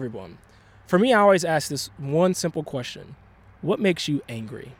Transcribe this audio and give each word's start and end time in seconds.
everyone. 0.00 0.38
For 0.86 0.98
me, 0.98 1.12
I 1.12 1.20
always 1.20 1.44
ask 1.44 1.68
this 1.68 1.90
one 1.98 2.32
simple 2.32 2.62
question 2.62 3.16
What 3.60 3.80
makes 3.80 4.08
you 4.08 4.22
angry? 4.28 4.72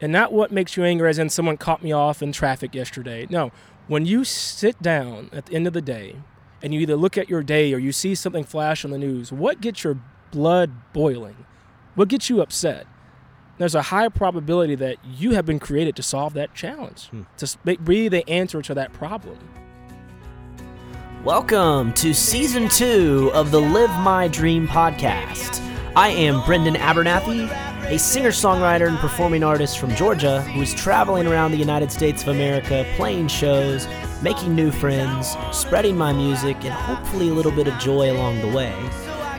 And 0.00 0.10
not 0.12 0.32
what 0.32 0.50
makes 0.50 0.76
you 0.76 0.84
angry 0.84 1.08
as 1.08 1.18
in 1.18 1.28
someone 1.30 1.56
caught 1.56 1.82
me 1.82 1.92
off 1.92 2.22
in 2.22 2.32
traffic 2.32 2.74
yesterday. 2.74 3.26
No, 3.30 3.52
when 3.86 4.06
you 4.06 4.24
sit 4.24 4.80
down 4.82 5.30
at 5.32 5.46
the 5.46 5.54
end 5.54 5.66
of 5.68 5.74
the 5.74 5.82
day 5.82 6.16
and 6.62 6.74
you 6.74 6.80
either 6.80 6.96
look 6.96 7.16
at 7.16 7.28
your 7.30 7.42
day 7.42 7.72
or 7.72 7.78
you 7.78 7.92
see 7.92 8.14
something 8.14 8.42
flash 8.42 8.84
on 8.84 8.90
the 8.90 8.98
news, 8.98 9.30
what 9.30 9.60
gets 9.60 9.84
your 9.84 10.00
blood 10.32 10.72
boiling? 10.92 11.44
What 11.94 12.08
gets 12.08 12.28
you 12.28 12.40
upset? 12.40 12.86
There's 13.58 13.74
a 13.74 13.82
high 13.82 14.08
probability 14.08 14.74
that 14.76 14.96
you 15.04 15.32
have 15.32 15.44
been 15.44 15.58
created 15.60 15.94
to 15.96 16.02
solve 16.02 16.32
that 16.34 16.54
challenge, 16.54 17.08
Hmm. 17.08 17.22
to 17.36 17.76
be 17.76 18.08
the 18.08 18.28
answer 18.28 18.62
to 18.62 18.74
that 18.74 18.92
problem. 18.92 19.38
Welcome 21.24 21.92
to 21.94 22.14
season 22.14 22.70
two 22.70 23.30
of 23.34 23.50
the 23.50 23.60
Live 23.60 23.90
My 24.00 24.26
Dream 24.26 24.66
podcast. 24.66 25.60
I 25.94 26.08
am 26.08 26.42
Brendan 26.46 26.76
Abernathy, 26.76 27.46
a 27.90 27.98
singer 27.98 28.30
songwriter 28.30 28.88
and 28.88 28.96
performing 28.96 29.44
artist 29.44 29.78
from 29.78 29.94
Georgia 29.94 30.40
who 30.40 30.62
is 30.62 30.72
traveling 30.72 31.26
around 31.26 31.50
the 31.50 31.58
United 31.58 31.92
States 31.92 32.22
of 32.22 32.28
America, 32.28 32.90
playing 32.96 33.28
shows, 33.28 33.86
making 34.22 34.54
new 34.54 34.70
friends, 34.70 35.36
spreading 35.52 35.94
my 35.94 36.10
music, 36.10 36.56
and 36.64 36.72
hopefully 36.72 37.28
a 37.28 37.34
little 37.34 37.52
bit 37.52 37.68
of 37.68 37.78
joy 37.78 38.10
along 38.10 38.40
the 38.40 38.56
way. 38.56 38.72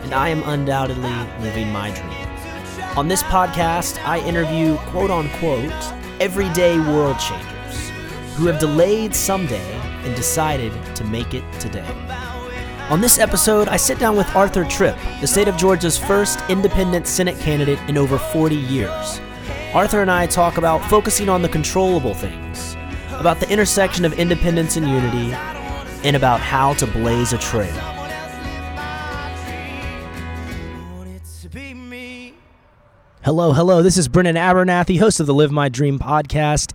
And 0.04 0.13
I 0.13 0.30
am 0.30 0.44
undoubtedly 0.44 1.10
living 1.40 1.72
my 1.72 1.90
dream. 1.90 2.96
On 2.96 3.08
this 3.08 3.24
podcast, 3.24 3.98
I 4.05 4.20
interview 4.20 4.77
quote 4.91 5.10
unquote 5.10 5.74
everyday 6.20 6.77
world 6.77 7.18
changers 7.18 7.90
who 8.36 8.46
have 8.46 8.60
delayed 8.60 9.16
someday 9.16 9.80
and 10.04 10.16
decided 10.16 10.72
to 10.96 11.04
make 11.04 11.34
it 11.34 11.44
today. 11.60 11.86
On 12.90 13.00
this 13.00 13.20
episode, 13.20 13.70
I 13.70 13.78
sit 13.78 14.00
down 14.00 14.18
with 14.18 14.36
Arthur 14.36 14.66
Tripp, 14.66 14.98
the 15.22 15.27
state 15.27 15.48
of 15.48 15.55
Georgia's 15.55 15.98
first 15.98 16.41
independent 16.50 17.08
Senate 17.08 17.40
candidate 17.40 17.80
in 17.88 17.98
over 17.98 18.18
40 18.18 18.55
years. 18.55 19.22
Arthur 19.74 20.02
and 20.02 20.12
I 20.12 20.27
talk 20.27 20.57
about 20.57 20.84
focusing 20.90 21.29
on 21.29 21.41
the 21.41 21.48
controllable 21.48 22.13
things, 22.13 22.76
about 23.13 23.40
the 23.40 23.49
intersection 23.49 24.04
of 24.04 24.20
independence 24.20 24.76
and 24.76 24.85
unity, 24.85 25.32
and 26.04 26.18
about 26.18 26.41
how 26.41 26.74
to 26.74 26.88
blaze 26.88 27.32
a 27.32 27.38
trail. 27.38 27.72
Hello, 33.24 33.54
hello. 33.54 33.82
This 33.84 33.98
is 33.98 34.07
Brendan 34.07 34.35
Abernathy, 34.35 34.99
host 34.99 35.20
of 35.20 35.27
the 35.27 35.34
Live 35.34 35.52
My 35.52 35.70
Dream 35.70 35.99
podcast, 35.99 36.74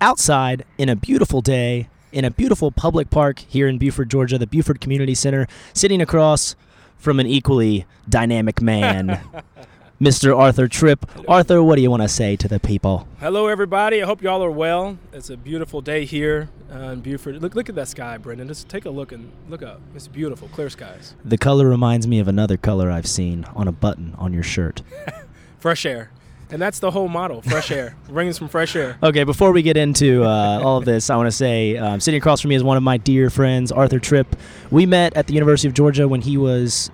outside 0.00 0.64
in 0.78 0.88
a 0.88 0.94
beautiful 0.94 1.40
day 1.40 1.88
in 2.12 2.24
a 2.24 2.30
beautiful 2.30 2.70
public 2.70 3.10
park 3.10 3.40
here 3.40 3.68
in 3.68 3.78
Buford, 3.78 4.10
Georgia, 4.10 4.38
the 4.38 4.46
Buford 4.46 4.80
Community 4.80 5.14
Center, 5.14 5.46
sitting 5.72 6.00
across 6.00 6.56
from 6.96 7.20
an 7.20 7.26
equally 7.26 7.86
dynamic 8.08 8.62
man, 8.62 9.20
Mr. 10.00 10.36
Arthur 10.36 10.68
Tripp. 10.68 11.06
Arthur, 11.28 11.62
what 11.62 11.76
do 11.76 11.82
you 11.82 11.90
want 11.90 12.02
to 12.02 12.08
say 12.08 12.36
to 12.36 12.48
the 12.48 12.60
people? 12.60 13.06
Hello, 13.20 13.48
everybody. 13.48 14.02
I 14.02 14.06
hope 14.06 14.22
y'all 14.22 14.42
are 14.44 14.50
well. 14.50 14.98
It's 15.12 15.30
a 15.30 15.36
beautiful 15.36 15.80
day 15.80 16.04
here 16.04 16.50
uh, 16.72 16.90
in 16.90 17.00
Buford. 17.00 17.40
Look, 17.40 17.54
look 17.54 17.68
at 17.68 17.74
that 17.74 17.88
sky, 17.88 18.18
Brendan. 18.18 18.48
Just 18.48 18.68
take 18.68 18.84
a 18.84 18.90
look 18.90 19.12
and 19.12 19.32
look 19.48 19.62
up. 19.62 19.80
It's 19.94 20.08
beautiful, 20.08 20.48
clear 20.48 20.70
skies, 20.70 21.14
The 21.24 21.38
color 21.38 21.68
reminds 21.68 22.06
me 22.06 22.18
of 22.18 22.28
another 22.28 22.56
color 22.56 22.90
I've 22.90 23.06
seen 23.06 23.44
on 23.54 23.68
a 23.68 23.72
button 23.72 24.14
on 24.18 24.32
your 24.32 24.42
shirt. 24.42 24.82
fresh 25.58 25.86
air, 25.86 26.10
and 26.50 26.60
that's 26.62 26.78
the 26.78 26.90
whole 26.90 27.08
model: 27.08 27.42
fresh 27.42 27.70
air, 27.70 27.96
bringing 28.08 28.32
some 28.32 28.48
fresh 28.48 28.74
air. 28.76 28.96
Okay, 29.02 29.24
before 29.24 29.52
we 29.52 29.62
get 29.62 29.76
into 29.76 30.22
uh, 30.24 30.60
all 30.62 30.76
of 30.78 30.84
this, 30.84 31.10
I 31.10 31.16
want 31.16 31.26
to 31.28 31.36
say 31.36 31.76
um, 31.76 32.00
sitting 32.00 32.18
across 32.18 32.40
from 32.40 32.50
me 32.50 32.54
is 32.54 32.62
one 32.64 32.76
of 32.76 32.82
my 32.82 32.96
dear 32.96 33.30
friends, 33.30 33.70
Arthur 33.72 33.98
Tripp. 33.98 34.36
We 34.70 34.86
met 34.86 35.16
at 35.16 35.26
the 35.26 35.34
University 35.34 35.68
of 35.68 35.74
Georgia 35.74 36.06
when 36.08 36.20
he 36.22 36.36
was, 36.36 36.90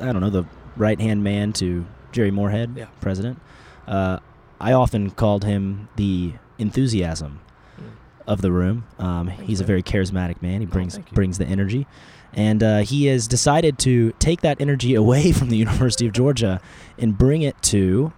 I 0.00 0.06
don't 0.12 0.20
know, 0.20 0.30
the 0.30 0.44
right 0.76 1.00
hand 1.00 1.22
man 1.24 1.52
to 1.54 1.86
Jere 2.12 2.30
Morehead, 2.30 2.74
Yeah. 2.76 2.86
president. 3.00 3.38
Uh, 3.86 4.18
I 4.60 4.72
often 4.72 5.10
called 5.10 5.44
him 5.44 5.88
the 5.96 6.32
enthusiasm 6.58 7.40
Mm. 7.78 7.82
of 8.26 8.40
the 8.42 8.50
room. 8.50 8.84
Um, 8.98 9.28
he's 9.28 9.60
a 9.60 9.64
very 9.64 9.82
charismatic 9.82 10.40
man. 10.42 10.60
He 10.60 10.66
brings 10.66 10.94
thank 10.94 11.10
you. 11.10 11.14
brings 11.14 11.36
the 11.38 11.44
energy, 11.46 11.86
and 12.34 12.62
uh, 12.62 12.78
he 12.78 13.06
has 13.06 13.28
decided 13.28 13.78
to 13.80 14.12
take 14.18 14.40
that 14.40 14.60
energy 14.60 14.94
away 14.94 15.30
from 15.38 15.48
the 15.50 15.56
University 15.56 16.06
of 16.06 16.12
Georgia 16.12 16.60
and 16.98 17.16
bring 17.18 17.42
it 17.42 17.60
to 17.64 18.12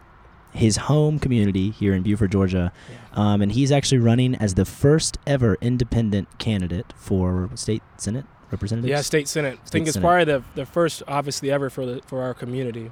his 0.59 0.77
home 0.77 1.19
community 1.19 1.71
here 1.71 1.95
in 1.95 2.03
Buford, 2.03 2.33
Georgia. 2.33 2.73
Yeah. 2.91 2.97
Um, 3.13 3.43
and 3.43 3.53
he's 3.53 3.73
actually 3.73 3.99
running 3.99 4.35
as 4.35 4.55
the 4.55 4.65
first 4.65 5.19
ever 5.27 5.57
independent 5.61 6.39
candidate 6.39 6.93
for 6.97 7.49
state 7.55 7.83
senate 7.97 8.27
representatives. 8.51 8.91
Yeah, 8.91 9.01
state 9.01 9.29
senate. 9.29 9.59
I 9.65 9.69
think 9.69 9.87
it's 9.87 9.95
Senate. 9.95 10.05
probably 10.05 10.25
the 10.25 10.43
the 10.55 10.67
first, 10.67 11.03
obviously, 11.09 11.51
ever 11.51 11.71
for 11.71 11.87
the 11.87 12.03
for 12.07 12.23
our 12.23 12.35
community. 12.35 12.91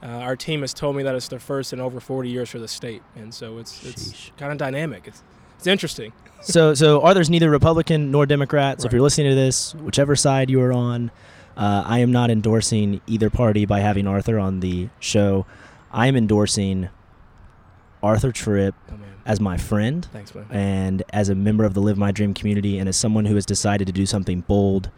Uh, 0.00 0.06
our 0.06 0.36
team 0.36 0.60
has 0.60 0.72
told 0.72 0.94
me 0.94 1.02
that 1.02 1.16
it's 1.16 1.26
the 1.26 1.40
first 1.40 1.72
in 1.72 1.80
over 1.80 1.98
40 1.98 2.28
years 2.28 2.48
for 2.50 2.60
the 2.60 2.68
state, 2.68 3.02
and 3.16 3.34
so 3.34 3.58
it's 3.58 3.84
it's 3.84 4.12
Sheesh. 4.12 4.36
kind 4.36 4.52
of 4.52 4.58
dynamic. 4.58 5.06
It's 5.06 5.22
it's 5.56 5.66
interesting. 5.66 6.12
so, 6.40 6.72
so 6.74 7.02
Arthur's 7.02 7.28
neither 7.28 7.50
Republican 7.50 8.12
nor 8.12 8.24
Democrat. 8.24 8.80
So, 8.80 8.86
if 8.86 8.92
you're 8.92 9.02
listening 9.02 9.30
to 9.30 9.34
this, 9.34 9.74
whichever 9.74 10.14
side 10.14 10.50
you 10.50 10.60
are 10.60 10.72
on, 10.72 11.10
uh, 11.56 11.82
I 11.84 11.98
am 11.98 12.12
not 12.12 12.30
endorsing 12.30 13.00
either 13.08 13.28
party 13.28 13.66
by 13.66 13.80
having 13.80 14.06
Arthur 14.06 14.38
on 14.38 14.60
the 14.60 14.88
show. 15.00 15.46
I 15.90 16.06
am 16.06 16.14
endorsing 16.14 16.90
Arthur 18.02 18.32
Tripp 18.32 18.74
Oh 18.90 18.94
as 19.26 19.40
my 19.40 19.56
friend 19.58 20.06
thanks, 20.12 20.34
man. 20.34 20.46
and 20.50 21.02
as 21.12 21.28
a 21.28 21.34
member 21.34 21.64
of 21.64 21.74
the 21.74 21.80
Live 21.82 21.98
My 21.98 22.10
Dream 22.12 22.32
community, 22.32 22.78
and 22.78 22.88
as 22.88 22.96
someone 22.96 23.26
who 23.26 23.34
has 23.34 23.44
decided 23.44 23.86
to 23.86 23.92
do 23.92 24.06
something 24.06 24.40
bold, 24.40 24.90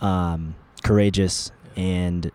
um, 0.00 0.54
courageous, 0.84 1.50
and 1.74 2.30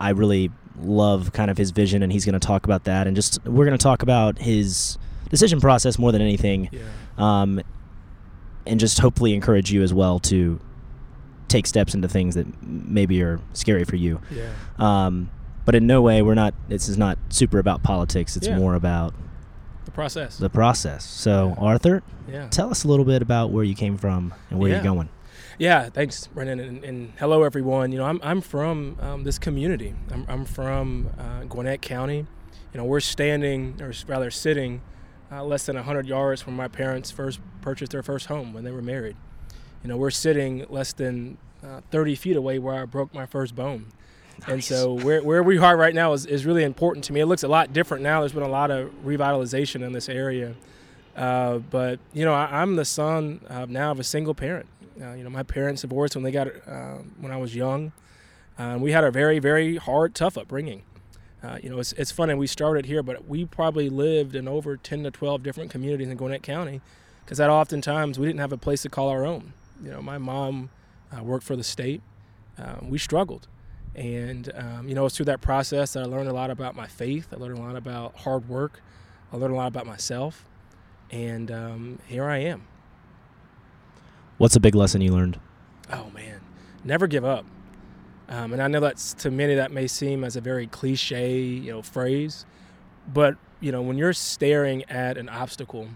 I 0.00 0.10
really 0.10 0.50
love 0.78 1.32
kind 1.32 1.50
of 1.50 1.56
his 1.56 1.70
vision, 1.70 2.02
and 2.02 2.12
he's 2.12 2.24
going 2.26 2.38
to 2.38 2.46
talk 2.46 2.64
about 2.66 2.84
that, 2.84 3.06
and 3.06 3.16
just 3.16 3.42
we're 3.46 3.64
going 3.64 3.78
to 3.78 3.82
talk 3.82 4.02
about 4.02 4.38
his 4.38 4.98
decision 5.30 5.60
process 5.60 5.98
more 5.98 6.12
than 6.12 6.20
anything, 6.20 6.68
Yeah, 6.72 6.82
um, 7.16 7.60
and 8.66 8.78
just 8.78 8.98
hopefully 8.98 9.32
encourage 9.34 9.72
you 9.72 9.82
as 9.82 9.94
well 9.94 10.18
to 10.20 10.60
take 11.48 11.66
steps 11.66 11.94
into 11.94 12.08
things 12.08 12.34
that 12.34 12.46
maybe 12.62 13.22
are 13.22 13.40
scary 13.54 13.84
for 13.84 13.96
you. 13.96 14.20
yeah. 14.30 14.50
Um, 14.78 15.30
but 15.64 15.74
in 15.74 15.86
no 15.86 16.02
way, 16.02 16.22
we're 16.22 16.34
not. 16.34 16.54
This 16.68 16.88
is 16.88 16.96
not 16.98 17.18
super 17.28 17.58
about 17.58 17.82
politics. 17.82 18.36
It's 18.36 18.46
Yeah. 18.48 18.56
more 18.58 18.74
about 18.74 19.14
The 19.84 19.90
process. 19.90 20.36
the 20.38 20.50
process. 20.50 21.04
So, 21.04 21.54
Arthur, 21.58 22.02
yeah. 22.30 22.48
Tell 22.48 22.70
us 22.70 22.84
a 22.84 22.88
little 22.88 23.04
bit 23.04 23.22
about 23.22 23.50
where 23.50 23.64
you 23.64 23.74
came 23.74 23.96
from 23.96 24.34
and 24.50 24.58
where 24.58 24.70
Yeah. 24.70 24.76
you're 24.76 24.84
going. 24.84 25.08
Yeah, 25.58 25.88
thanks, 25.88 26.26
Brendan, 26.26 26.58
and, 26.58 26.84
and 26.84 27.12
hello 27.18 27.44
everyone. 27.44 27.92
You 27.92 27.98
know, 27.98 28.04
I'm 28.06 28.20
I'm 28.22 28.40
from 28.40 28.96
um, 29.00 29.24
this 29.24 29.38
community. 29.38 29.94
I'm 30.12 30.24
I'm 30.28 30.44
from 30.44 31.10
uh, 31.18 31.44
Gwinnett 31.44 31.80
County. 31.82 32.26
You 32.72 32.78
know, 32.78 32.84
we're 32.84 32.98
standing, 32.98 33.80
or 33.80 33.92
rather 34.08 34.32
sitting, 34.32 34.80
uh, 35.30 35.44
less 35.44 35.64
than 35.66 35.76
100 35.76 36.06
yards 36.08 36.42
from 36.42 36.56
my 36.56 36.66
parents' 36.66 37.12
first 37.12 37.38
purchased 37.62 37.92
their 37.92 38.02
first 38.02 38.26
home 38.26 38.52
when 38.52 38.64
they 38.64 38.72
were 38.72 38.82
married. 38.82 39.16
You 39.84 39.88
know, 39.90 39.96
we're 39.96 40.10
sitting 40.10 40.66
less 40.68 40.92
than 40.92 41.38
uh, 41.62 41.82
30 41.92 42.16
feet 42.16 42.34
away 42.36 42.58
where 42.58 42.74
I 42.82 42.84
broke 42.84 43.14
my 43.14 43.26
first 43.26 43.54
bone. 43.54 43.86
And 44.46 44.62
so 44.62 44.92
where, 44.92 45.22
where 45.22 45.42
we 45.42 45.58
are 45.58 45.76
right 45.76 45.94
now 45.94 46.12
is, 46.12 46.26
is 46.26 46.44
really 46.44 46.64
important 46.64 47.04
to 47.06 47.12
me. 47.12 47.20
It 47.20 47.26
looks 47.26 47.42
a 47.42 47.48
lot 47.48 47.72
different 47.72 48.02
now. 48.02 48.20
There's 48.20 48.32
been 48.32 48.42
a 48.42 48.48
lot 48.48 48.70
of 48.70 48.90
revitalization 49.04 49.84
in 49.84 49.92
this 49.92 50.08
area. 50.08 50.54
Uh, 51.16 51.58
but, 51.58 51.98
you 52.12 52.24
know, 52.24 52.34
I, 52.34 52.60
I'm 52.60 52.76
the 52.76 52.84
son 52.84 53.40
now 53.68 53.92
of 53.92 54.00
a 54.00 54.04
single 54.04 54.34
parent. 54.34 54.66
Uh, 55.00 55.12
you 55.12 55.24
know, 55.24 55.30
my 55.30 55.42
parents 55.42 55.82
divorced 55.82 56.14
when 56.14 56.24
they 56.24 56.30
got 56.30 56.48
uh, 56.66 56.98
when 57.20 57.32
I 57.32 57.36
was 57.36 57.54
young. 57.54 57.92
Uh, 58.58 58.76
we 58.78 58.92
had 58.92 59.02
a 59.02 59.10
very, 59.10 59.38
very 59.38 59.76
hard, 59.76 60.14
tough 60.14 60.38
upbringing. 60.38 60.82
Uh, 61.42 61.58
you 61.62 61.68
know, 61.68 61.78
it's, 61.78 61.92
it's 61.94 62.10
funny. 62.10 62.34
We 62.34 62.46
started 62.46 62.86
here, 62.86 63.02
but 63.02 63.28
we 63.28 63.44
probably 63.44 63.90
lived 63.90 64.34
in 64.34 64.46
over 64.46 64.76
10 64.76 65.02
to 65.02 65.10
12 65.10 65.42
different 65.42 65.70
communities 65.70 66.08
in 66.08 66.16
Gwinnett 66.16 66.42
County 66.42 66.80
because 67.24 67.38
that 67.38 67.50
oftentimes 67.50 68.18
we 68.18 68.26
didn't 68.26 68.40
have 68.40 68.52
a 68.52 68.56
place 68.56 68.82
to 68.82 68.88
call 68.88 69.08
our 69.08 69.26
own. 69.26 69.52
You 69.82 69.90
know, 69.90 70.00
my 70.00 70.18
mom 70.18 70.70
worked 71.20 71.44
for 71.44 71.56
the 71.56 71.64
state. 71.64 72.02
We 72.82 72.98
struggled. 72.98 73.48
And, 73.94 74.50
um, 74.54 74.88
you 74.88 74.94
know, 74.94 75.06
it's 75.06 75.16
through 75.16 75.26
that 75.26 75.40
process 75.40 75.92
that 75.92 76.02
I 76.02 76.06
learned 76.06 76.28
a 76.28 76.32
lot 76.32 76.50
about 76.50 76.74
my 76.74 76.86
faith. 76.86 77.28
I 77.32 77.36
learned 77.36 77.58
a 77.58 77.62
lot 77.62 77.76
about 77.76 78.16
hard 78.16 78.48
work. 78.48 78.80
I 79.32 79.36
learned 79.36 79.54
a 79.54 79.56
lot 79.56 79.68
about 79.68 79.86
myself. 79.86 80.44
And 81.10 81.50
um, 81.50 81.98
here 82.06 82.24
I 82.24 82.38
am. 82.38 82.66
What's 84.38 84.56
a 84.56 84.60
big 84.60 84.74
lesson 84.74 85.00
you 85.00 85.12
learned? 85.12 85.38
Oh 85.92 86.10
man, 86.10 86.40
never 86.82 87.06
give 87.06 87.24
up. 87.24 87.44
Um, 88.28 88.52
and 88.52 88.62
I 88.62 88.68
know 88.68 88.80
that's 88.80 89.14
to 89.14 89.30
many 89.30 89.54
that 89.54 89.70
may 89.70 89.86
seem 89.86 90.24
as 90.24 90.34
a 90.34 90.40
very 90.40 90.66
cliche, 90.66 91.40
you 91.40 91.70
know, 91.70 91.82
phrase, 91.82 92.46
but 93.12 93.36
you 93.60 93.70
know, 93.70 93.82
when 93.82 93.96
you're 93.96 94.12
staring 94.12 94.82
at 94.84 95.16
an 95.16 95.28
obstacle, 95.28 95.88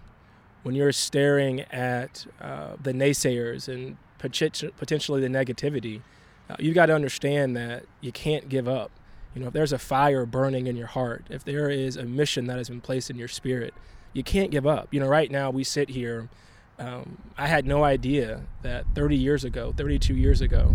when 0.63 0.75
you're 0.75 0.93
staring 0.93 1.63
at 1.73 2.27
uh, 2.41 2.77
the 2.83 2.93
naysayers 2.93 3.69
and 3.69 3.97
potentially 4.19 5.21
the 5.21 5.29
negativity, 5.29 6.03
uh, 6.51 6.57
you 6.59 6.73
got 6.73 6.87
to 6.87 6.95
understand 6.95 7.57
that 7.57 7.85
you 8.01 8.13
can't 8.13 8.49
give 8.49 8.69
up. 8.69 8.91
You 9.35 9.43
know, 9.43 9.49
if 9.49 9.53
there's 9.53 9.73
a 9.73 9.79
fire 9.79 10.25
burning 10.27 10.67
in 10.67 10.77
your 10.77 10.87
heart, 10.87 11.27
if 11.31 11.45
there 11.45 11.69
is 11.71 11.97
a 11.97 12.05
mission 12.05 12.47
that 12.47 12.57
has 12.59 12.69
been 12.69 12.81
placed 12.81 13.11
in 13.11 13.17
your 13.19 13.29
spirit, 13.29 13.75
you 14.13 14.23
can't 14.25 14.51
give 14.51 14.67
up. 14.67 14.89
You 14.93 15.01
know, 15.01 15.07
right 15.09 15.31
now 15.31 15.51
we 15.51 15.63
sit 15.65 15.91
here. 15.91 16.29
Um, 16.79 17.19
I 17.37 17.47
had 17.47 17.67
no 17.67 17.85
idea 17.85 18.43
that 18.63 18.85
30 18.95 19.17
years 19.17 19.45
ago, 19.45 19.75
32 19.77 20.15
years 20.15 20.41
ago, 20.41 20.75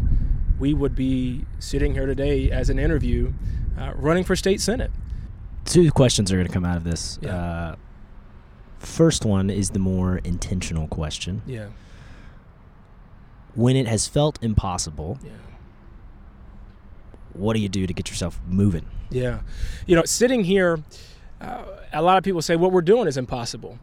we 0.60 0.74
would 0.74 0.96
be 0.96 1.46
sitting 1.60 1.94
here 1.94 2.06
today 2.06 2.52
as 2.52 2.70
an 2.70 2.78
interview 2.78 3.34
uh, 3.78 3.94
running 3.96 4.24
for 4.24 4.36
state 4.36 4.62
senate. 4.62 4.92
Two 5.66 5.92
questions 5.92 6.32
are 6.32 6.36
going 6.36 6.48
to 6.48 6.54
come 6.54 6.66
out 6.66 6.78
of 6.78 6.84
this. 6.84 7.18
Yeah. 7.22 7.36
Uh, 7.36 7.76
first 8.80 9.26
one 9.26 9.50
is 9.50 9.72
the 9.72 9.80
more 9.80 10.18
intentional 10.20 10.88
question. 10.88 11.42
Yeah. 11.48 11.70
When 13.56 13.76
it 13.76 13.88
has 13.88 14.08
felt 14.08 14.40
impossible, 14.44 15.20
Yeah. 15.24 15.32
What 17.34 17.54
do 17.54 17.60
you 17.60 17.70
do 17.70 17.88
to 17.88 17.94
get 17.94 18.10
yourself 18.10 18.40
moving? 18.48 18.86
Yeah. 19.10 19.42
You 19.86 19.96
know, 19.96 20.04
sitting 20.06 20.44
here, 20.44 20.84
uh, 21.42 21.64
a 21.92 22.02
lot 22.02 22.18
of 22.18 22.24
people 22.24 22.42
say 22.42 22.56
what 22.56 22.72
we're 22.72 22.82
doing 22.82 23.08
is 23.08 23.18
impossible. 23.18 23.80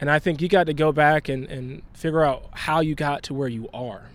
And 0.00 0.10
I 0.10 0.18
think 0.18 0.40
you 0.40 0.48
got 0.48 0.64
to 0.64 0.74
go 0.74 0.92
back 0.92 1.28
and, 1.28 1.46
and 1.46 1.82
figure 1.92 2.24
out 2.24 2.48
how 2.52 2.80
you 2.80 2.94
got 2.94 3.22
to 3.24 3.34
where 3.34 3.48
you 3.48 3.68
are. 3.74 4.10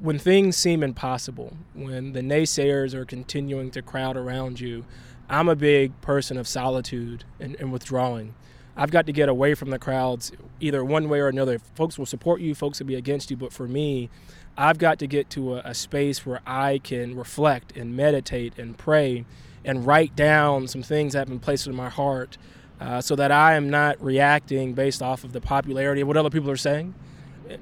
When 0.00 0.18
things 0.18 0.56
seem 0.56 0.82
impossible, 0.82 1.56
when 1.74 2.12
the 2.12 2.20
naysayers 2.20 2.92
are 2.92 3.04
continuing 3.04 3.70
to 3.70 3.82
crowd 3.82 4.16
around 4.16 4.58
you, 4.60 4.84
I'm 5.28 5.48
a 5.48 5.56
big 5.56 5.98
person 6.00 6.36
of 6.36 6.46
solitude 6.48 7.24
and, 7.40 7.56
and 7.56 7.72
withdrawing. 7.72 8.34
I've 8.76 8.90
got 8.90 9.06
to 9.06 9.12
get 9.12 9.28
away 9.28 9.54
from 9.54 9.70
the 9.70 9.78
crowds 9.78 10.32
either 10.60 10.84
one 10.84 11.08
way 11.08 11.20
or 11.20 11.28
another. 11.28 11.58
Folks 11.58 11.98
will 11.98 12.06
support 12.06 12.40
you, 12.40 12.54
folks 12.54 12.78
will 12.78 12.86
be 12.86 12.94
against 12.94 13.30
you, 13.30 13.36
but 13.36 13.52
for 13.52 13.66
me, 13.66 14.10
I've 14.58 14.78
got 14.78 14.98
to 15.00 15.06
get 15.06 15.28
to 15.30 15.56
a, 15.56 15.62
a 15.66 15.74
space 15.74 16.24
where 16.24 16.40
I 16.46 16.78
can 16.82 17.16
reflect 17.16 17.76
and 17.76 17.94
meditate 17.96 18.58
and 18.58 18.76
pray 18.76 19.24
and 19.64 19.86
write 19.86 20.14
down 20.16 20.66
some 20.68 20.82
things 20.82 21.12
that 21.12 21.20
have 21.20 21.28
been 21.28 21.40
placed 21.40 21.66
in 21.66 21.74
my 21.74 21.88
heart 21.88 22.38
uh, 22.80 23.00
so 23.00 23.16
that 23.16 23.30
I 23.32 23.54
am 23.54 23.68
not 23.70 24.02
reacting 24.02 24.74
based 24.74 25.02
off 25.02 25.24
of 25.24 25.32
the 25.32 25.40
popularity 25.40 26.00
of 26.02 26.08
what 26.08 26.16
other 26.16 26.30
people 26.30 26.50
are 26.50 26.56
saying. 26.56 26.94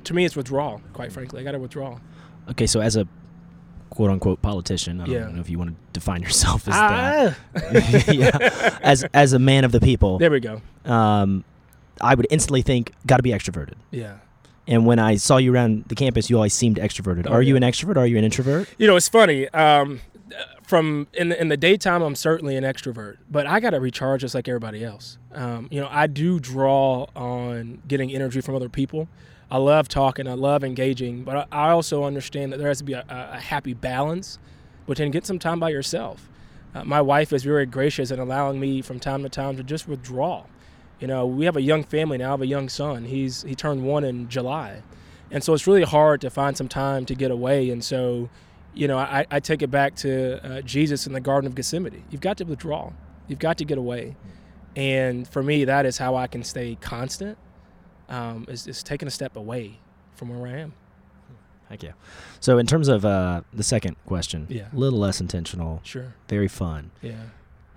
To 0.04 0.14
me, 0.14 0.24
it's 0.24 0.36
withdrawal, 0.36 0.80
quite 0.92 1.12
frankly. 1.12 1.40
I 1.40 1.44
got 1.44 1.52
to 1.52 1.58
withdraw. 1.58 1.98
Okay, 2.50 2.66
so 2.66 2.80
as 2.80 2.96
a 2.96 3.06
quote 3.90 4.10
unquote 4.10 4.42
politician, 4.42 5.00
I 5.00 5.04
don't 5.06 5.14
Yeah. 5.14 5.28
know 5.28 5.40
if 5.40 5.48
you 5.48 5.58
want 5.58 5.70
to 5.70 5.76
define 5.92 6.20
yourself 6.22 6.66
as 6.68 6.74
Ah, 6.76 7.36
that. 7.54 8.08
yeah. 8.14 8.78
As 8.82 9.04
as 9.14 9.32
a 9.32 9.38
man 9.38 9.64
of 9.64 9.72
the 9.72 9.80
people, 9.80 10.18
there 10.18 10.30
we 10.30 10.40
go. 10.40 10.60
um, 10.84 11.44
I 12.00 12.14
would 12.14 12.26
instantly 12.30 12.62
think, 12.62 12.92
got 13.06 13.18
to 13.18 13.22
be 13.22 13.30
extroverted. 13.30 13.74
Yeah. 13.92 14.16
And 14.66 14.86
when 14.86 14.98
I 14.98 15.16
saw 15.16 15.36
you 15.36 15.52
around 15.52 15.84
the 15.88 15.94
campus, 15.94 16.30
you 16.30 16.36
always 16.36 16.54
seemed 16.54 16.78
extroverted. 16.78 17.26
Oh, 17.28 17.32
are 17.32 17.42
you 17.42 17.56
an 17.56 17.62
extrovert? 17.62 17.96
Are 17.96 18.06
you 18.06 18.16
an 18.16 18.24
introvert? 18.24 18.68
You 18.78 18.86
know, 18.86 18.96
it's 18.96 19.08
funny. 19.08 19.48
Um, 19.50 20.00
from 20.62 21.06
in 21.12 21.28
the, 21.28 21.40
in 21.40 21.48
the 21.48 21.56
daytime, 21.56 22.02
I'm 22.02 22.14
certainly 22.14 22.56
an 22.56 22.64
extrovert, 22.64 23.18
but 23.30 23.46
I 23.46 23.60
got 23.60 23.70
to 23.70 23.80
recharge 23.80 24.22
just 24.22 24.34
like 24.34 24.48
everybody 24.48 24.84
else. 24.84 25.18
Um, 25.32 25.68
you 25.70 25.80
know, 25.80 25.88
I 25.90 26.06
do 26.06 26.40
draw 26.40 27.06
on 27.14 27.82
getting 27.86 28.10
energy 28.12 28.40
from 28.40 28.54
other 28.54 28.70
people. 28.70 29.08
I 29.50 29.58
love 29.58 29.88
talking. 29.88 30.26
I 30.26 30.32
love 30.34 30.64
engaging, 30.64 31.22
but 31.24 31.48
I 31.52 31.66
I 31.66 31.70
also 31.70 32.04
understand 32.04 32.52
that 32.52 32.58
there 32.58 32.68
has 32.68 32.78
to 32.78 32.84
be 32.84 32.94
a, 32.94 33.04
a 33.08 33.38
happy 33.38 33.74
balance 33.74 34.38
between 34.86 35.10
get 35.10 35.26
some 35.26 35.38
time 35.38 35.60
by 35.60 35.68
yourself. 35.68 36.28
Uh, 36.74 36.84
my 36.84 37.00
wife 37.00 37.32
is 37.32 37.44
very 37.44 37.66
gracious 37.66 38.10
in 38.10 38.18
allowing 38.18 38.58
me 38.58 38.82
from 38.82 38.98
time 38.98 39.22
to 39.22 39.28
time 39.28 39.56
to 39.56 39.62
just 39.62 39.86
withdraw. 39.86 40.44
You 41.00 41.06
know, 41.08 41.26
we 41.26 41.44
have 41.44 41.56
a 41.56 41.62
young 41.62 41.82
family 41.84 42.18
now. 42.18 42.28
I 42.28 42.30
have 42.30 42.42
a 42.42 42.46
young 42.46 42.68
son. 42.68 43.04
He's 43.04 43.42
he 43.42 43.54
turned 43.54 43.84
one 43.84 44.04
in 44.04 44.28
July, 44.28 44.82
and 45.30 45.42
so 45.42 45.52
it's 45.54 45.66
really 45.66 45.82
hard 45.82 46.20
to 46.22 46.30
find 46.30 46.56
some 46.56 46.68
time 46.68 47.04
to 47.06 47.14
get 47.14 47.30
away. 47.30 47.70
And 47.70 47.84
so, 47.84 48.28
you 48.74 48.86
know, 48.88 48.98
I, 48.98 49.26
I 49.30 49.40
take 49.40 49.62
it 49.62 49.70
back 49.70 49.96
to 49.96 50.40
uh, 50.44 50.60
Jesus 50.62 51.06
in 51.06 51.12
the 51.12 51.20
Garden 51.20 51.46
of 51.48 51.54
Gethsemane. 51.54 52.04
You've 52.10 52.20
got 52.20 52.36
to 52.38 52.44
withdraw. 52.44 52.92
You've 53.28 53.38
got 53.40 53.58
to 53.58 53.64
get 53.64 53.76
away. 53.78 54.16
And 54.76 55.26
for 55.28 55.42
me, 55.42 55.64
that 55.66 55.86
is 55.86 55.98
how 55.98 56.16
I 56.16 56.26
can 56.26 56.42
stay 56.44 56.76
constant. 56.80 57.38
Um, 58.08 58.44
is, 58.48 58.66
is 58.66 58.82
taking 58.82 59.08
a 59.08 59.10
step 59.10 59.34
away 59.36 59.78
from 60.14 60.28
where 60.28 60.46
I 60.54 60.58
am. 60.60 60.74
Heck 61.70 61.82
yeah. 61.82 61.92
So 62.38 62.58
in 62.58 62.66
terms 62.66 62.88
of 62.88 63.04
uh, 63.06 63.40
the 63.52 63.62
second 63.62 63.96
question, 64.04 64.46
Yeah. 64.50 64.66
a 64.72 64.76
little 64.76 64.98
less 64.98 65.20
intentional, 65.22 65.80
Sure. 65.84 66.12
very 66.28 66.46
fun. 66.48 66.90
Yeah. 67.00 67.14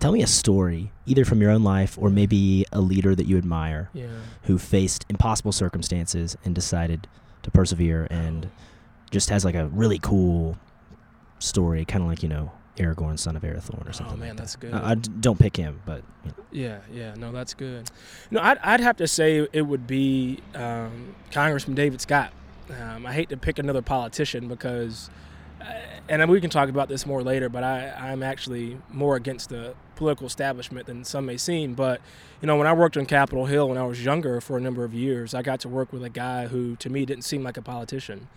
Tell 0.00 0.12
me 0.12 0.22
a 0.22 0.26
story, 0.28 0.92
either 1.06 1.24
from 1.24 1.40
your 1.40 1.50
own 1.50 1.64
life 1.64 1.98
or 2.00 2.08
maybe 2.08 2.64
a 2.72 2.80
leader 2.80 3.14
that 3.16 3.26
you 3.26 3.36
admire 3.36 3.90
Yeah. 3.92 4.06
who 4.44 4.56
faced 4.58 5.04
impossible 5.08 5.50
circumstances 5.52 6.36
and 6.44 6.54
decided 6.54 7.08
to 7.42 7.50
persevere 7.50 8.06
and 8.10 8.48
just 9.10 9.30
has 9.30 9.44
like 9.44 9.54
a 9.56 9.66
really 9.68 9.98
cool 9.98 10.56
story, 11.40 11.84
kind 11.84 12.02
of 12.02 12.08
like, 12.08 12.22
you 12.22 12.28
know, 12.28 12.52
Aragorn, 12.76 13.18
son 13.18 13.34
of 13.34 13.42
Arathorn 13.42 13.88
or 13.88 13.92
something. 13.92 14.14
Oh 14.14 14.18
man, 14.20 14.28
like 14.30 14.36
that's 14.38 14.52
that. 14.54 14.60
good. 14.60 14.74
Uh, 14.74 14.80
I 14.84 14.94
d- 14.94 15.10
don't 15.18 15.38
pick 15.38 15.56
him, 15.56 15.80
but 15.84 16.02
you 16.24 16.30
know. 16.30 16.44
Yeah, 16.52 16.78
yeah, 16.92 17.14
no, 17.16 17.32
that's 17.32 17.54
good. 17.54 17.90
No, 18.30 18.40
I'd, 18.40 18.58
I'd 18.58 18.80
have 18.80 18.96
to 18.98 19.08
say 19.08 19.48
it 19.52 19.62
would 19.62 19.86
be 19.88 20.38
um, 20.54 21.16
Congressman 21.32 21.74
David 21.74 22.00
Scott. 22.00 22.32
Um, 22.80 23.04
I 23.04 23.12
hate 23.14 23.30
to 23.30 23.36
pick 23.36 23.58
another 23.58 23.82
politician 23.82 24.46
because, 24.46 25.10
and 26.08 26.30
we 26.30 26.40
can 26.40 26.50
talk 26.50 26.68
about 26.68 26.88
this 26.88 27.04
more 27.04 27.22
later, 27.22 27.48
but 27.48 27.62
I, 27.62 27.90
I'm 27.90 28.22
actually 28.22 28.78
more 28.90 29.16
against 29.16 29.48
the 29.50 29.74
political 29.96 30.26
establishment 30.26 30.86
than 30.86 31.04
some 31.04 31.26
may 31.26 31.36
seem. 31.36 31.74
But, 31.74 32.00
you 32.40 32.46
know, 32.46 32.56
when 32.56 32.66
I 32.66 32.72
worked 32.72 32.96
on 32.96 33.06
Capitol 33.06 33.46
Hill 33.46 33.68
when 33.68 33.78
I 33.78 33.84
was 33.84 34.04
younger 34.04 34.40
for 34.40 34.56
a 34.56 34.60
number 34.60 34.84
of 34.84 34.94
years, 34.94 35.34
I 35.34 35.42
got 35.42 35.60
to 35.60 35.68
work 35.68 35.92
with 35.92 36.02
a 36.04 36.08
guy 36.08 36.46
who, 36.46 36.76
to 36.76 36.88
me, 36.88 37.04
didn't 37.04 37.24
seem 37.24 37.42
like 37.42 37.56
a 37.56 37.62
politician. 37.62 38.28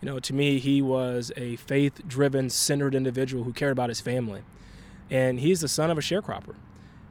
You 0.00 0.06
know, 0.06 0.18
to 0.20 0.34
me, 0.34 0.58
he 0.58 0.82
was 0.82 1.32
a 1.36 1.56
faith 1.56 2.06
driven, 2.06 2.50
centered 2.50 2.94
individual 2.94 3.44
who 3.44 3.52
cared 3.52 3.72
about 3.72 3.88
his 3.88 4.00
family. 4.00 4.42
And 5.10 5.40
he's 5.40 5.60
the 5.60 5.68
son 5.68 5.90
of 5.90 5.98
a 5.98 6.02
sharecropper 6.02 6.54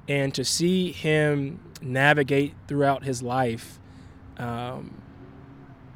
and 0.08 0.34
to 0.36 0.44
see 0.44 0.92
him 0.92 1.60
navigate 1.82 2.54
throughout 2.68 3.04
his 3.04 3.24
life, 3.24 3.80
um, 4.38 5.02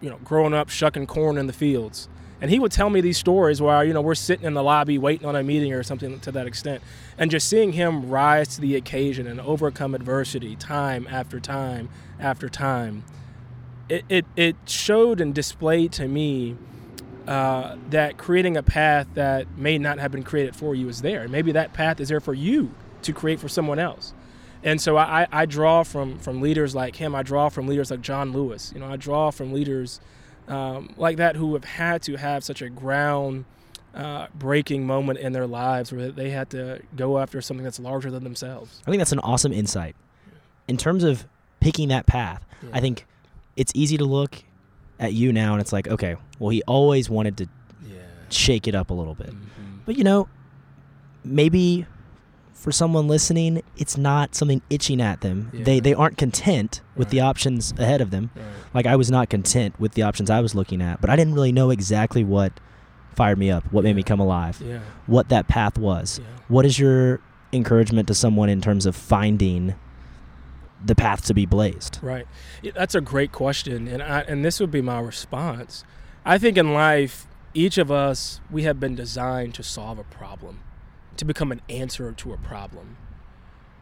you 0.02 0.10
know, 0.10 0.18
growing 0.24 0.54
up 0.54 0.70
shucking 0.70 1.08
corn 1.08 1.38
in 1.38 1.48
the 1.48 1.54
fields. 1.54 2.10
And 2.42 2.50
he 2.50 2.60
would 2.60 2.72
tell 2.72 2.90
me 2.90 3.02
these 3.02 3.18
stories 3.18 3.62
where, 3.62 3.84
you 3.84 3.94
know, 3.94 4.02
we're 4.02 4.16
sitting 4.16 4.46
in 4.46 4.54
the 4.54 4.64
lobby 4.64 4.98
waiting 4.98 5.28
on 5.28 5.36
a 5.36 5.44
meeting 5.44 5.74
or 5.74 5.84
something 5.84 6.20
to 6.22 6.32
that 6.32 6.48
extent. 6.48 6.82
And 7.18 7.30
just 7.30 7.50
seeing 7.50 7.74
him 7.74 8.10
rise 8.10 8.56
to 8.56 8.62
the 8.62 8.76
occasion 8.76 9.28
and 9.28 9.42
overcome 9.42 9.94
adversity 9.94 10.56
time 10.56 11.06
after 11.10 11.40
time 11.40 11.90
after 12.20 12.48
time, 12.48 13.04
it, 13.90 14.06
it, 14.08 14.26
it 14.36 14.56
showed 14.66 15.20
and 15.20 15.36
displayed 15.36 15.92
to 15.94 16.08
me 16.08 16.56
uh, 17.28 17.76
that 17.90 18.18
creating 18.18 18.58
a 18.58 18.64
path 18.64 19.08
that 19.16 19.58
may 19.58 19.78
not 19.78 20.00
have 20.00 20.12
been 20.12 20.24
created 20.24 20.56
for 20.56 20.74
you 20.74 20.88
is 20.88 21.02
there. 21.02 21.28
Maybe 21.28 21.52
that 21.52 21.74
path 21.74 22.00
is 22.00 22.08
there 22.08 22.20
for 22.20 22.34
you 22.34 22.72
to 23.02 23.14
create 23.14 23.40
for 23.40 23.50
someone 23.50 23.80
else. 23.80 24.14
And 24.64 24.82
so 24.82 24.98
I, 24.98 25.28
I 25.32 25.46
draw 25.46 25.84
from 25.84 26.20
from 26.20 26.42
leaders 26.42 26.76
like 26.76 26.98
him. 26.98 27.16
I 27.16 27.24
draw 27.24 27.50
from 27.50 27.68
leaders 27.68 27.92
like 27.92 28.02
John 28.02 28.34
Lewis. 28.34 28.72
You 28.74 28.82
know, 28.82 28.88
I 28.88 28.98
draw 28.98 29.32
from 29.32 29.54
leaders 29.54 30.02
um, 30.50 30.94
like 30.98 31.18
that 31.18 31.36
who 31.36 31.54
have 31.54 31.64
had 31.64 32.02
to 32.04 32.16
have 32.18 32.44
such 32.44 32.62
a 32.62 32.70
ground 32.70 33.46
uh, 33.96 34.28
breaking 34.36 34.86
moment 34.86 35.20
in 35.20 35.32
their 35.34 35.48
lives 35.48 35.92
where 35.94 36.12
they 36.12 36.30
had 36.30 36.50
to 36.52 36.82
go 36.96 37.18
after 37.20 37.42
something 37.42 37.64
that's 37.64 37.80
larger 37.80 38.12
than 38.12 38.24
themselves. 38.24 38.82
I 38.86 38.90
think 38.92 39.00
that's 39.00 39.12
an 39.12 39.20
awesome 39.20 39.54
insight. 39.54 39.96
In 40.68 40.78
terms 40.78 41.04
of 41.04 41.26
picking 41.60 41.90
that 41.90 42.06
path, 42.06 42.46
I 42.74 42.80
think 42.82 43.06
it's 43.56 43.72
easy 43.76 43.98
to 43.98 44.06
look 44.06 44.44
at 45.00 45.14
you 45.14 45.32
now 45.34 45.54
and 45.54 45.62
it's 45.62 45.72
like, 45.74 45.88
okay, 45.88 46.16
well, 46.40 46.50
he 46.50 46.62
always 46.64 47.10
wanted 47.10 47.38
to 47.38 47.48
Yeah. 47.88 47.98
shake 48.30 48.68
it 48.68 48.76
up 48.76 48.90
a 48.90 48.94
little 48.94 49.16
bit. 49.16 49.30
Mhm. 49.32 49.80
But 49.86 49.98
you 49.98 50.04
know, 50.04 50.28
maybe 51.24 51.86
for 52.60 52.72
someone 52.74 53.08
listening, 53.08 53.62
it's 53.78 53.98
not 53.98 54.36
something 54.36 54.62
itching 54.70 55.00
at 55.02 55.22
them. 55.22 55.50
They 55.54 55.76
Yeah. 55.76 55.82
they 55.82 55.94
aren't 55.94 56.18
content 56.18 56.82
with 56.96 57.10
the 57.10 57.22
options 57.22 57.74
ahead 57.78 58.02
of 58.02 58.12
them. 58.12 58.32
Right. 58.36 58.46
Like 58.74 58.86
I 58.86 58.96
was 58.98 59.10
not 59.10 59.30
content 59.30 59.80
with 59.80 59.94
the 59.94 60.02
options 60.04 60.30
I 60.30 60.42
was 60.42 60.54
looking 60.56 60.82
at, 60.82 61.00
but 61.00 61.10
I 61.10 61.16
didn't 61.16 61.34
really 61.36 61.54
know 61.54 61.70
exactly 61.70 62.24
what 62.24 62.52
fired 63.16 63.38
me 63.38 63.50
up, 63.50 63.64
what 63.72 63.84
made 63.84 63.96
me 63.96 64.04
come 64.04 64.20
alive, 64.20 64.62
Yeah. 64.66 64.80
what 65.08 65.30
that 65.30 65.48
path 65.48 65.78
was. 65.78 66.20
Yeah. 66.20 66.26
What 66.50 66.66
is 66.66 66.78
your 66.80 67.22
encouragement 67.54 68.08
to 68.10 68.14
someone 68.14 68.50
in 68.50 68.60
terms 68.62 68.86
of 68.86 68.96
finding 68.96 69.76
the 70.84 70.96
path 70.96 71.26
to 71.26 71.34
be 71.34 71.46
blazed? 71.46 72.00
Right. 72.02 72.28
Yeah, 72.62 72.72
That's 72.76 72.96
a 72.96 73.02
great 73.02 73.32
question, 73.32 73.88
and 73.88 74.02
I, 74.04 74.20
and 74.22 74.44
this 74.46 74.60
would 74.60 74.72
be 74.72 74.82
my 74.82 75.00
response. 75.00 75.84
I 76.26 76.38
think 76.38 76.58
in 76.58 76.74
life, 76.74 77.26
each 77.54 77.78
of 77.78 77.90
us 77.92 78.42
we 78.52 78.64
have 78.64 78.80
been 78.80 78.96
designed 78.96 79.54
to 79.56 79.64
solve 79.64 79.98
a 79.98 80.04
problem, 80.04 80.60
to 81.20 81.26
become 81.26 81.52
an 81.52 81.62
answer 81.70 82.12
to 82.12 82.34
a 82.34 82.38
problem. 82.38 82.98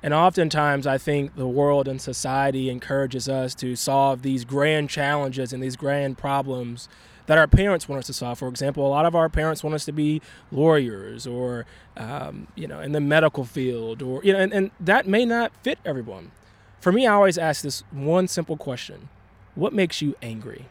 And 0.03 0.13
oftentimes, 0.13 0.86
I 0.86 0.98
think 0.98 1.36
the 1.36 1.48
world 1.48 1.88
and 1.88 2.00
society 2.00 2.70
encourages 2.70 3.27
us 3.27 3.56
to 3.56 3.75
solve 3.75 4.22
these 4.22 4.46
grand 4.46 4.89
challenges 4.89 5.53
and 5.53 5.63
these 5.63 5.75
grand 5.75 6.17
problems 6.17 6.88
that 7.25 7.38
our 7.38 7.48
parents 7.48 7.89
want 7.89 8.00
us 8.00 8.08
to 8.08 8.13
solve. 8.13 8.39
For 8.39 8.48
example, 8.48 8.86
a 8.86 8.89
lot 8.89 9.06
of 9.06 9.15
our 9.15 9.27
parents 9.27 9.63
want 9.63 9.74
us 9.74 9.86
to 9.86 9.91
be 9.91 10.22
lawyers 10.51 11.27
or, 11.27 11.65
um, 11.96 12.48
you 12.56 12.67
know, 12.67 12.79
in 12.79 12.91
the 12.91 13.01
medical 13.01 13.44
field, 13.44 14.01
or 14.01 14.24
you 14.24 14.34
know, 14.34 14.39
and, 14.39 14.53
and 14.53 14.72
that 14.79 15.08
may 15.08 15.25
not 15.25 15.51
fit 15.63 15.79
everyone. 15.84 16.32
For 16.79 16.91
me, 16.91 17.08
I 17.08 17.13
always 17.13 17.38
ask 17.38 17.62
this 17.62 17.84
one 17.91 18.27
simple 18.27 18.56
question: 18.56 19.10
What 19.56 19.74
makes 19.74 20.01
you 20.01 20.15
angry? 20.22 20.67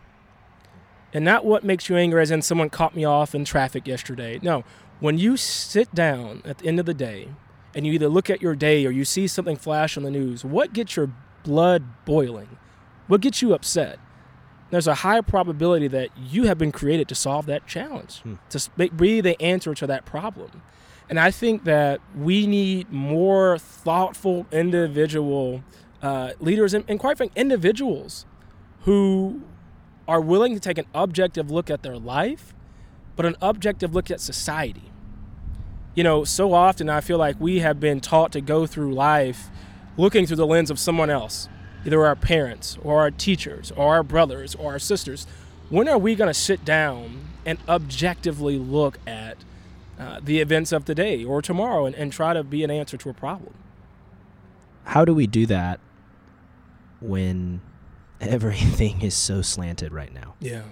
And 1.12 1.24
not 1.24 1.44
what 1.44 1.64
makes 1.64 1.88
you 1.88 1.96
angry, 1.96 2.20
as 2.22 2.30
in 2.30 2.42
someone 2.42 2.68
caught 2.68 2.94
me 2.94 3.04
off 3.04 3.34
in 3.34 3.44
traffic 3.44 3.86
yesterday. 3.86 4.38
No, 4.42 4.64
when 5.00 5.18
you 5.18 5.36
sit 5.36 5.94
down 5.94 6.42
at 6.44 6.58
the 6.58 6.66
end 6.66 6.80
of 6.80 6.86
the 6.86 6.94
day 6.94 7.28
and 7.74 7.86
you 7.86 7.92
either 7.92 8.08
look 8.08 8.30
at 8.30 8.40
your 8.40 8.54
day 8.54 8.86
or 8.86 8.90
you 8.90 9.04
see 9.04 9.26
something 9.26 9.56
flash 9.56 9.96
on 9.96 10.02
the 10.02 10.10
news, 10.10 10.44
what 10.44 10.72
gets 10.72 10.96
your 10.96 11.10
blood 11.44 11.84
boiling? 12.04 12.58
What 13.06 13.20
gets 13.20 13.42
you 13.42 13.54
upset? 13.54 13.98
there's 14.70 14.86
a 14.86 14.96
high 14.96 15.20
probability 15.20 15.88
that 15.88 16.10
you 16.18 16.44
have 16.44 16.58
been 16.58 16.72
created 16.72 17.08
to 17.08 17.14
solve 17.14 17.46
that 17.46 17.66
challenge, 17.66 18.20
Hmm. 18.22 18.34
to 18.50 18.88
be 18.90 19.20
the 19.20 19.40
answer 19.40 19.74
to 19.74 19.86
that 19.86 20.04
problem. 20.04 20.62
And 21.08 21.20
I 21.20 21.30
think 21.30 21.64
that 21.64 22.00
we 22.16 22.46
need 22.48 22.90
more 22.90 23.58
thoughtful 23.58 24.46
individual 24.50 25.62
uh, 26.02 26.32
leaders 26.40 26.74
and, 26.74 26.84
and, 26.88 26.98
quite 26.98 27.16
frankly, 27.16 27.40
individuals 27.40 28.26
who 28.80 29.40
are 30.08 30.20
willing 30.20 30.52
to 30.54 30.60
take 30.60 30.78
an 30.78 30.86
objective 30.94 31.50
look 31.50 31.70
at 31.70 31.82
their 31.82 31.96
life, 31.96 32.52
but 33.16 33.26
an 33.26 33.36
objective 33.40 33.94
look 33.94 34.10
at 34.10 34.20
society. 34.20 34.92
You 35.94 36.04
know, 36.04 36.24
so 36.24 36.52
often 36.52 36.90
I 36.90 37.00
feel 37.00 37.18
like 37.18 37.40
we 37.40 37.60
have 37.60 37.80
been 37.80 38.00
taught 38.00 38.30
to 38.32 38.40
go 38.40 38.66
through 38.66 38.94
life 38.94 39.48
looking 39.96 40.26
through 40.26 40.36
the 40.36 40.46
lens 40.46 40.70
of 40.70 40.78
someone 40.78 41.08
else, 41.08 41.48
either 41.84 42.04
our 42.04 42.14
parents 42.14 42.78
or 42.82 43.00
our 43.00 43.10
teachers 43.10 43.72
or 43.72 43.94
our 43.94 44.02
brothers 44.02 44.54
or 44.54 44.72
our 44.72 44.78
sisters. 44.78 45.26
When 45.70 45.88
are 45.88 45.98
we 45.98 46.14
going 46.14 46.28
to 46.28 46.34
sit 46.34 46.64
down 46.64 47.24
and 47.46 47.58
objectively 47.66 48.58
look 48.58 48.98
at 49.06 49.38
uh, 49.98 50.20
the 50.22 50.40
events 50.40 50.72
of 50.72 50.84
today 50.84 51.24
or 51.24 51.40
tomorrow 51.40 51.86
and, 51.86 51.94
and 51.94 52.12
try 52.12 52.34
to 52.34 52.44
be 52.44 52.62
an 52.62 52.70
answer 52.70 52.98
to 52.98 53.08
a 53.08 53.14
problem? 53.14 53.54
How 54.84 55.04
do 55.04 55.14
we 55.14 55.26
do 55.26 55.46
that 55.46 55.80
when 57.00 57.62
everything 58.20 59.00
is 59.00 59.14
so 59.14 59.40
slanted 59.40 59.92
right 59.92 60.12
now? 60.12 60.34
Yeah. 60.40 60.62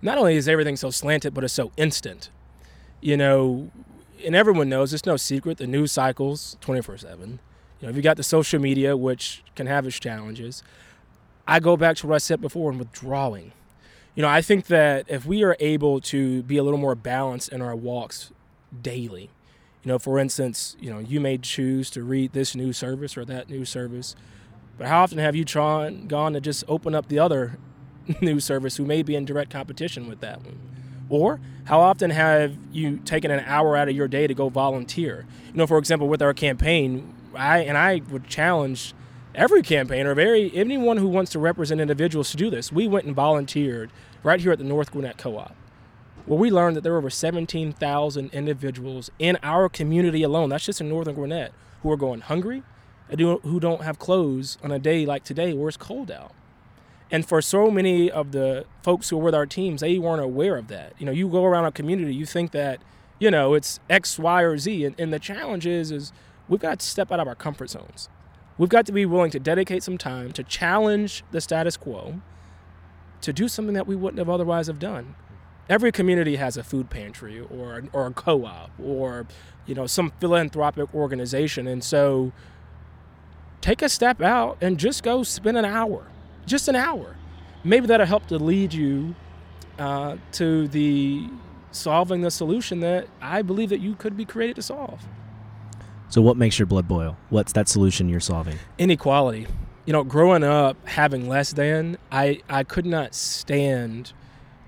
Not 0.00 0.18
only 0.18 0.36
is 0.36 0.48
everything 0.48 0.76
so 0.76 0.90
slanted, 0.90 1.34
but 1.34 1.44
it's 1.44 1.54
so 1.54 1.72
instant. 1.76 2.30
You 3.00 3.16
know, 3.16 3.70
and 4.24 4.34
everyone 4.34 4.68
knows 4.68 4.92
it's 4.92 5.06
no 5.06 5.16
secret 5.16 5.58
the 5.58 5.66
news 5.66 5.92
cycles 5.92 6.56
24 6.60 6.98
7. 6.98 7.40
You 7.80 7.86
know, 7.86 7.90
if 7.90 7.96
you 7.96 8.02
got 8.02 8.16
the 8.16 8.22
social 8.22 8.60
media, 8.60 8.96
which 8.96 9.42
can 9.54 9.66
have 9.66 9.86
its 9.86 9.98
challenges, 9.98 10.62
I 11.46 11.60
go 11.60 11.76
back 11.76 11.96
to 11.98 12.06
what 12.06 12.16
I 12.16 12.18
said 12.18 12.40
before 12.40 12.72
in 12.72 12.78
withdrawing. 12.78 13.52
You 14.14 14.22
know, 14.22 14.28
I 14.28 14.42
think 14.42 14.66
that 14.66 15.06
if 15.08 15.24
we 15.24 15.44
are 15.44 15.56
able 15.60 16.00
to 16.02 16.42
be 16.42 16.56
a 16.56 16.64
little 16.64 16.78
more 16.78 16.96
balanced 16.96 17.50
in 17.50 17.62
our 17.62 17.76
walks 17.76 18.32
daily, 18.82 19.30
you 19.84 19.92
know, 19.92 19.98
for 19.98 20.18
instance, 20.18 20.76
you 20.80 20.90
know, 20.90 20.98
you 20.98 21.20
may 21.20 21.38
choose 21.38 21.88
to 21.90 22.02
read 22.02 22.32
this 22.32 22.56
news 22.56 22.76
service 22.76 23.16
or 23.16 23.24
that 23.26 23.48
news 23.48 23.70
service, 23.70 24.16
but 24.76 24.88
how 24.88 25.04
often 25.04 25.18
have 25.18 25.36
you 25.36 25.44
tried, 25.44 26.08
gone 26.08 26.32
to 26.32 26.40
just 26.40 26.64
open 26.66 26.94
up 26.96 27.08
the 27.08 27.20
other 27.20 27.58
news 28.20 28.44
service 28.44 28.76
who 28.76 28.84
may 28.84 29.02
be 29.02 29.14
in 29.14 29.24
direct 29.24 29.50
competition 29.50 30.08
with 30.08 30.20
that 30.20 30.42
one? 30.42 30.58
Or 31.10 31.40
how 31.64 31.80
often 31.80 32.10
have 32.10 32.56
you 32.72 32.98
taken 32.98 33.30
an 33.30 33.42
hour 33.46 33.76
out 33.76 33.88
of 33.88 33.96
your 33.96 34.08
day 34.08 34.26
to 34.26 34.34
go 34.34 34.48
volunteer? 34.48 35.26
You 35.48 35.54
know, 35.54 35.66
for 35.66 35.78
example, 35.78 36.08
with 36.08 36.20
our 36.20 36.34
campaign, 36.34 37.14
I 37.34 37.60
and 37.60 37.78
I 37.78 38.02
would 38.10 38.26
challenge 38.26 38.94
every 39.34 39.62
campaigner, 39.62 40.14
very 40.14 40.54
anyone 40.54 40.98
who 40.98 41.08
wants 41.08 41.32
to 41.32 41.38
represent 41.38 41.80
individuals 41.80 42.30
to 42.32 42.36
do 42.36 42.50
this. 42.50 42.72
We 42.72 42.88
went 42.88 43.06
and 43.06 43.14
volunteered 43.14 43.90
right 44.22 44.40
here 44.40 44.52
at 44.52 44.58
the 44.58 44.64
North 44.64 44.92
Gwinnett 44.92 45.16
Co-op, 45.16 45.54
where 46.26 46.38
we 46.38 46.50
learned 46.50 46.76
that 46.76 46.82
there 46.82 46.92
were 46.92 46.98
over 46.98 47.10
17,000 47.10 48.30
individuals 48.32 49.10
in 49.18 49.38
our 49.42 49.68
community 49.68 50.22
alone. 50.22 50.50
That's 50.50 50.66
just 50.66 50.80
in 50.80 50.88
Northern 50.88 51.14
Gwinnett 51.14 51.52
who 51.82 51.90
are 51.90 51.96
going 51.96 52.20
hungry, 52.20 52.64
who 53.08 53.60
don't 53.60 53.82
have 53.82 53.98
clothes 53.98 54.58
on 54.62 54.72
a 54.72 54.78
day 54.78 55.06
like 55.06 55.24
today 55.24 55.54
where 55.54 55.68
it's 55.68 55.76
cold 55.76 56.10
out. 56.10 56.32
And 57.10 57.26
for 57.26 57.40
so 57.40 57.70
many 57.70 58.10
of 58.10 58.32
the 58.32 58.66
folks 58.82 59.08
who 59.08 59.16
were 59.16 59.24
with 59.24 59.34
our 59.34 59.46
teams, 59.46 59.80
they 59.80 59.98
weren't 59.98 60.22
aware 60.22 60.56
of 60.56 60.68
that. 60.68 60.92
You 60.98 61.06
know, 61.06 61.12
you 61.12 61.28
go 61.28 61.44
around 61.44 61.64
a 61.64 61.72
community, 61.72 62.14
you 62.14 62.26
think 62.26 62.50
that, 62.52 62.80
you 63.18 63.30
know, 63.30 63.54
it's 63.54 63.80
X, 63.88 64.18
Y, 64.18 64.42
or 64.42 64.58
Z. 64.58 64.84
And, 64.84 65.00
and 65.00 65.12
the 65.12 65.18
challenge 65.18 65.66
is, 65.66 65.90
is 65.90 66.12
we've 66.48 66.60
got 66.60 66.80
to 66.80 66.86
step 66.86 67.10
out 67.10 67.20
of 67.20 67.26
our 67.26 67.34
comfort 67.34 67.70
zones. 67.70 68.08
We've 68.58 68.68
got 68.68 68.84
to 68.86 68.92
be 68.92 69.06
willing 69.06 69.30
to 69.30 69.38
dedicate 69.38 69.82
some 69.82 69.96
time 69.96 70.32
to 70.32 70.42
challenge 70.42 71.24
the 71.30 71.40
status 71.40 71.76
quo, 71.76 72.20
to 73.22 73.32
do 73.32 73.48
something 73.48 73.74
that 73.74 73.86
we 73.86 73.96
wouldn't 73.96 74.18
have 74.18 74.28
otherwise 74.28 74.66
have 74.66 74.78
done. 74.78 75.14
Every 75.68 75.92
community 75.92 76.36
has 76.36 76.56
a 76.56 76.62
food 76.62 76.90
pantry 76.90 77.40
or, 77.40 77.84
or 77.92 78.06
a 78.06 78.10
co-op 78.10 78.70
or, 78.82 79.26
you 79.66 79.74
know, 79.74 79.86
some 79.86 80.12
philanthropic 80.18 80.94
organization. 80.94 81.66
And 81.66 81.84
so 81.84 82.32
take 83.60 83.80
a 83.80 83.88
step 83.88 84.20
out 84.20 84.58
and 84.60 84.78
just 84.78 85.02
go 85.02 85.22
spend 85.22 85.56
an 85.56 85.64
hour 85.64 86.06
just 86.48 86.68
an 86.68 86.76
hour. 86.76 87.16
Maybe 87.64 87.86
that'll 87.86 88.06
help 88.06 88.26
to 88.28 88.38
lead 88.38 88.72
you 88.72 89.14
uh, 89.78 90.16
to 90.32 90.68
the 90.68 91.28
solving 91.70 92.22
the 92.22 92.30
solution 92.30 92.80
that 92.80 93.08
I 93.20 93.42
believe 93.42 93.68
that 93.68 93.80
you 93.80 93.94
could 93.94 94.16
be 94.16 94.24
created 94.24 94.56
to 94.56 94.62
solve. 94.62 95.04
So, 96.08 96.22
what 96.22 96.36
makes 96.36 96.58
your 96.58 96.66
blood 96.66 96.88
boil? 96.88 97.16
What's 97.28 97.52
that 97.52 97.68
solution 97.68 98.08
you're 98.08 98.20
solving? 98.20 98.58
Inequality. 98.78 99.46
You 99.84 99.92
know, 99.92 100.04
growing 100.04 100.42
up 100.42 100.76
having 100.86 101.28
less 101.28 101.52
than, 101.52 101.98
I, 102.10 102.40
I 102.48 102.64
could 102.64 102.86
not 102.86 103.14
stand 103.14 104.12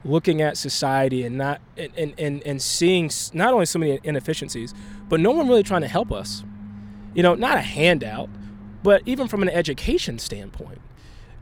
looking 0.03 0.41
at 0.41 0.57
society 0.57 1.25
and 1.25 1.37
not 1.37 1.61
and, 1.77 2.15
and, 2.19 2.43
and 2.43 2.63
seeing 2.63 3.11
not 3.35 3.53
only 3.53 3.67
so 3.67 3.79
many 3.79 4.01
inefficiencies, 4.03 4.75
but 5.09 5.21
no 5.21 5.31
one 5.31 5.49
really 5.49 5.63
trying 5.63 5.83
to 5.83 5.89
help 5.89 6.13
us. 6.13 6.43
You 7.15 7.23
know, 7.23 7.35
not 7.35 7.59
a 7.59 7.63
handout, 7.63 8.31
but 8.83 9.03
even 9.05 9.29
from 9.29 9.43
an 9.43 9.49
education 9.49 10.19
standpoint 10.19 10.81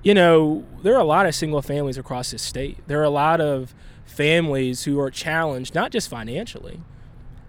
you 0.08 0.14
know, 0.14 0.64
there 0.82 0.94
are 0.94 1.00
a 1.00 1.04
lot 1.04 1.26
of 1.26 1.34
single 1.34 1.60
families 1.60 1.98
across 1.98 2.30
this 2.30 2.40
state. 2.40 2.78
There 2.86 2.98
are 2.98 3.04
a 3.04 3.10
lot 3.10 3.42
of 3.42 3.74
families 4.06 4.84
who 4.84 4.98
are 5.00 5.10
challenged, 5.10 5.74
not 5.74 5.92
just 5.92 6.08
financially, 6.08 6.80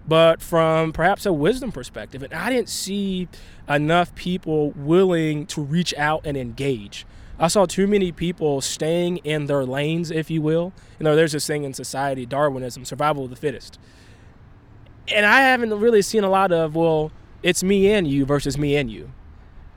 but 0.06 0.42
from 0.42 0.92
perhaps 0.92 1.24
a 1.24 1.32
wisdom 1.32 1.72
perspective. 1.72 2.22
And 2.22 2.34
I 2.34 2.50
didn't 2.50 2.68
see 2.68 3.28
enough 3.66 4.14
people 4.14 4.72
willing 4.72 5.46
to 5.46 5.62
reach 5.62 5.94
out 5.94 6.26
and 6.26 6.36
engage. 6.36 7.06
I 7.38 7.48
saw 7.48 7.64
too 7.64 7.86
many 7.86 8.12
people 8.12 8.60
staying 8.60 9.16
in 9.24 9.46
their 9.46 9.64
lanes, 9.64 10.10
if 10.10 10.30
you 10.30 10.42
will. 10.42 10.74
You 10.98 11.04
know, 11.04 11.16
there's 11.16 11.32
this 11.32 11.46
thing 11.46 11.64
in 11.64 11.72
society, 11.72 12.26
Darwinism, 12.26 12.84
survival 12.84 13.24
of 13.24 13.30
the 13.30 13.36
fittest. 13.36 13.78
And 15.08 15.24
I 15.24 15.40
haven't 15.40 15.72
really 15.80 16.02
seen 16.02 16.24
a 16.24 16.30
lot 16.30 16.52
of, 16.52 16.76
well, 16.76 17.10
it's 17.42 17.62
me 17.62 17.90
and 17.90 18.06
you 18.06 18.26
versus 18.26 18.58
me 18.58 18.76
and 18.76 18.90
you. 18.90 19.12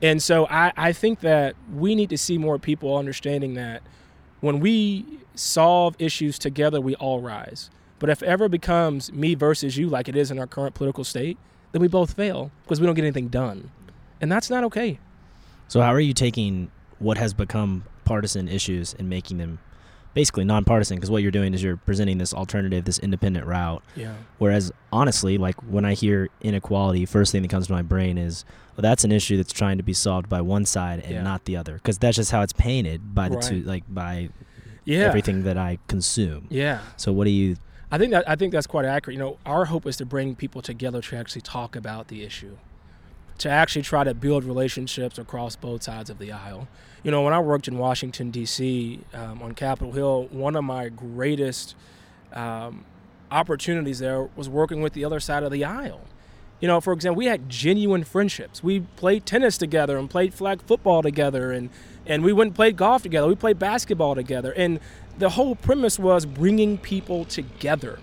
And 0.03 0.21
so 0.21 0.45
I, 0.47 0.73
I 0.75 0.91
think 0.91 1.21
that 1.21 1.55
we 1.73 1.95
need 1.95 2.09
to 2.09 2.17
see 2.17 2.37
more 2.37 2.59
people 2.59 2.95
understanding 2.97 3.53
that 3.53 3.81
when 4.41 4.59
we 4.59 5.05
solve 5.33 5.95
issues 5.97 6.37
together, 6.37 6.81
we 6.81 6.93
all 6.95 7.21
rise. 7.21 7.69
But 7.99 8.09
if 8.09 8.21
ever 8.21 8.49
becomes 8.49 9.13
me 9.13 9.33
versus 9.33 9.77
you, 9.77 9.87
like 9.87 10.09
it 10.09 10.17
is 10.17 10.29
in 10.29 10.37
our 10.37 10.45
current 10.45 10.75
political 10.75 11.05
state, 11.05 11.37
then 11.71 11.81
we 11.81 11.87
both 11.87 12.13
fail 12.15 12.51
because 12.63 12.81
we 12.81 12.85
don't 12.85 12.95
get 12.95 13.05
anything 13.05 13.29
done. 13.29 13.71
And 14.19 14.29
that's 14.29 14.49
not 14.49 14.65
okay. 14.65 14.99
So, 15.69 15.79
how 15.79 15.93
are 15.93 16.01
you 16.01 16.13
taking 16.13 16.69
what 16.99 17.17
has 17.17 17.33
become 17.33 17.85
partisan 18.03 18.49
issues 18.49 18.93
and 18.93 19.09
making 19.09 19.37
them 19.37 19.59
basically 20.13 20.43
nonpartisan? 20.45 20.97
Because 20.97 21.09
what 21.11 21.21
you're 21.21 21.31
doing 21.31 21.53
is 21.53 21.63
you're 21.63 21.77
presenting 21.77 22.17
this 22.17 22.33
alternative, 22.33 22.85
this 22.85 22.99
independent 22.99 23.45
route. 23.45 23.83
Yeah. 23.95 24.13
Whereas, 24.37 24.71
honestly, 24.91 25.37
like 25.37 25.55
when 25.61 25.85
I 25.85 25.93
hear 25.93 26.29
inequality, 26.41 27.05
first 27.05 27.31
thing 27.31 27.41
that 27.41 27.47
comes 27.51 27.67
to 27.67 27.73
my 27.73 27.81
brain 27.81 28.17
is, 28.17 28.45
well, 28.75 28.81
that's 28.81 29.03
an 29.03 29.11
issue 29.11 29.37
that's 29.37 29.53
trying 29.53 29.77
to 29.77 29.83
be 29.83 29.93
solved 29.93 30.29
by 30.29 30.41
one 30.41 30.65
side 30.65 30.99
and 31.01 31.13
Yeah. 31.15 31.23
not 31.23 31.45
the 31.45 31.55
other. 31.57 31.75
Because 31.75 31.97
that's 31.97 32.17
just 32.17 32.31
how 32.31 32.41
it's 32.41 32.53
painted 32.53 33.13
by 33.15 33.29
the 33.29 33.35
Right. 33.35 33.43
two, 33.45 33.63
like 33.63 33.83
by 33.87 34.29
Yeah. 34.85 34.99
everything 34.99 35.43
that 35.43 35.57
I 35.57 35.77
consume. 35.87 36.47
Yeah. 36.49 36.79
So, 36.97 37.11
what 37.13 37.25
do 37.25 37.29
you? 37.31 37.55
I 37.91 37.97
think 37.99 38.11
that 38.11 38.27
I 38.27 38.35
think 38.35 38.51
that's 38.51 38.65
quite 38.67 38.85
accurate. 38.85 39.13
You 39.15 39.23
know, 39.23 39.37
our 39.45 39.65
hope 39.65 39.85
is 39.85 39.97
to 39.97 40.05
bring 40.05 40.35
people 40.35 40.61
together 40.63 41.01
to 41.01 41.15
actually 41.15 41.41
talk 41.41 41.75
about 41.75 42.07
the 42.07 42.23
issue, 42.23 42.57
to 43.37 43.49
actually 43.49 43.83
try 43.83 44.03
to 44.03 44.13
build 44.15 44.43
relationships 44.43 45.17
across 45.19 45.55
both 45.55 45.83
sides 45.83 46.09
of 46.09 46.17
the 46.17 46.31
aisle. 46.31 46.67
You 47.03 47.11
know, 47.11 47.21
when 47.21 47.33
I 47.33 47.39
worked 47.39 47.67
in 47.67 47.77
Washington 47.77 48.31
D.C. 48.31 49.01
Um, 49.13 49.41
on 49.41 49.53
Capitol 49.53 49.91
Hill, 49.91 50.27
one 50.31 50.55
of 50.55 50.63
my 50.63 50.87
greatest 50.87 51.75
um, 52.31 52.85
opportunities 53.29 53.99
there 53.99 54.29
was 54.37 54.47
working 54.47 54.81
with 54.81 54.93
the 54.93 55.03
other 55.03 55.19
side 55.19 55.43
of 55.43 55.51
the 55.51 55.65
aisle. 55.65 56.01
You 56.61 56.69
know, 56.69 56.79
for 56.79 56.93
example, 56.93 57.17
we 57.17 57.25
had 57.25 57.49
genuine 57.49 58.05
friendships. 58.05 58.63
We 58.63 58.79
played 58.79 59.25
tennis 59.25 59.57
together 59.57 59.97
and 59.97 60.09
played 60.09 60.33
flag 60.33 60.61
football 60.61 61.01
together, 61.01 61.51
and 61.51 61.69
and 62.05 62.23
we 62.23 62.31
went 62.31 62.49
and 62.49 62.55
played 62.55 62.77
golf 62.77 63.03
together. 63.03 63.27
We 63.27 63.35
played 63.35 63.59
basketball 63.59 64.15
together, 64.15 64.53
and 64.53 64.79
the 65.17 65.31
whole 65.31 65.55
premise 65.55 65.99
was 65.99 66.25
bringing 66.25 66.77
people 66.77 67.25
together. 67.25 67.99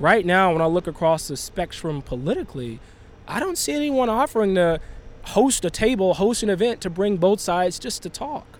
Right 0.00 0.26
now, 0.26 0.52
when 0.52 0.60
I 0.60 0.66
look 0.66 0.88
across 0.88 1.28
the 1.28 1.36
spectrum 1.36 2.02
politically, 2.02 2.80
I 3.28 3.38
don't 3.38 3.56
see 3.56 3.74
anyone 3.74 4.08
offering 4.08 4.56
to 4.56 4.80
host 5.24 5.64
a 5.64 5.70
table, 5.70 6.14
host 6.14 6.42
an 6.42 6.50
event 6.50 6.80
to 6.82 6.90
bring 6.90 7.16
both 7.16 7.40
sides 7.40 7.78
just 7.78 8.02
to 8.02 8.08
talk. 8.08 8.58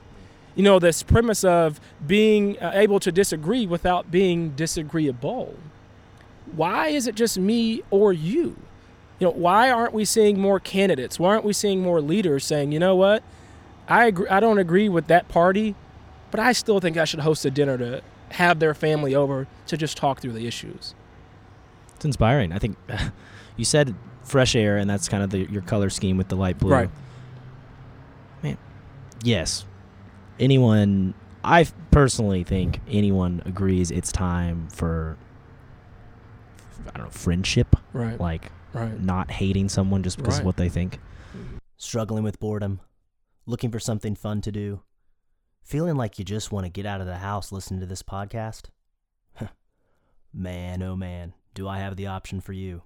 You 0.55 0.63
know, 0.63 0.79
this 0.79 1.03
premise 1.03 1.45
of 1.45 1.81
being 2.07 2.59
uh, 2.59 2.73
able 2.75 3.01
to 3.01 3.13
disagree 3.13 3.67
without 3.67 4.11
being 4.11 4.51
disagreeable. 4.51 5.57
Why 6.53 6.89
is 6.89 7.07
it 7.07 7.15
just 7.15 7.39
me 7.39 7.83
or 7.91 8.13
you? 8.13 8.57
You 9.19 9.27
know, 9.27 9.31
why 9.31 9.71
aren't 9.71 9.93
we 9.93 10.05
seeing 10.05 10.41
more 10.41 10.59
candidates? 10.59 11.19
Why 11.19 11.31
aren't 11.31 11.45
we 11.45 11.53
seeing 11.53 11.83
more 11.83 12.01
leaders 12.01 12.45
saying, 12.45 12.73
you 12.73 12.79
know 12.79 12.97
what, 12.97 13.23
I 13.87 14.07
agree, 14.07 14.29
I 14.29 14.41
don't 14.41 14.59
agree 14.59 14.89
with 14.89 15.09
that 15.09 15.29
party, 15.29 15.75
but 16.31 16.41
I 16.41 16.53
still 16.53 16.81
think 16.81 16.97
I 16.97 17.05
should 17.05 17.21
host 17.21 17.45
a 17.45 17.51
dinner 17.51 17.77
to 17.79 18.03
have 18.31 18.61
their 18.61 18.75
family 18.75 19.15
over 19.15 19.47
to 19.67 19.77
just 19.77 19.97
talk 19.97 20.21
through 20.21 20.33
the 20.33 20.47
issues. 20.47 20.95
It's 21.97 22.05
inspiring. 22.05 22.53
I 22.53 22.59
think 22.59 22.77
you 23.57 23.65
said 23.65 23.95
fresh 24.31 24.55
air, 24.55 24.77
and 24.77 24.89
that's 24.89 25.09
kind 25.09 25.23
of 25.23 25.31
the, 25.31 25.51
your 25.51 25.63
color 25.63 25.91
scheme 25.91 26.17
with 26.17 26.29
the 26.29 26.37
light 26.37 26.59
blue. 26.59 26.71
Right. 26.73 26.91
Man, 28.43 28.57
yes. 29.23 29.65
Anyone 30.39 31.15
I 31.43 31.67
personally 31.91 32.45
think 32.45 32.81
anyone 32.89 33.43
agrees 33.47 33.91
it's 33.91 34.13
time 34.13 34.69
for 34.69 35.17
I 36.95 36.97
don't 36.99 37.07
know 37.07 37.11
friendship, 37.11 37.77
Right. 37.93 38.19
like 38.21 38.51
Right. 38.73 38.99
not 39.01 39.31
hating 39.31 39.69
someone 39.69 40.03
just 40.03 40.17
because 40.17 40.35
Right. 40.35 40.41
of 40.41 40.47
what 40.47 40.57
they 40.57 40.69
think. 40.69 41.01
Struggling 41.77 42.23
with 42.23 42.39
boredom, 42.39 42.81
looking 43.47 43.71
for 43.71 43.81
something 43.81 44.15
fun 44.15 44.41
to 44.43 44.53
do, 44.53 44.83
feeling 45.63 45.97
like 45.97 46.19
you 46.19 46.25
just 46.25 46.53
want 46.53 46.67
to 46.67 46.71
get 46.71 46.87
out 46.87 47.01
of 47.01 47.07
the 47.07 47.19
house 47.19 47.51
listening 47.53 47.81
to 47.81 47.87
this 47.87 48.03
podcast? 48.03 48.67
man, 50.33 50.83
oh 50.83 50.95
man, 50.97 51.35
do 51.55 51.67
I 51.69 51.79
have 51.79 51.97
the 51.97 52.07
option 52.07 52.41
for 52.41 52.53
you. 52.53 52.83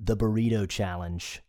The 0.00 0.16
Burrito 0.16 0.68
Challenge. 0.68 1.42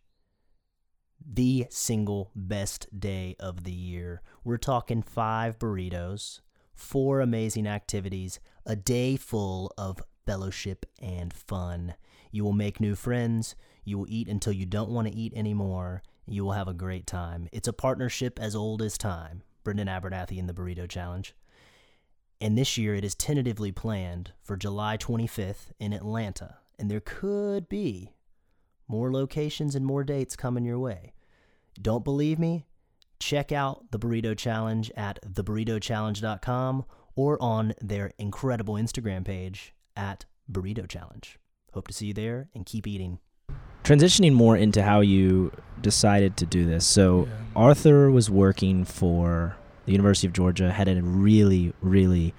The 1.24 1.66
single 1.70 2.32
best 2.34 2.88
day 2.98 3.36
of 3.38 3.62
the 3.62 3.72
year. 3.72 4.22
We're 4.42 4.56
talking 4.56 5.02
five 5.02 5.56
burritos, 5.56 6.40
four 6.74 7.20
amazing 7.20 7.68
activities, 7.68 8.40
a 8.66 8.74
day 8.74 9.14
full 9.14 9.72
of 9.78 10.02
fellowship 10.26 10.84
and 11.00 11.32
fun. 11.32 11.94
You 12.32 12.42
will 12.42 12.52
make 12.52 12.80
new 12.80 12.96
friends. 12.96 13.54
You 13.84 13.98
will 13.98 14.08
eat 14.08 14.26
until 14.26 14.52
you 14.52 14.66
don't 14.66 14.90
want 14.90 15.06
to 15.06 15.14
eat 15.14 15.32
anymore. 15.36 16.02
You 16.26 16.44
will 16.44 16.52
have 16.52 16.68
a 16.68 16.74
great 16.74 17.06
time. 17.06 17.48
It's 17.52 17.68
a 17.68 17.72
partnership 17.72 18.40
as 18.40 18.56
old 18.56 18.82
as 18.82 18.98
time. 18.98 19.44
Brendan 19.62 19.86
Abernathy 19.86 20.40
and 20.40 20.48
the 20.48 20.54
Burrito 20.54 20.88
Challenge. 20.88 21.36
And 22.40 22.58
this 22.58 22.76
year 22.76 22.96
it 22.96 23.04
is 23.04 23.14
tentatively 23.14 23.70
planned 23.70 24.32
for 24.42 24.56
July 24.56 24.96
25th 24.96 25.70
in 25.78 25.92
Atlanta. 25.92 26.56
And 26.80 26.90
there 26.90 26.98
could 26.98 27.68
be 27.68 28.14
more 28.90 29.12
locations 29.12 29.76
and 29.76 29.86
more 29.86 30.02
dates 30.02 30.34
coming 30.34 30.64
your 30.64 30.78
way. 30.78 31.12
Don't 31.80 32.02
believe 32.04 32.38
me? 32.38 32.66
Check 33.20 33.52
out 33.52 33.90
the 33.92 33.98
Burrito 33.98 34.36
Challenge 34.36 34.90
at 34.96 35.20
theburritochallenge.com 35.24 36.84
or 37.14 37.40
on 37.40 37.74
their 37.80 38.12
incredible 38.18 38.74
Instagram 38.74 39.24
page 39.24 39.74
at 39.96 40.24
Burrito 40.50 40.88
Challenge. 40.88 41.38
Hope 41.72 41.86
to 41.86 41.94
see 41.94 42.06
you 42.06 42.14
there 42.14 42.48
and 42.54 42.66
keep 42.66 42.86
eating. 42.86 43.20
Transitioning 43.84 44.32
more 44.32 44.56
into 44.56 44.82
how 44.82 45.00
you 45.00 45.52
decided 45.80 46.36
to 46.38 46.46
do 46.46 46.64
this. 46.66 46.84
So 46.84 47.26
Yeah. 47.26 47.32
Arthur 47.54 48.10
was 48.10 48.28
working 48.28 48.84
for 48.84 49.56
the 49.86 49.92
University 49.92 50.26
of 50.26 50.32
Georgia, 50.32 50.72
had 50.72 50.88
a 50.88 51.00
really, 51.02 51.72
really 51.80 52.34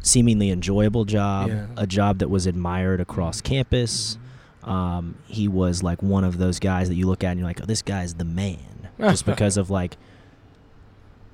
seemingly 0.00 0.50
enjoyable 0.50 1.04
job, 1.04 1.48
Yeah. 1.48 1.66
a 1.76 1.86
job 1.86 2.18
that 2.18 2.28
was 2.30 2.46
admired 2.46 3.00
across 3.00 3.40
campus. 3.40 4.18
Um, 4.64 5.16
he 5.26 5.46
was 5.48 5.82
like 5.82 6.02
one 6.02 6.24
of 6.24 6.38
those 6.38 6.58
guys 6.58 6.88
that 6.88 6.94
you 6.94 7.06
look 7.06 7.22
at 7.22 7.30
and 7.32 7.38
you're 7.40 7.46
like, 7.48 7.60
oh, 7.62 7.66
this 7.66 7.82
guy's 7.82 8.14
the 8.14 8.24
man. 8.24 8.88
Just 9.00 9.26
because 9.26 9.56
of 9.56 9.70
like 9.70 9.96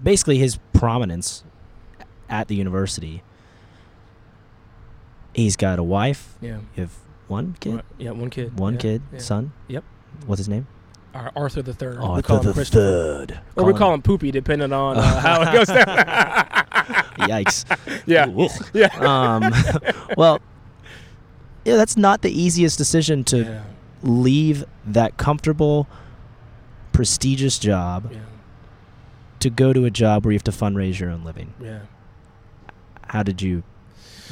basically 0.03 0.39
his 0.39 0.59
prominence 0.73 1.45
at 2.29 2.49
the 2.49 2.55
university. 2.57 3.23
He's 5.35 5.57
got 5.57 5.79
a 5.79 5.83
wife. 5.83 6.35
Yeah. 6.41 6.59
You 6.75 6.83
have 6.83 6.95
one 7.29 7.57
kid? 7.61 7.75
Right. 7.77 7.85
Yeah. 7.99 8.11
One 8.13 8.31
kid. 8.31 8.59
One 8.59 8.75
Yeah. 8.75 8.81
kid, 8.81 9.03
Yeah. 9.13 9.19
son. 9.21 9.53
Yep. 9.69 9.85
What's 10.27 10.39
his 10.41 10.49
name? 10.49 10.67
Ar- 11.15 11.33
Arthur 11.37 11.63
the 11.63 11.75
Third. 11.75 11.99
we 11.99 12.05
Arthur 12.05 12.23
call 12.23 12.39
the 12.41 12.53
Christopher. 12.53 12.81
Third. 13.27 13.41
Or 13.57 13.65
we 13.65 13.73
call 13.75 13.91
him. 13.91 13.95
him 13.99 14.03
Poopy, 14.03 14.31
depending 14.31 14.73
on 14.73 14.97
uh, 14.97 15.03
how 15.21 15.43
it 15.43 15.53
goes 15.53 15.67
down. 15.69 15.87
Yikes. 17.29 18.03
yeah. 18.07 18.27
Ugh. 18.27 18.51
Yeah. 18.73 18.89
Um, 18.99 19.53
well, 20.17 20.41
yeah, 21.65 21.77
that's 21.77 21.97
not 21.97 22.23
the 22.23 22.31
easiest 22.31 22.79
decision 22.79 23.25
to 23.25 23.39
yeah. 23.39 23.63
leave 24.03 24.65
that 24.87 25.17
comfortable, 25.17 25.87
prestigious 26.93 27.59
job 27.59 28.11
Yeah. 28.13 28.19
to 29.41 29.51
go 29.51 29.73
to 29.73 29.85
a 29.85 29.91
job 29.91 30.25
where 30.25 30.33
you 30.33 30.37
have 30.37 30.45
to 30.45 30.51
fundraise 30.53 30.99
your 30.99 31.11
own 31.11 31.25
living. 31.25 31.55
Yeah. 31.61 31.81
How 33.09 33.23
did 33.23 33.43
you? 33.43 33.63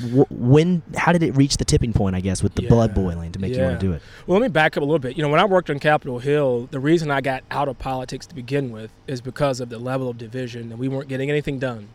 Wh- 0.00 0.30
when? 0.30 0.82
How 0.96 1.12
did 1.12 1.22
it 1.24 1.36
reach 1.36 1.56
the 1.56 1.64
tipping 1.64 1.92
point? 1.92 2.14
I 2.14 2.20
guess 2.20 2.42
with 2.42 2.54
the 2.54 2.66
blood 2.68 2.94
boiling 2.94 3.32
to 3.32 3.40
make 3.40 3.54
you 3.54 3.62
want 3.62 3.80
to 3.80 3.86
do 3.86 3.92
it. 3.92 4.02
Well, 4.26 4.38
let 4.38 4.42
me 4.42 4.52
back 4.52 4.76
up 4.76 4.82
a 4.82 4.86
little 4.86 5.00
bit. 5.00 5.16
You 5.16 5.24
know, 5.24 5.28
when 5.28 5.40
I 5.40 5.44
worked 5.44 5.68
on 5.70 5.80
Capitol 5.80 6.20
Hill, 6.20 6.68
the 6.70 6.78
reason 6.78 7.10
I 7.10 7.20
got 7.20 7.42
out 7.50 7.66
of 7.68 7.78
politics 7.78 8.24
to 8.28 8.34
begin 8.36 8.70
with 8.70 8.92
is 9.08 9.20
because 9.20 9.58
of 9.58 9.68
the 9.70 9.78
level 9.78 10.08
of 10.08 10.16
division 10.16 10.70
and 10.70 10.78
we 10.78 10.86
weren't 10.86 11.08
getting 11.08 11.28
anything 11.30 11.58
done. 11.58 11.88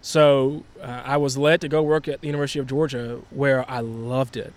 So 0.00 0.64
uh, 0.80 1.02
I 1.04 1.16
was 1.18 1.36
led 1.36 1.60
to 1.62 1.68
go 1.68 1.82
work 1.82 2.08
at 2.08 2.20
the 2.22 2.26
University 2.26 2.58
of 2.58 2.66
Georgia 2.66 3.20
where 3.30 3.68
I 3.70 3.80
loved 3.80 4.36
it. 4.38 4.52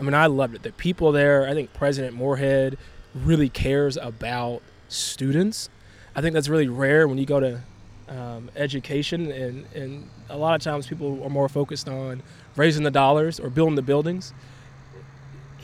I 0.00 0.02
mean, 0.02 0.14
I 0.14 0.26
loved 0.26 0.54
it. 0.54 0.62
The 0.62 0.72
people 0.72 1.12
there, 1.12 1.46
I 1.46 1.52
think 1.52 1.72
President 1.74 2.16
Morehead 2.16 2.78
really 3.14 3.48
cares 3.48 3.96
about 3.96 4.62
students. 4.88 5.68
I 6.16 6.22
think 6.22 6.34
that's 6.34 6.48
really 6.48 6.68
rare 6.68 7.06
when 7.06 7.18
you 7.18 7.26
go 7.26 7.38
to 7.38 7.60
um, 8.08 8.50
education, 8.56 9.30
and, 9.30 9.66
and 9.74 10.10
a 10.28 10.36
lot 10.36 10.56
of 10.56 10.62
times 10.62 10.86
people 10.86 11.22
are 11.22 11.30
more 11.30 11.48
focused 11.48 11.88
on 11.88 12.22
raising 12.56 12.82
the 12.82 12.90
dollars 12.90 13.38
or 13.38 13.50
building 13.50 13.76
the 13.76 13.82
buildings 13.82 14.32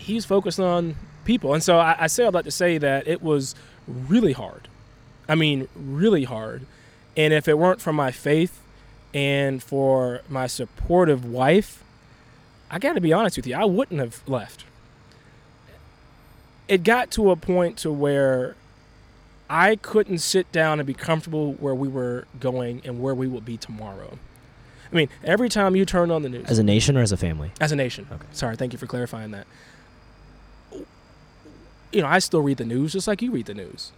he's 0.06 0.24
focused 0.24 0.60
on 0.60 0.94
people. 1.24 1.52
And 1.52 1.62
so 1.62 1.78
I, 1.78 1.96
I 2.00 2.06
say 2.06 2.26
I'd 2.26 2.34
like 2.34 2.44
to 2.44 2.50
say 2.50 2.78
that 2.78 3.06
it 3.08 3.22
was 3.22 3.54
really 3.86 4.32
hard. 4.32 4.68
I 5.28 5.34
mean, 5.34 5.68
really 5.74 6.24
hard. 6.24 6.64
And 7.16 7.34
if 7.34 7.48
it 7.48 7.58
weren't 7.58 7.80
for 7.80 7.92
my 7.92 8.12
faith 8.12 8.62
and 9.12 9.62
for 9.62 10.22
my 10.28 10.46
supportive 10.46 11.24
wife, 11.24 11.82
I 12.70 12.78
got 12.78 12.94
to 12.94 13.00
be 13.00 13.12
honest 13.12 13.36
with 13.36 13.46
you, 13.46 13.54
I 13.54 13.64
wouldn't 13.64 14.00
have 14.00 14.22
left. 14.28 14.64
It 16.68 16.82
got 16.82 17.10
to 17.12 17.30
a 17.30 17.36
point 17.36 17.76
to 17.78 17.92
where 17.92 18.56
I 19.48 19.76
couldn't 19.76 20.18
sit 20.18 20.50
down 20.50 20.80
and 20.80 20.86
be 20.86 20.94
comfortable 20.94 21.52
where 21.54 21.74
we 21.74 21.86
were 21.86 22.26
going 22.40 22.82
and 22.84 23.00
where 23.00 23.14
we 23.14 23.28
would 23.28 23.44
be 23.44 23.56
tomorrow. 23.56 24.18
I 24.90 24.94
mean, 24.96 25.08
every 25.22 25.48
time 25.48 25.76
you 25.76 25.84
turn 25.84 26.10
on 26.10 26.22
the 26.22 26.28
news, 26.28 26.46
As 26.48 26.58
a 26.58 26.64
nation 26.64 26.96
or 26.96 27.02
as 27.02 27.12
a 27.12 27.16
family? 27.16 27.52
as 27.60 27.70
a 27.70 27.76
nation. 27.76 28.06
Okay. 28.10 28.24
Sorry, 28.32 28.56
thank 28.56 28.72
you 28.72 28.78
for 28.78 28.86
clarifying 28.86 29.30
that. 29.30 29.46
You 31.92 32.02
know, 32.02 32.08
I 32.08 32.18
still 32.18 32.40
read 32.42 32.56
the 32.58 32.64
news 32.64 32.92
just 32.92 33.06
like 33.06 33.22
you 33.22 33.30
read 33.30 33.46
the 33.46 33.54
news. 33.54 33.92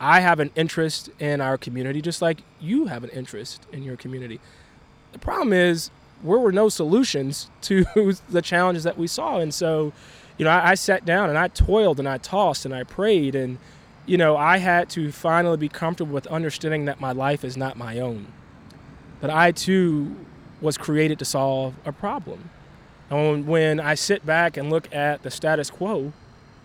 I 0.00 0.20
have 0.20 0.40
an 0.40 0.50
interest 0.56 1.10
in 1.18 1.40
our 1.40 1.56
community 1.58 2.00
just 2.00 2.22
like 2.22 2.42
you 2.60 2.86
have 2.86 3.04
an 3.04 3.10
interest 3.10 3.66
in 3.72 3.82
your 3.82 3.96
community. 3.96 4.40
The 5.12 5.18
problem 5.18 5.52
is 5.52 5.90
there 6.22 6.38
were 6.38 6.52
no 6.52 6.68
solutions 6.68 7.50
to 7.62 7.84
the 8.28 8.42
challenges 8.42 8.84
that 8.84 8.98
we 8.98 9.06
saw. 9.06 9.38
And 9.38 9.52
so, 9.52 9.92
you 10.38 10.44
know, 10.44 10.50
I, 10.50 10.70
I 10.70 10.74
sat 10.74 11.04
down 11.04 11.28
and 11.28 11.38
I 11.38 11.48
toiled 11.48 11.98
and 11.98 12.08
I 12.08 12.18
tossed 12.18 12.64
and 12.64 12.74
I 12.74 12.84
prayed 12.84 13.34
and 13.34 13.58
you 14.04 14.16
know, 14.16 14.36
I 14.36 14.58
had 14.58 14.90
to 14.90 15.12
finally 15.12 15.56
be 15.56 15.68
comfortable 15.68 16.12
with 16.12 16.26
understanding 16.26 16.86
that 16.86 17.00
my 17.00 17.12
life 17.12 17.44
is 17.44 17.56
not 17.56 17.76
my 17.76 18.00
own. 18.00 18.26
That 19.20 19.30
I 19.30 19.52
too 19.52 20.16
was 20.60 20.76
created 20.76 21.18
to 21.20 21.24
solve 21.24 21.74
a 21.84 21.92
problem. 21.92 22.50
And 23.10 23.46
when 23.46 23.78
I 23.78 23.94
sit 23.94 24.24
back 24.24 24.56
and 24.56 24.70
look 24.70 24.92
at 24.92 25.22
the 25.22 25.30
status 25.30 25.70
quo, 25.70 26.12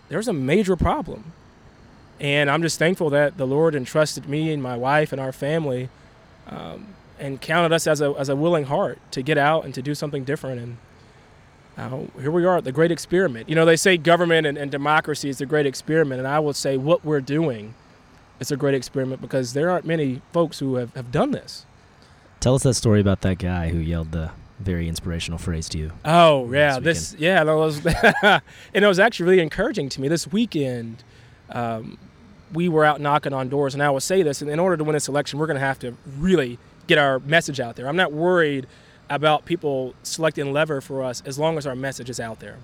there's 0.09 0.27
a 0.27 0.33
major 0.33 0.75
problem. 0.75 1.33
And 2.19 2.49
I'm 2.49 2.61
just 2.61 2.79
thankful 2.79 3.09
that 3.11 3.37
the 3.37 3.45
Lord 3.45 3.75
entrusted 3.75 4.27
me 4.27 4.51
and 4.51 4.63
my 4.63 4.75
wife 4.75 5.11
and 5.11 5.21
our 5.21 5.31
family 5.31 5.89
um, 6.47 6.95
and 7.19 7.41
counted 7.41 7.73
us 7.73 7.87
as 7.87 8.01
a, 8.01 8.13
as 8.17 8.29
a 8.29 8.35
willing 8.35 8.65
heart 8.65 8.99
to 9.11 9.21
get 9.21 9.37
out 9.37 9.65
and 9.65 9.73
to 9.73 9.81
do 9.81 9.95
something 9.95 10.23
different. 10.23 10.61
And 10.61 10.77
uh, 11.77 12.19
here 12.19 12.31
we 12.31 12.45
are, 12.45 12.61
the 12.61 12.71
great 12.71 12.91
experiment. 12.91 13.49
You 13.49 13.55
know, 13.55 13.65
they 13.65 13.75
say 13.75 13.97
government 13.97 14.47
and, 14.47 14.57
and 14.57 14.71
democracy 14.71 15.29
is 15.29 15.37
the 15.37 15.45
great 15.45 15.65
experiment. 15.65 16.19
And 16.19 16.27
I 16.27 16.39
would 16.39 16.55
say 16.55 16.77
what 16.77 17.03
we're 17.05 17.21
doing 17.21 17.73
is 18.39 18.51
a 18.51 18.57
great 18.57 18.75
experiment 18.75 19.21
because 19.21 19.53
there 19.53 19.69
aren't 19.69 19.85
many 19.85 20.21
folks 20.31 20.59
who 20.59 20.75
have, 20.75 20.93
have 20.95 21.11
done 21.11 21.31
this. 21.31 21.65
Tell 22.39 22.55
us 22.55 22.63
that 22.63 22.75
story 22.75 23.01
about 23.01 23.21
that 23.21 23.39
guy 23.39 23.69
who 23.69 23.79
yelled 23.79 24.11
the 24.11 24.31
very 24.59 24.87
inspirational 24.87 25.37
phrase 25.37 25.69
to 25.69 25.77
you. 25.77 25.91
Oh 26.05 26.51
yeah, 26.51 26.79
this 26.79 27.11
this 27.11 27.19
yeah, 27.19 27.43
that 27.43 27.55
was, 27.55 27.85
and 28.23 28.41
it 28.73 28.87
was 28.87 28.99
actually 28.99 29.29
really 29.29 29.41
encouraging 29.41 29.89
to 29.89 30.01
me. 30.01 30.07
This 30.07 30.27
weekend, 30.27 31.03
um, 31.49 31.97
we 32.53 32.69
were 32.69 32.85
out 32.85 33.01
knocking 33.01 33.33
on 33.33 33.49
doors, 33.49 33.73
and 33.73 33.83
I 33.83 33.89
will 33.89 33.99
say 33.99 34.23
this: 34.23 34.41
and 34.41 34.49
in 34.49 34.59
order 34.59 34.77
to 34.77 34.83
win 34.83 34.93
this 34.93 35.07
election, 35.07 35.39
we're 35.39 35.47
going 35.47 35.59
to 35.59 35.65
have 35.65 35.79
to 35.79 35.95
really 36.17 36.59
get 36.87 36.97
our 36.97 37.19
message 37.19 37.59
out 37.59 37.75
there. 37.75 37.87
I'm 37.87 37.95
not 37.95 38.11
worried 38.11 38.67
about 39.09 39.45
people 39.45 39.93
selecting 40.03 40.51
lever 40.51 40.81
for 40.81 41.03
us 41.03 41.21
as 41.25 41.37
long 41.37 41.57
as 41.57 41.67
our 41.67 41.75
message 41.75 42.09
is 42.09 42.19
out 42.19 42.39
there. 42.39 42.57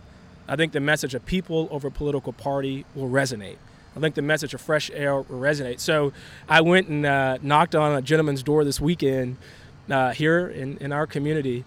I 0.47 0.55
think 0.55 0.73
the 0.73 0.79
message 0.79 1.13
of 1.13 1.25
people 1.25 1.67
over 1.71 1.89
political 1.89 2.33
party 2.33 2.86
will 2.95 3.09
resonate. 3.09 3.57
I 3.95 3.99
think 3.99 4.15
the 4.15 4.21
message 4.21 4.53
of 4.53 4.62
fresh 4.62 4.89
air 4.93 5.15
will 5.15 5.39
resonate. 5.39 5.79
So 5.79 6.12
I 6.49 6.62
went 6.62 6.88
and 6.88 7.05
uh, 7.05 7.38
knocked 7.41 7.75
on 7.75 7.95
a 7.95 8.01
gentleman's 8.01 8.43
door 8.43 8.63
this 8.63 8.81
weekend 8.81 9.38
uh, 9.89 10.12
here 10.12 10.47
in, 10.47 10.77
in 10.77 10.91
our 10.91 11.05
community. 11.05 11.63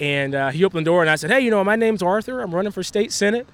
And 0.00 0.34
uh, 0.34 0.50
he 0.50 0.64
opened 0.64 0.86
the 0.86 0.90
door 0.90 1.02
and 1.02 1.10
I 1.10 1.16
said, 1.16 1.30
Hey, 1.30 1.40
you 1.40 1.50
know, 1.50 1.62
my 1.62 1.76
name's 1.76 2.02
Arthur. 2.02 2.40
I'm 2.40 2.54
running 2.54 2.72
for 2.72 2.82
state 2.82 3.12
senate. 3.12 3.46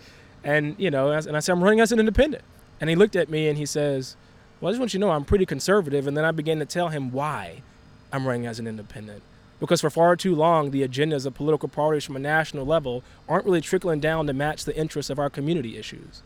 And, 0.45 0.75
you 0.79 0.91
know, 0.91 1.13
and 1.13 1.37
I 1.37 1.41
said, 1.41 1.53
I'm 1.53 1.63
running 1.63 1.81
as 1.81 1.93
an 1.93 2.01
independent. 2.01 2.43
And 2.81 2.89
he 2.91 2.97
looked 2.97 3.15
at 3.15 3.29
me 3.29 3.49
and 3.49 3.59
he 3.59 3.67
says, 3.67 4.17
Well, 4.61 4.71
I 4.71 4.73
just 4.73 4.81
want 4.81 4.95
you 4.95 5.01
to 5.01 5.07
know 5.07 5.13
I'm 5.13 5.25
pretty 5.25 5.47
conservative. 5.47 6.07
And 6.07 6.17
then 6.17 6.25
I 6.25 6.31
began 6.31 6.59
to 6.61 6.67
tell 6.67 6.89
him 6.89 7.13
why 7.13 7.63
I'm 8.13 8.27
running 8.27 8.47
as 8.47 8.59
an 8.59 8.67
independent. 8.67 9.23
Because 9.61 9.81
for 9.81 9.91
far 9.91 10.17
too 10.17 10.35
long, 10.35 10.71
the 10.71 10.87
agendas 10.87 11.25
of 11.25 11.35
political 11.35 11.69
parties 11.69 12.05
from 12.05 12.17
a 12.17 12.21
national 12.21 12.67
level 12.67 13.05
aren't 13.29 13.45
really 13.45 13.61
trickling 13.61 14.01
down 14.01 14.27
to 14.27 14.33
match 14.33 14.65
the 14.65 14.77
interests 14.77 15.11
of 15.11 15.19
our 15.19 15.31
community 15.31 15.79
issues. 15.79 16.23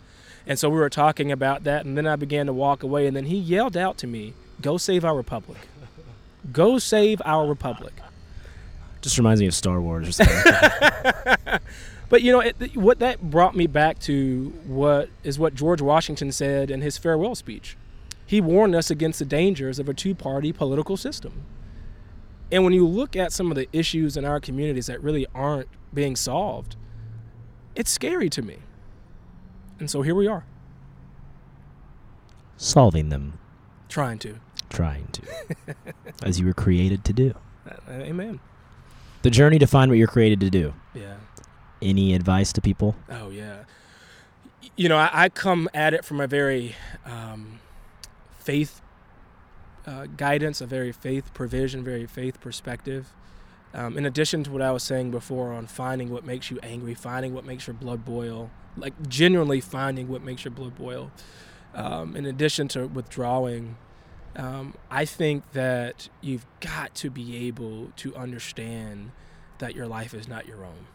And 0.47 0.59
so 0.59 0.71
we 0.71 0.79
were 0.79 0.89
talking 0.89 1.31
about 1.31 1.65
that, 1.65 1.85
and 1.85 1.99
then 1.99 2.07
I 2.07 2.17
began 2.17 2.47
to 2.47 2.53
walk 2.53 2.83
away, 2.83 3.07
and 3.07 3.17
then 3.17 3.27
he 3.27 3.37
yelled 3.37 3.77
out 3.77 3.99
to 3.99 4.07
me, 4.07 4.33
Go 4.63 4.79
save 4.79 5.05
our 5.05 5.15
republic. 5.15 5.59
Go 6.51 6.79
save 6.79 7.21
our 7.25 7.47
republic. 7.47 7.95
Just 9.03 9.19
reminds 9.19 9.41
me 9.41 9.47
of 9.47 9.55
Star 9.55 9.81
Wars 9.81 10.09
or 10.09 10.13
something. 10.13 11.59
But 12.09 12.23
you 12.23 12.33
know 12.33 12.41
it, 12.41 12.77
what 12.77 13.01
that 13.01 13.21
brought 13.21 13.57
me 13.57 13.67
back 13.67 13.99
to 14.01 14.53
what 14.67 15.09
is 15.25 15.39
what 15.39 15.55
George 15.55 15.81
Washington 15.81 16.31
said 16.31 16.71
in 16.71 16.81
his 16.81 16.99
farewell 16.99 17.35
speech. 17.35 17.77
He 18.25 18.41
warned 18.41 18.75
us 18.75 18.91
against 18.91 19.19
the 19.19 19.25
dangers 19.25 19.79
of 19.79 19.89
a 19.89 19.95
two-party 19.95 20.53
political 20.53 20.97
system. 20.97 21.45
And 22.53 22.63
when 22.65 22.73
you 22.73 22.87
look 22.87 23.17
at 23.17 23.33
some 23.33 23.51
of 23.51 23.57
the 23.57 23.69
issues 23.73 24.17
in 24.17 24.25
our 24.25 24.39
communities 24.41 24.87
that 24.87 25.03
really 25.03 25.27
aren't 25.35 25.69
being 25.93 26.15
solved, 26.17 26.77
it's 27.75 27.91
scary 27.91 28.31
to 28.31 28.43
me. 28.43 28.59
And 29.79 29.91
so 29.91 30.03
here 30.03 30.15
we 30.15 30.27
are, 30.27 30.45
Solving 32.57 33.11
them, 33.11 33.39
trying 33.89 34.19
to. 34.21 34.37
trying 34.71 35.07
to, 35.09 35.23
as 36.23 36.41
you 36.41 36.47
were 36.47 36.55
created 36.55 37.05
to 37.05 37.13
do. 37.13 37.35
Uh, 37.69 37.93
Amen. 37.93 38.41
The 39.23 39.31
journey 39.31 39.59
to 39.59 39.67
find 39.67 39.91
what 39.91 39.99
you're 39.99 40.07
created 40.09 40.41
to 40.41 40.51
do. 40.51 40.73
Yeah. 40.95 41.17
Any 41.83 42.15
advice 42.15 42.53
to 42.55 42.63
people? 42.63 42.97
Oh 43.11 43.29
yeah. 43.29 43.65
You 44.77 44.89
know, 44.89 44.97
I, 44.97 45.11
I 45.13 45.29
come 45.29 45.69
at 45.75 45.93
it 45.93 46.05
from 46.05 46.21
a 46.21 46.27
very 46.27 46.75
um, 47.05 47.61
faith 48.39 48.81
uh, 49.87 50.07
guidance, 50.17 50.61
a 50.61 50.67
very 50.67 50.93
faith 50.93 51.33
provision, 51.33 51.85
very 51.85 52.07
faith 52.07 52.41
perspective. 52.41 53.13
Um, 53.75 53.99
in 53.99 54.07
addition 54.07 54.43
to 54.45 54.51
what 54.51 54.63
I 54.63 54.73
was 54.73 54.83
saying 54.83 55.11
before 55.11 55.53
on 55.53 55.67
finding 55.67 56.11
what 56.11 56.25
makes 56.25 56.51
you 56.51 56.59
angry, 56.63 56.95
finding 56.95 57.35
what 57.35 57.45
makes 57.45 57.67
your 57.67 57.75
blood 57.75 58.05
boil, 58.05 58.51
like 58.77 58.95
genuinely 59.09 59.61
finding 59.61 60.09
what 60.09 60.23
makes 60.23 60.45
your 60.45 60.53
blood 60.53 60.77
boil. 60.77 61.11
Um, 61.75 62.17
in 62.17 62.25
addition 62.25 62.69
to 62.69 62.87
withdrawing, 62.87 63.77
um, 64.35 64.75
I 64.91 65.05
think 65.05 65.53
that 65.53 66.09
you've 66.21 66.47
got 66.61 66.95
to 66.97 67.11
be 67.11 67.47
able 67.47 67.93
to 67.97 68.15
understand 68.17 69.13
that 69.59 69.75
your 69.75 69.87
life 69.87 70.15
is 70.15 70.27
not 70.27 70.47
your 70.47 70.65
own. 70.65 70.87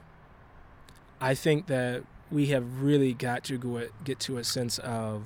I 1.20 1.36
think 1.36 1.68
that 1.68 2.04
we 2.32 2.48
have 2.48 2.82
really 2.82 3.14
got 3.14 3.44
to 3.46 3.58
go 3.58 3.88
get 4.04 4.20
to 4.22 4.38
a 4.38 4.44
sense 4.44 4.80
of 4.80 5.24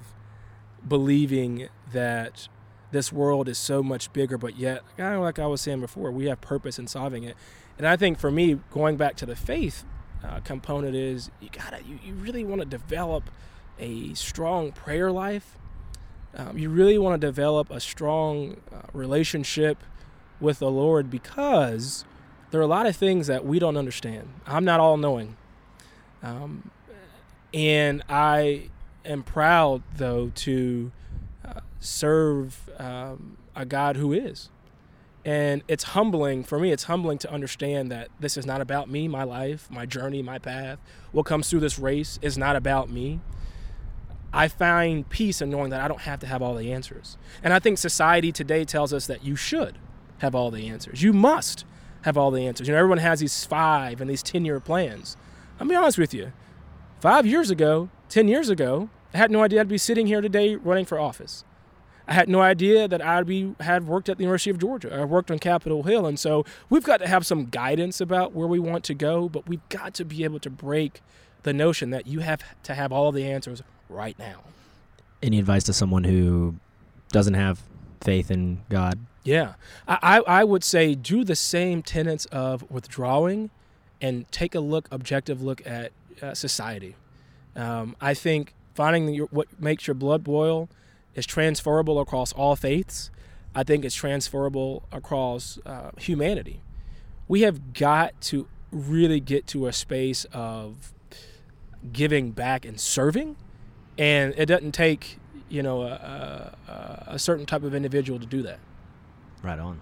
believing 0.85 1.69
that 1.93 2.47
this 2.95 3.11
world 3.11 3.49
is 3.49 3.57
so 3.57 3.83
much 3.83 4.11
bigger, 4.13 4.37
but 4.37 4.55
yet, 4.55 4.81
kind 4.95 5.15
of 5.15 5.21
like 5.21 5.37
I 5.37 5.47
was 5.47 5.61
saying 5.61 5.81
before, 5.81 6.11
we 6.11 6.25
have 6.25 6.39
purpose 6.39 6.79
in 6.79 6.87
solving 6.87 7.23
it. 7.23 7.35
And 7.77 7.85
I 7.85 7.97
think 7.97 8.17
for 8.17 8.31
me, 8.31 8.59
going 8.71 8.95
back 8.95 9.17
to 9.17 9.25
the 9.25 9.35
faith 9.35 9.83
uh, 10.23 10.39
component 10.39 10.95
is 10.95 11.29
you 11.41 11.49
gotta, 11.51 11.83
you, 11.83 11.99
you 12.03 12.13
really 12.13 12.45
want 12.45 12.61
to 12.61 12.65
develop 12.65 13.29
a 13.77 14.13
strong 14.13 14.71
prayer 14.71 15.11
life. 15.11 15.57
Um, 16.33 16.57
you 16.57 16.69
really 16.69 16.97
want 16.97 17.19
to 17.19 17.27
develop 17.27 17.69
a 17.69 17.81
strong 17.81 18.57
uh, 18.73 18.83
relationship 18.93 19.77
with 20.39 20.59
the 20.59 20.71
Lord 20.71 21.09
because 21.09 22.05
there 22.51 22.61
are 22.61 22.63
a 22.63 22.67
lot 22.67 22.85
of 22.85 22.95
things 22.95 23.27
that 23.27 23.45
we 23.45 23.59
don't 23.59 23.77
understand. 23.77 24.29
I'm 24.47 24.63
not 24.63 24.79
all 24.79 24.95
knowing. 24.95 25.35
Um, 26.23 26.71
and 27.53 28.03
I 28.07 28.69
am 29.03 29.23
proud, 29.23 29.83
though, 29.95 30.31
to 30.35 30.91
serve 31.85 32.69
um, 32.77 33.37
a 33.55 33.65
God 33.65 33.97
who 33.97 34.13
is. 34.13 34.49
And 35.23 35.63
it's 35.67 35.83
humbling 35.83 36.43
for 36.43 36.59
me. 36.59 36.71
It's 36.71 36.83
humbling 36.83 37.17
to 37.19 37.31
understand 37.31 37.91
that 37.91 38.09
this 38.19 38.37
is 38.37 38.45
not 38.45 38.61
about 38.61 38.89
me, 38.89 39.07
my 39.07 39.23
life, 39.23 39.67
my 39.71 39.85
journey, 39.85 40.21
my 40.21 40.37
path. 40.37 40.77
What 41.11 41.25
comes 41.25 41.49
through 41.49 41.61
this 41.61 41.79
race 41.79 42.19
is 42.21 42.37
not 42.37 42.55
about 42.55 42.91
me. 42.91 43.21
I 44.31 44.47
find 44.49 45.07
peace 45.09 45.41
in 45.41 45.49
knowing 45.49 45.71
that 45.71 45.81
I 45.81 45.87
don't 45.87 46.01
have 46.01 46.19
to 46.19 46.27
have 46.27 46.41
all 46.41 46.53
the 46.53 46.71
answers. 46.71 47.17
And 47.41 47.53
I 47.53 47.59
think 47.59 47.77
society 47.77 48.31
today 48.31 48.65
tells 48.65 48.93
us 48.93 49.07
that 49.07 49.23
you 49.23 49.35
should 49.35 49.79
have 50.19 50.35
all 50.35 50.51
the 50.51 50.67
answers. 50.67 51.01
You 51.01 51.13
must 51.13 51.65
have 52.03 52.17
all 52.17 52.29
the 52.29 52.45
answers. 52.45 52.67
You 52.67 52.73
know, 52.73 52.79
everyone 52.79 52.99
has 52.99 53.21
these 53.21 53.45
five 53.45 54.01
and 54.01 54.09
these 54.09 54.21
10 54.21 54.45
year 54.45 54.59
plans. 54.59 55.17
I'll 55.59 55.67
be 55.67 55.73
honest 55.73 55.97
with 55.97 56.13
you. 56.13 56.33
Five 56.99 57.25
years 57.25 57.49
ago, 57.49 57.89
10 58.09 58.27
years 58.27 58.49
ago, 58.49 58.89
I 59.13 59.17
had 59.17 59.31
no 59.31 59.41
idea 59.41 59.61
I'd 59.61 59.67
be 59.67 59.77
sitting 59.77 60.05
here 60.05 60.21
today 60.21 60.55
running 60.55 60.85
for 60.85 60.99
office. 60.99 61.45
I 62.07 62.13
had 62.13 62.29
no 62.29 62.41
idea 62.41 62.87
that 62.87 63.01
I'd 63.01 63.25
be 63.25 63.55
had 63.59 63.87
worked 63.87 64.09
at 64.09 64.17
the 64.17 64.23
University 64.23 64.51
of 64.51 64.59
Georgia. 64.59 64.93
I 64.93 65.03
worked 65.05 65.31
on 65.31 65.39
Capitol 65.39 65.83
Hill, 65.83 66.05
and 66.05 66.19
so 66.19 66.45
we've 66.69 66.83
got 66.83 66.97
to 66.97 67.07
have 67.07 67.25
some 67.25 67.45
guidance 67.45 67.99
about 67.99 68.33
where 68.33 68.47
we 68.47 68.59
want 68.59 68.83
to 68.85 68.93
go. 68.93 69.27
But 69.27 69.47
we've 69.47 69.67
got 69.69 69.93
to 69.95 70.05
be 70.05 70.23
able 70.23 70.39
to 70.39 70.49
break 70.49 71.01
the 71.43 71.53
notion 71.53 71.89
that 71.89 72.07
you 72.07 72.19
have 72.19 72.41
to 72.63 72.75
have 72.75 72.91
all 72.91 73.11
the 73.11 73.25
answers 73.25 73.61
right 73.89 74.17
now. 74.19 74.43
Any 75.23 75.39
advice 75.39 75.63
to 75.63 75.73
someone 75.73 76.03
who 76.03 76.55
doesn't 77.11 77.33
have 77.33 77.63
faith 78.01 78.29
in 78.29 78.61
God? 78.69 78.99
Yeah, 79.23 79.55
I, 79.87 79.97
I 80.01 80.39
I 80.41 80.43
would 80.43 80.63
say 80.63 80.93
do 80.93 81.23
the 81.23 81.35
same 81.35 81.81
tenets 81.81 82.25
of 82.25 82.69
withdrawing, 82.69 83.49
and 83.99 84.31
take 84.31 84.53
a 84.53 84.59
look, 84.59 84.87
objective 84.91 85.41
look 85.41 85.65
at 85.65 85.91
uh, 86.21 86.35
society. 86.35 86.95
Um, 87.55 87.95
I 87.99 88.13
think 88.13 88.53
finding 88.75 89.13
your, 89.13 89.27
what 89.27 89.59
makes 89.59 89.87
your 89.87 89.95
blood 89.95 90.23
boil 90.23 90.69
is 91.15 91.25
transferable 91.25 91.99
across 91.99 92.31
all 92.33 92.55
faiths. 92.55 93.09
I 93.55 93.63
think 93.63 93.85
it's 93.85 93.95
transferable 93.95 94.83
across 94.91 95.57
uh, 95.65 95.91
humanity. 95.97 96.61
We 97.27 97.41
have 97.41 97.73
got 97.73 98.19
to 98.21 98.47
really 98.71 99.19
get 99.19 99.47
to 99.47 99.67
a 99.67 99.73
space 99.73 100.25
of 100.33 100.93
giving 101.91 102.31
back 102.31 102.65
and 102.65 102.79
serving, 102.79 103.37
and 103.97 104.33
it 104.37 104.47
doesn't 104.47 104.73
take 104.73 105.19
you 105.47 105.63
know 105.63 105.83
a, 105.83 106.55
a, 106.67 107.03
a 107.07 107.19
certain 107.19 107.45
type 107.45 107.63
of 107.63 107.73
individual 107.73 108.19
to 108.19 108.25
do 108.25 108.41
that. 108.43 108.59
Right 109.41 109.59
on. 109.59 109.81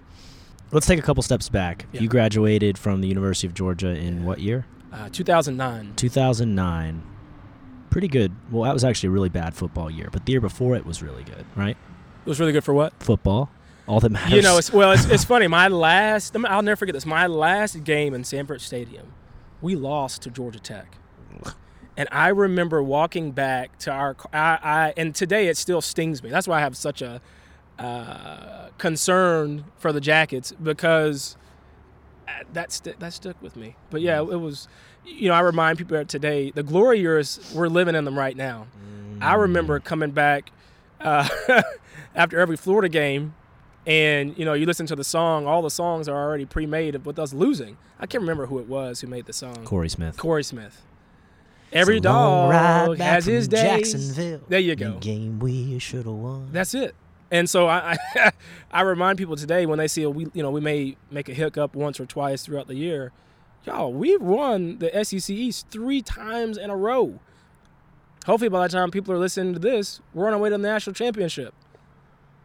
Let's 0.72 0.88
take 0.88 1.00
a 1.00 1.04
couple 1.04 1.22
steps 1.24 1.50
back. 1.50 1.86
Yeah. 1.92 2.02
You 2.02 2.10
graduated 2.10 2.78
from 2.78 3.02
the 3.02 3.08
University 3.08 3.48
of 3.48 3.54
Georgia 3.54 3.90
in 3.90 4.26
what 4.26 4.40
year? 4.40 4.66
Uh, 4.92 5.10
2009. 5.12 5.94
2009. 5.96 7.04
Pretty 7.94 8.08
good. 8.08 8.32
Well, 8.50 8.64
that 8.64 8.74
was 8.74 8.84
actually 8.84 9.10
a 9.10 9.12
really 9.12 9.30
bad 9.30 9.54
football 9.54 9.88
year, 9.88 10.10
but 10.12 10.26
the 10.26 10.32
year 10.32 10.42
before 10.42 10.76
it 10.76 10.84
was 10.84 11.04
really 11.04 11.24
good, 11.24 11.46
right? 11.56 11.78
It 12.26 12.28
was 12.28 12.40
really 12.40 12.52
good 12.52 12.64
for 12.64 12.74
what? 12.74 12.92
Football. 13.04 13.52
All 13.86 14.00
that 14.00 14.10
matters. 14.10 14.34
You 14.34 14.42
know, 14.42 14.58
it's, 14.58 14.74
well, 14.74 14.94
it's, 14.94 15.06
it's 15.06 15.24
funny. 15.24 15.46
My 15.46 15.68
last, 15.68 16.36
I'll 16.36 16.64
never 16.64 16.76
forget 16.76 16.94
this. 16.94 17.06
My 17.06 17.28
last 17.28 17.84
game 17.84 18.16
in 18.16 18.24
Sanford 18.24 18.62
Stadium, 18.62 19.14
we 19.62 19.76
lost 19.76 20.24
to 20.24 20.32
Georgia 20.32 20.60
Tech. 20.60 20.98
And 21.96 22.10
I 22.12 22.30
remember 22.30 22.82
walking 22.82 23.32
back 23.32 23.78
to 23.80 23.92
our, 23.92 24.16
I, 24.34 24.58
I 24.64 24.94
and 24.98 25.14
today 25.14 25.48
it 25.48 25.58
still 25.58 25.80
stings 25.80 26.24
me. 26.24 26.32
That's 26.32 26.48
why 26.48 26.58
I 26.58 26.62
have 26.62 26.76
such 26.76 27.04
a 27.04 27.22
uh, 27.78 28.70
concern 28.80 29.66
for 29.78 29.94
the 29.94 30.02
Jackets 30.02 30.52
because 30.54 31.38
uh, 32.28 32.32
that 32.54 32.72
st- 32.72 33.00
that 33.00 33.14
stuck 33.14 33.40
with 33.44 33.56
me. 33.56 33.76
But 33.92 34.02
yeah, 34.02 34.20
it 34.20 34.42
was, 34.42 34.68
you 35.06 35.28
know, 35.30 35.34
I 35.36 35.42
remind 35.42 35.78
people 35.78 36.04
today 36.06 36.52
the 36.52 36.64
glory 36.64 37.00
years 37.00 37.52
we're 37.56 37.68
living 37.68 37.96
in 37.96 38.06
them 38.06 38.18
right 38.18 38.36
now. 38.36 38.68
I 39.22 39.36
remember 39.36 39.80
coming 39.80 40.12
back 40.12 40.52
uh, 41.00 41.28
after 42.16 42.40
every 42.40 42.58
Florida 42.58 42.90
game, 42.90 43.36
and 43.86 44.38
you 44.38 44.44
know, 44.46 44.54
you 44.54 44.66
listen 44.66 44.86
to 44.88 44.96
the 44.96 45.04
song. 45.04 45.46
All 45.48 45.62
the 45.62 45.70
songs 45.70 46.08
are 46.10 46.16
already 46.22 46.46
pre-made 46.46 47.06
with 47.06 47.18
us 47.20 47.34
losing. 47.34 47.78
I 48.00 48.06
can't 48.06 48.22
remember 48.22 48.48
who 48.48 48.60
it 48.60 48.68
was 48.68 49.02
who 49.02 49.08
made 49.08 49.26
the 49.26 49.34
song. 49.34 49.64
Corey 49.66 49.90
Smith. 49.90 50.18
Corey 50.18 50.44
Smith. 50.44 50.82
Every 51.72 51.98
It's 51.98 52.06
a 52.06 52.10
long 52.12 52.50
ride 52.50 52.86
dog 52.86 52.98
has 53.00 53.26
his 53.26 53.48
days. 53.48 53.94
Jacksonville. 53.94 54.42
There 54.48 54.60
you 54.60 54.76
The 54.76 54.86
go. 54.86 54.98
game 55.00 55.40
we 55.40 55.80
should 55.80 56.06
have 56.06 56.14
won. 56.16 56.50
That's 56.52 56.74
it. 56.76 56.94
And 57.32 57.50
so 57.50 57.68
I, 57.68 57.98
I, 58.16 58.32
I 58.72 58.82
remind 58.82 59.18
people 59.18 59.36
today 59.36 59.66
when 59.66 59.80
they 59.80 59.88
see 59.88 60.04
a, 60.04 60.10
we, 60.10 60.28
you 60.34 60.44
know, 60.44 60.52
we 60.52 60.62
may 60.62 60.98
make 61.10 61.30
a 61.30 61.34
hiccup 61.34 61.76
once 61.76 62.00
or 62.00 62.06
twice 62.06 62.46
throughout 62.46 62.68
the 62.68 62.76
year. 62.76 63.12
Y'all, 63.66 63.94
we've 63.94 64.22
won 64.22 64.80
the 64.80 65.04
SEC 65.06 65.30
East 65.30 65.68
three 65.70 66.02
times 66.02 66.58
in 66.58 66.70
a 66.70 66.76
row. 66.76 67.20
Hopefully, 68.26 68.50
by 68.50 68.68
the 68.68 68.72
time 68.72 68.92
people 68.92 69.14
are 69.14 69.18
listening 69.18 69.54
to 69.54 69.60
this, 69.60 70.02
we're 70.14 70.28
on 70.28 70.34
our 70.34 70.40
way 70.40 70.50
to 70.50 70.58
the 70.58 70.64
national 70.64 70.94
championship. 70.94 71.54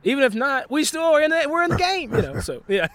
Even 0.05 0.23
if 0.25 0.35
not, 0.35 0.71
we 0.71 0.85
still 0.85 1.03
are 1.03 1.21
in 1.21 1.31
the, 1.31 1.47
we're 1.49 1.63
in 1.65 1.71
the 1.71 1.77
game. 1.77 2.15
You 2.15 2.23
know, 2.23 2.41
so 2.41 2.63
yeah. 2.69 2.87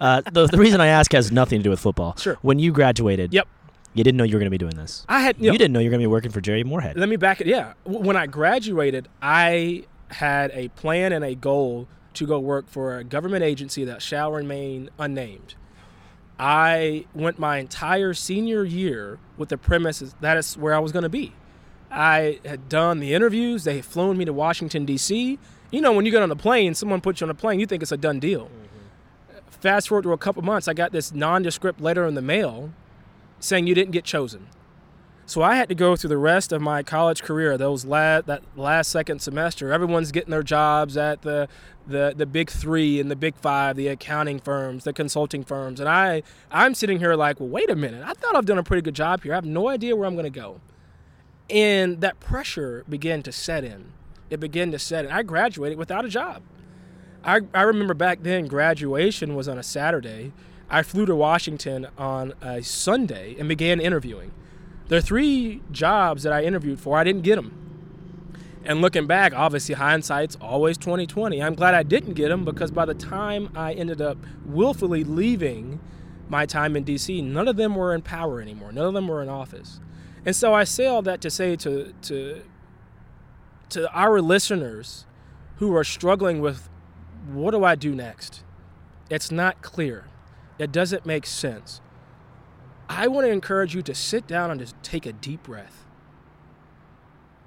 Uh, 0.00 0.22
the, 0.32 0.46
the 0.46 0.58
reason 0.58 0.80
I 0.80 0.88
ask 0.88 1.12
has 1.12 1.30
nothing 1.30 1.60
to 1.60 1.62
do 1.62 1.70
with 1.70 1.80
football. 1.80 2.16
Sure. 2.16 2.36
When 2.42 2.58
you 2.58 2.72
graduated, 2.72 3.32
Yep. 3.32 3.46
you 3.94 4.02
didn't 4.04 4.16
know 4.16 4.24
you 4.24 4.34
were 4.34 4.40
going 4.40 4.46
to 4.46 4.50
be 4.50 4.58
doing 4.58 4.76
this. 4.76 5.04
I 5.08 5.20
had 5.20 5.36
You, 5.38 5.46
you, 5.46 5.52
know, 5.52 5.58
didn't 5.58 5.72
know 5.72 5.78
you 5.80 5.86
were 5.86 5.90
going 5.92 6.00
to 6.00 6.08
be 6.08 6.12
working 6.12 6.32
for 6.32 6.40
Jere 6.40 6.64
Morehead. 6.64 6.96
Let 6.96 7.08
me 7.08 7.16
back 7.16 7.40
it. 7.40 7.46
Yeah, 7.46 7.74
when 7.84 8.16
I 8.16 8.26
graduated, 8.26 9.08
I 9.22 9.84
had 10.08 10.50
a 10.52 10.68
plan 10.70 11.12
and 11.12 11.24
a 11.24 11.34
goal 11.34 11.86
to 12.14 12.26
go 12.26 12.38
work 12.40 12.68
for 12.68 12.98
a 12.98 13.04
government 13.04 13.42
agency 13.44 13.84
that 13.84 14.02
shall 14.02 14.30
remain 14.32 14.90
unnamed. 14.98 15.54
I 16.38 17.06
went 17.14 17.38
my 17.38 17.58
entire 17.58 18.12
senior 18.14 18.64
year 18.64 19.18
with 19.36 19.50
the 19.50 19.58
premise 19.58 20.02
that 20.20 20.36
is 20.36 20.56
where 20.56 20.74
I 20.74 20.78
was 20.78 20.92
going 20.92 21.04
to 21.04 21.08
be. 21.08 21.32
I 21.90 22.40
had 22.44 22.68
done 22.68 22.98
the 22.98 23.14
interviews. 23.14 23.64
They 23.64 23.76
had 23.76 23.84
flown 23.84 24.18
me 24.18 24.24
to 24.24 24.32
Washington 24.32 24.84
D.C. 24.84 25.38
You 25.70 25.80
know, 25.80 25.92
when 25.92 26.04
you 26.04 26.10
get 26.10 26.22
on 26.22 26.30
a 26.30 26.36
plane, 26.36 26.74
someone 26.74 27.00
puts 27.00 27.20
you 27.20 27.26
on 27.26 27.30
a 27.30 27.34
plane, 27.34 27.60
you 27.60 27.66
think 27.66 27.82
it's 27.82 27.92
a 27.92 27.96
done 27.96 28.18
deal. 28.18 28.46
Mm-hmm. 28.46 29.38
Fast 29.48 29.88
forward 29.88 30.02
to 30.02 30.12
a 30.12 30.18
couple 30.18 30.42
months, 30.42 30.66
I 30.66 30.74
got 30.74 30.92
this 30.92 31.12
nondescript 31.12 31.80
letter 31.80 32.06
in 32.06 32.14
the 32.14 32.22
mail 32.22 32.70
saying 33.38 33.66
you 33.66 33.74
didn't 33.74 33.92
get 33.92 34.04
chosen. 34.04 34.48
So 35.26 35.40
I 35.42 35.56
had 35.56 35.70
to 35.70 35.74
go 35.74 35.96
through 35.96 36.08
the 36.08 36.18
rest 36.18 36.52
of 36.52 36.60
my 36.60 36.82
college 36.82 37.22
career, 37.22 37.56
those 37.56 37.86
last 37.86 38.26
that 38.26 38.42
last 38.56 38.90
second 38.90 39.20
semester. 39.20 39.72
Everyone's 39.72 40.12
getting 40.12 40.30
their 40.30 40.42
jobs 40.42 40.96
at 40.98 41.22
the 41.22 41.48
the 41.86 42.12
the 42.14 42.26
big 42.26 42.50
three 42.50 43.00
and 43.00 43.10
the 43.10 43.16
big 43.16 43.34
five, 43.36 43.76
the 43.76 43.88
accounting 43.88 44.38
firms, 44.38 44.84
the 44.84 44.92
consulting 44.92 45.42
firms, 45.42 45.80
and 45.80 45.88
I 45.88 46.22
I'm 46.50 46.74
sitting 46.74 46.98
here 46.98 47.14
like, 47.14 47.40
well, 47.40 47.48
wait 47.48 47.70
a 47.70 47.76
minute. 47.76 48.02
I 48.04 48.12
thought 48.12 48.36
I've 48.36 48.44
done 48.44 48.58
a 48.58 48.62
pretty 48.62 48.82
good 48.82 48.94
job 48.94 49.22
here. 49.22 49.32
I 49.32 49.36
have 49.36 49.46
no 49.46 49.68
idea 49.68 49.96
where 49.96 50.06
I'm 50.06 50.14
going 50.14 50.24
to 50.24 50.30
go, 50.30 50.60
and 51.48 52.02
that 52.02 52.20
pressure 52.20 52.84
began 52.86 53.22
to 53.22 53.32
set 53.32 53.64
in. 53.64 53.92
It 54.28 54.40
began 54.40 54.72
to 54.72 54.78
set 54.78 55.06
in. 55.06 55.10
I 55.10 55.22
graduated 55.22 55.78
without 55.78 56.04
a 56.04 56.08
job. 56.08 56.42
I 57.24 57.40
I 57.54 57.62
remember 57.62 57.94
back 57.94 58.22
then 58.22 58.46
graduation 58.46 59.34
was 59.34 59.48
on 59.48 59.56
a 59.56 59.62
Saturday. 59.62 60.32
I 60.68 60.82
flew 60.82 61.06
to 61.06 61.16
Washington 61.16 61.88
on 61.96 62.34
a 62.42 62.62
Sunday 62.62 63.36
and 63.38 63.48
began 63.48 63.80
interviewing. 63.80 64.32
There 64.88 64.98
are 64.98 65.02
three 65.02 65.62
jobs 65.70 66.22
that 66.24 66.32
I 66.32 66.42
interviewed 66.42 66.80
for. 66.80 66.98
I 66.98 67.04
didn't 67.04 67.22
get 67.22 67.36
them. 67.36 67.64
And 68.64 68.80
looking 68.80 69.06
back, 69.06 69.34
obviously 69.34 69.74
hindsight's 69.74 70.36
always 70.40 70.78
2020. 70.78 71.42
I'm 71.42 71.54
glad 71.54 71.74
I 71.74 71.82
didn't 71.82 72.14
get 72.14 72.28
them 72.28 72.44
because 72.44 72.70
by 72.70 72.86
the 72.86 72.94
time 72.94 73.50
I 73.54 73.74
ended 73.74 74.00
up 74.00 74.18
willfully 74.46 75.04
leaving 75.04 75.80
my 76.28 76.46
time 76.46 76.74
in 76.74 76.84
DC, 76.84 77.22
none 77.22 77.46
of 77.46 77.56
them 77.56 77.74
were 77.74 77.94
in 77.94 78.00
power 78.00 78.40
anymore. 78.40 78.72
None 78.72 78.86
of 78.86 78.94
them 78.94 79.08
were 79.08 79.22
in 79.22 79.28
office. 79.28 79.80
And 80.24 80.34
so 80.34 80.54
I 80.54 80.64
say 80.64 80.86
all 80.86 81.02
that 81.02 81.20
to 81.20 81.30
say 81.30 81.56
to 81.56 81.92
to 82.02 82.42
to 83.70 83.92
our 83.92 84.20
listeners 84.22 85.04
who 85.56 85.74
are 85.76 85.84
struggling 85.84 86.40
with 86.40 86.68
what 87.30 87.50
do 87.50 87.64
I 87.64 87.74
do 87.74 87.94
next? 87.94 88.42
It's 89.10 89.30
not 89.30 89.60
clear. 89.60 90.06
It 90.58 90.72
doesn't 90.72 91.04
make 91.04 91.26
sense. 91.26 91.80
I 92.96 93.08
want 93.08 93.26
to 93.26 93.30
encourage 93.32 93.74
you 93.74 93.82
to 93.82 93.94
sit 93.94 94.28
down 94.28 94.52
and 94.52 94.60
just 94.60 94.80
take 94.84 95.04
a 95.04 95.12
deep 95.12 95.42
breath. 95.42 95.84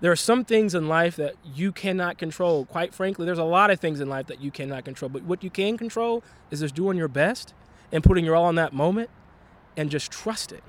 There 0.02 0.12
are 0.12 0.18
some 0.18 0.44
things 0.44 0.76
in 0.76 0.90
life 0.90 1.16
that 1.16 1.36
you 1.46 1.72
cannot 1.72 2.18
control. 2.18 2.66
Quite 2.66 2.94
frankly, 2.94 3.26
there's 3.26 3.40
a 3.40 3.46
lot 3.46 3.72
of 3.72 3.80
things 3.80 4.02
in 4.02 4.10
life 4.10 4.28
that 4.28 4.42
you 4.42 4.52
cannot 4.52 4.84
control. 4.84 5.08
But 5.08 5.24
what 5.24 5.44
you 5.44 5.50
can 5.50 5.78
control 5.78 6.22
is 6.52 6.60
just 6.60 6.76
doing 6.76 6.98
your 6.98 7.08
best 7.08 7.54
and 7.94 8.04
putting 8.04 8.26
your 8.26 8.36
all 8.36 8.50
in 8.50 8.56
that 8.56 8.74
moment 8.74 9.10
and 9.78 9.90
just 9.90 10.12
trusting. 10.12 10.62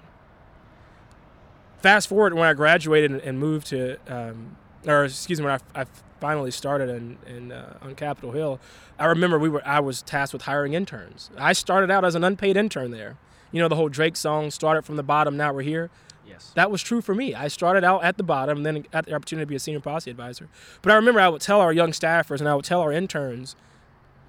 Fast 1.78 2.08
forward 2.08 2.34
when 2.34 2.48
I 2.48 2.54
graduated 2.54 3.10
and 3.12 3.38
moved 3.40 3.66
to, 3.68 3.98
um, 4.06 4.56
or 4.86 5.06
excuse 5.06 5.40
me, 5.40 5.46
when 5.46 5.60
I, 5.74 5.82
I 5.82 5.86
finally 6.20 6.52
started 6.52 6.88
in, 6.88 7.18
in 7.26 7.52
uh, 7.52 7.78
on 7.82 7.96
Capitol 7.96 8.30
Hill, 8.30 8.60
I 8.96 9.06
remember 9.06 9.40
we 9.40 9.48
were 9.48 9.66
I 9.66 9.80
was 9.80 10.02
tasked 10.02 10.32
with 10.32 10.42
hiring 10.42 10.74
interns. 10.74 11.30
I 11.36 11.52
started 11.52 11.90
out 11.90 12.04
as 12.04 12.14
an 12.14 12.22
unpaid 12.22 12.56
intern 12.56 12.92
there 12.92 13.16
you 13.52 13.60
know, 13.60 13.68
the 13.68 13.76
whole 13.76 13.88
Drake 13.88 14.16
song, 14.16 14.50
started 14.50 14.82
from 14.84 14.96
the 14.96 15.02
bottom, 15.02 15.36
now 15.36 15.52
we're 15.52 15.62
here. 15.62 15.90
Yes. 16.26 16.52
That 16.54 16.70
was 16.70 16.82
true 16.82 17.00
for 17.00 17.14
me. 17.14 17.34
I 17.34 17.48
started 17.48 17.84
out 17.84 18.04
at 18.04 18.16
the 18.16 18.22
bottom, 18.22 18.58
and 18.58 18.66
then 18.66 18.84
got 18.92 19.06
the 19.06 19.14
opportunity 19.14 19.44
to 19.44 19.48
be 19.48 19.56
a 19.56 19.60
senior 19.60 19.80
policy 19.80 20.10
advisor. 20.10 20.48
But 20.82 20.92
I 20.92 20.96
remember 20.96 21.20
I 21.20 21.28
would 21.28 21.40
tell 21.40 21.60
our 21.60 21.72
young 21.72 21.92
staffers 21.92 22.40
and 22.40 22.48
I 22.48 22.54
would 22.54 22.64
tell 22.64 22.80
our 22.80 22.92
interns, 22.92 23.56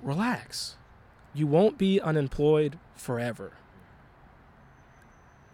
relax. 0.02 0.76
You 1.34 1.46
won't 1.46 1.78
be 1.78 2.00
unemployed 2.00 2.80
forever. 2.96 3.52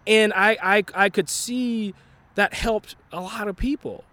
And 0.07 0.33
I, 0.33 0.57
I, 0.61 0.83
I 0.93 1.09
could 1.09 1.29
see 1.29 1.95
that 2.35 2.53
helped 2.53 2.95
a 3.11 3.21
lot 3.21 3.47
of 3.47 3.57
people 3.57 4.03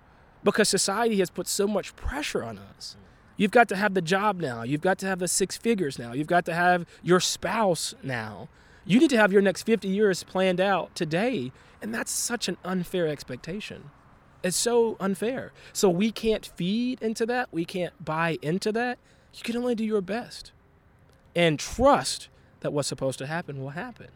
because 0.42 0.68
society 0.68 1.18
has 1.18 1.30
put 1.30 1.46
so 1.46 1.66
much 1.66 1.94
pressure 1.96 2.42
on 2.42 2.58
us. 2.58 2.96
You've 3.36 3.50
got 3.50 3.68
to 3.68 3.76
have 3.76 3.94
the 3.94 4.02
job 4.02 4.40
now. 4.40 4.62
You've 4.62 4.80
got 4.80 4.98
to 4.98 5.06
have 5.06 5.18
the 5.18 5.28
six 5.28 5.56
figures 5.56 5.98
now. 5.98 6.12
You've 6.12 6.26
got 6.26 6.44
to 6.46 6.54
have 6.54 6.86
your 7.02 7.20
spouse 7.20 7.94
now. 8.02 8.48
You 8.84 8.98
need 8.98 9.10
to 9.10 9.16
have 9.16 9.32
your 9.32 9.42
next 9.42 9.62
50 9.62 9.88
years 9.88 10.22
planned 10.24 10.60
out 10.60 10.94
today. 10.94 11.52
And 11.80 11.94
that's 11.94 12.12
such 12.12 12.48
an 12.48 12.56
unfair 12.64 13.08
expectation. 13.08 13.90
It's 14.42 14.56
so 14.56 14.96
unfair. 15.00 15.52
So 15.72 15.88
we 15.88 16.10
can't 16.10 16.46
feed 16.56 17.00
into 17.02 17.26
that. 17.26 17.48
We 17.52 17.64
can't 17.64 18.04
buy 18.04 18.38
into 18.42 18.72
that. 18.72 18.98
You 19.34 19.42
can 19.42 19.56
only 19.56 19.74
do 19.74 19.84
your 19.84 20.00
best 20.00 20.52
and 21.34 21.58
trust 21.58 22.28
that 22.60 22.72
what's 22.72 22.88
supposed 22.88 23.18
to 23.18 23.26
happen 23.26 23.60
will 23.60 23.70
happen. 23.70 24.08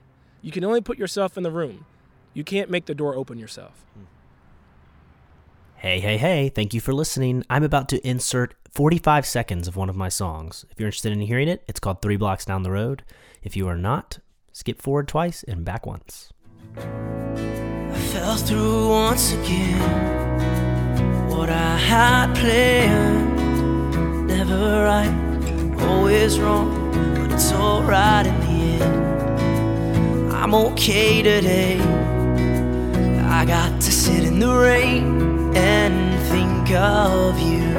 You 0.43 0.53
can 0.53 0.65
only 0.65 0.81
put 0.81 0.99
yourself 0.99 1.37
in 1.37 1.43
the 1.43 1.51
room. 1.51 1.87
You 2.35 2.45
can't 2.45 2.71
make 2.71 2.87
the 2.87 2.95
door 2.95 3.15
open 3.15 3.39
yourself. 3.39 3.85
Hey, 5.77 6.01
hey, 6.01 6.19
hey, 6.19 6.49
thank 6.49 6.75
you 6.75 6.81
for 6.81 6.93
listening. 6.93 7.45
I'm 7.49 7.63
about 7.63 7.89
to 7.91 8.07
insert 8.07 8.55
45 8.73 9.27
seconds 9.27 9.69
of 9.69 9.77
one 9.77 9.89
of 9.89 9.97
my 9.97 10.09
songs. 10.09 10.65
If 10.71 10.79
you're 10.79 10.89
interested 10.89 11.13
in 11.13 11.21
hearing 11.21 11.49
it, 11.49 11.65
it's 11.67 11.81
called 11.81 12.03
Three 12.03 12.17
Blocks 12.17 12.45
Down 12.45 12.63
the 12.63 12.71
Road. 12.71 13.05
If 13.43 13.57
you 13.57 13.69
are 13.69 13.77
not, 13.77 14.19
skip 14.57 14.81
forward 14.81 15.07
twice 15.07 15.43
and 15.43 15.67
back 15.67 15.85
once. 15.85 16.33
I 16.79 17.99
fell 18.11 18.37
through 18.37 18.89
once 18.89 19.35
again 19.35 21.29
what 21.29 21.51
I 21.51 21.77
had 21.77 22.35
planned. 22.35 23.37
Never 24.29 24.85
right, 24.85 25.13
always 25.81 26.41
wrong, 26.41 26.71
but 27.15 27.33
it's 27.33 27.53
alright 27.53 28.27
in 28.27 28.41
the 28.41 28.83
end. 28.83 30.33
I'm 30.33 30.55
okay 30.55 31.21
today. 31.21 31.79
I 33.39 33.45
got 33.45 33.79
to 33.83 33.93
sit 33.93 34.25
in 34.25 34.39
the 34.39 34.55
rain 34.57 35.55
and 35.55 36.19
think 36.31 36.71
of 36.75 37.39
you. 37.39 37.75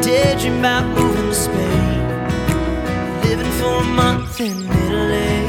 Daydream 0.00 0.60
about 0.60 0.86
moving 0.96 1.30
to 1.30 1.50
living 1.50 1.87
for 3.58 3.82
a 3.82 3.84
month 3.84 4.40
in 4.40 4.56
Italy. 4.70 5.46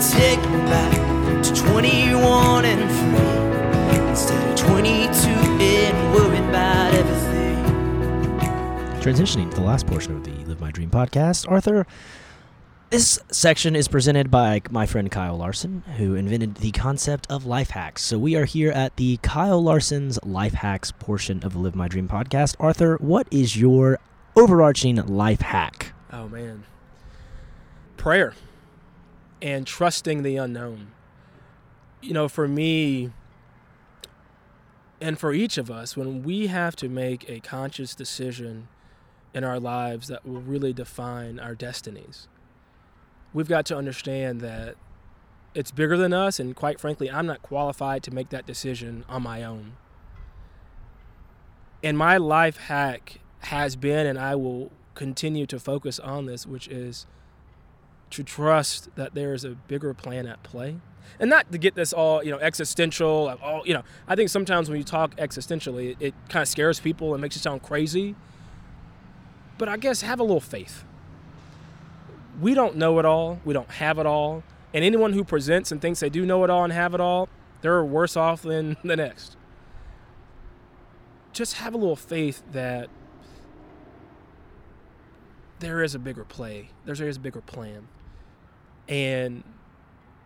Take 0.00 0.40
me 0.50 0.58
back 0.68 1.44
to 1.44 1.54
21 1.54 2.64
and 2.64 2.90
free 2.90 4.08
instead 4.08 4.50
of 4.50 4.56
22 4.56 5.28
and 5.28 6.14
worried 6.14 6.48
about 6.48 6.92
everything. 6.94 7.56
Transitioning 9.00 9.50
to 9.50 9.56
the 9.56 9.62
last 9.62 9.86
portion 9.86 10.16
of 10.16 10.24
the 10.24 10.32
Live 10.44 10.60
My 10.60 10.72
Dream 10.72 10.90
podcast, 10.90 11.48
Arthur. 11.48 11.86
This 12.90 13.20
section 13.30 13.74
is 13.76 13.86
presented 13.88 14.30
by 14.30 14.60
my 14.70 14.84
friend 14.86 15.10
Kyle 15.10 15.36
Larson, 15.36 15.82
who 15.96 16.14
invented 16.14 16.56
the 16.56 16.72
concept 16.72 17.26
of 17.30 17.46
life 17.46 17.70
hacks. 17.70 18.02
So 18.02 18.18
we 18.18 18.34
are 18.36 18.44
here 18.44 18.70
at 18.72 18.96
the 18.96 19.18
Kyle 19.22 19.62
Larson's 19.62 20.18
life 20.24 20.54
hacks 20.54 20.90
portion 20.90 21.42
of 21.44 21.52
the 21.52 21.58
Live 21.60 21.74
My 21.76 21.88
Dream 21.88 22.08
podcast. 22.08 22.56
Arthur, 22.60 22.96
what 22.96 23.28
is 23.30 23.56
your 23.56 23.98
overarching 24.36 24.96
life 25.06 25.40
hack? 25.40 25.91
Oh, 26.22 26.28
man. 26.28 26.62
Prayer 27.96 28.34
and 29.40 29.66
trusting 29.66 30.22
the 30.22 30.36
unknown. 30.36 30.92
You 32.00 32.12
know, 32.12 32.28
for 32.28 32.46
me, 32.46 33.10
and 35.00 35.18
for 35.18 35.32
each 35.32 35.58
of 35.58 35.68
us, 35.68 35.96
when 35.96 36.22
we 36.22 36.46
have 36.46 36.76
to 36.76 36.88
make 36.88 37.28
a 37.28 37.40
conscious 37.40 37.96
decision 37.96 38.68
in 39.34 39.42
our 39.42 39.58
lives 39.58 40.06
that 40.06 40.24
will 40.24 40.40
really 40.40 40.72
define 40.72 41.40
our 41.40 41.56
destinies, 41.56 42.28
we've 43.32 43.48
got 43.48 43.66
to 43.66 43.76
understand 43.76 44.40
that 44.42 44.76
it's 45.54 45.72
bigger 45.72 45.96
than 45.96 46.12
us, 46.12 46.38
and 46.38 46.54
quite 46.54 46.78
frankly, 46.78 47.10
I'm 47.10 47.26
not 47.26 47.42
qualified 47.42 48.04
to 48.04 48.12
make 48.12 48.28
that 48.28 48.46
decision 48.46 49.04
on 49.08 49.24
my 49.24 49.42
own. 49.42 49.72
And 51.82 51.98
my 51.98 52.16
life 52.16 52.58
hack 52.58 53.18
has 53.40 53.74
been, 53.74 54.06
and 54.06 54.20
I 54.20 54.36
will 54.36 54.70
continue 54.94 55.46
to 55.46 55.58
focus 55.58 55.98
on 55.98 56.26
this, 56.26 56.46
which 56.46 56.68
is 56.68 57.06
to 58.10 58.22
trust 58.22 58.94
that 58.94 59.14
there 59.14 59.32
is 59.32 59.44
a 59.44 59.50
bigger 59.50 59.94
plan 59.94 60.26
at 60.26 60.42
play. 60.42 60.76
And 61.18 61.30
not 61.30 61.50
to 61.52 61.58
get 61.58 61.74
this 61.74 61.92
all, 61.92 62.22
you 62.22 62.30
know, 62.30 62.38
existential, 62.38 63.24
like 63.24 63.42
all, 63.42 63.66
you 63.66 63.74
know, 63.74 63.82
I 64.06 64.14
think 64.14 64.28
sometimes 64.28 64.68
when 64.68 64.78
you 64.78 64.84
talk 64.84 65.16
existentially, 65.16 65.92
it, 65.92 65.96
it 66.00 66.14
kind 66.28 66.42
of 66.42 66.48
scares 66.48 66.78
people 66.78 67.14
and 67.14 67.22
makes 67.22 67.36
you 67.36 67.40
sound 67.40 67.62
crazy. 67.62 68.14
But 69.58 69.68
I 69.68 69.76
guess 69.76 70.02
have 70.02 70.20
a 70.20 70.22
little 70.22 70.40
faith. 70.40 70.84
We 72.40 72.54
don't 72.54 72.76
know 72.76 72.98
it 72.98 73.04
all, 73.04 73.40
we 73.44 73.52
don't 73.52 73.70
have 73.70 73.98
it 73.98 74.06
all. 74.06 74.42
And 74.74 74.84
anyone 74.84 75.12
who 75.12 75.24
presents 75.24 75.70
and 75.70 75.80
thinks 75.80 76.00
they 76.00 76.08
do 76.08 76.24
know 76.24 76.44
it 76.44 76.50
all 76.50 76.64
and 76.64 76.72
have 76.72 76.94
it 76.94 77.00
all, 77.00 77.28
they're 77.60 77.84
worse 77.84 78.16
off 78.16 78.42
than 78.42 78.76
the 78.84 78.96
next. 78.96 79.36
Just 81.32 81.54
have 81.54 81.74
a 81.74 81.78
little 81.78 81.96
faith 81.96 82.42
that 82.52 82.88
there 85.62 85.82
is 85.82 85.94
a 85.94 85.98
bigger 85.98 86.24
play. 86.24 86.70
There's 86.84 86.98
there 86.98 87.08
is 87.08 87.16
a 87.16 87.20
bigger 87.20 87.40
plan, 87.40 87.88
and 88.88 89.44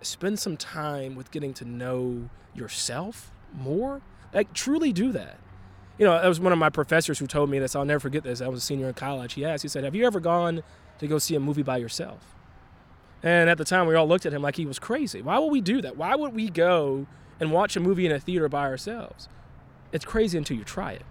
spend 0.03 0.39
some 0.39 0.57
time 0.57 1.15
with 1.15 1.31
getting 1.31 1.55
to 1.55 1.65
know 1.65 2.29
yourself 2.55 3.31
more. 3.55 4.01
Like 4.33 4.53
truly 4.53 4.93
do 4.93 5.13
that. 5.13 5.39
You 5.99 6.07
know, 6.07 6.21
that 6.21 6.27
was 6.27 6.41
one 6.41 6.53
of 6.53 6.59
my 6.59 6.69
professors 6.71 7.19
who 7.19 7.27
told 7.27 7.49
me 7.49 7.59
this. 7.59 7.77
I'll 7.77 7.85
never 7.85 8.01
forget 8.01 8.25
this. 8.25 8.41
I 8.41 8.49
was 8.49 8.63
a 8.63 8.67
senior 8.67 8.89
in 8.89 8.95
college. 8.95 9.35
He 9.35 9.45
asked, 9.45 9.63
he 9.63 9.69
said, 9.69 9.85
"Have 9.85 9.95
you 9.95 10.07
ever 10.07 10.21
gone 10.21 10.63
to 10.99 11.07
go 11.07 11.19
see 11.19 11.35
a 11.35 11.41
movie 11.41 11.63
by 11.63 11.77
yourself?" 11.77 12.35
And 13.23 13.49
at 13.49 13.59
the 13.59 13.65
time, 13.65 13.87
we 13.87 13.95
all 13.95 14.07
looked 14.07 14.27
at 14.27 14.33
him 14.33 14.43
like 14.43 14.57
he 14.57 14.67
was 14.67 14.79
crazy. 14.79 15.23
Why 15.23 15.39
would 15.39 15.51
we 15.51 15.61
do 15.61 15.81
that? 15.83 15.97
Why 15.97 16.15
would 16.15 16.35
we 16.35 16.49
go 16.49 17.07
and 17.41 17.53
watch 17.53 17.77
a 17.77 17.81
movie 17.81 18.07
in 18.07 18.13
a 18.13 18.21
theater 18.21 18.49
by 18.49 18.65
ourselves? 18.67 19.29
It's 19.93 20.05
crazy 20.05 20.37
until 20.37 20.57
you 20.57 20.65
try 20.65 20.93
it. 20.93 21.03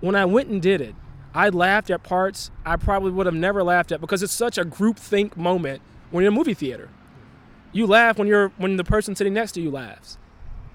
When 0.00 0.14
I 0.14 0.24
went 0.24 0.48
and 0.48 0.60
did 0.60 0.80
it, 0.80 0.94
I 1.34 1.48
laughed 1.48 1.90
at 1.90 2.02
parts 2.02 2.50
I 2.64 2.76
probably 2.76 3.10
would 3.10 3.26
have 3.26 3.34
never 3.34 3.62
laughed 3.62 3.90
at 3.90 4.00
because 4.00 4.22
it's 4.22 4.32
such 4.32 4.56
a 4.56 4.64
group 4.64 4.98
think 4.98 5.36
moment 5.36 5.82
when 6.10 6.22
you're 6.22 6.30
in 6.30 6.34
a 6.34 6.38
movie 6.38 6.54
theater. 6.54 6.88
You 7.72 7.86
laugh 7.86 8.18
when 8.18 8.28
you're 8.28 8.50
when 8.56 8.76
the 8.76 8.84
person 8.84 9.16
sitting 9.16 9.34
next 9.34 9.52
to 9.52 9.60
you 9.60 9.70
laughs. 9.70 10.16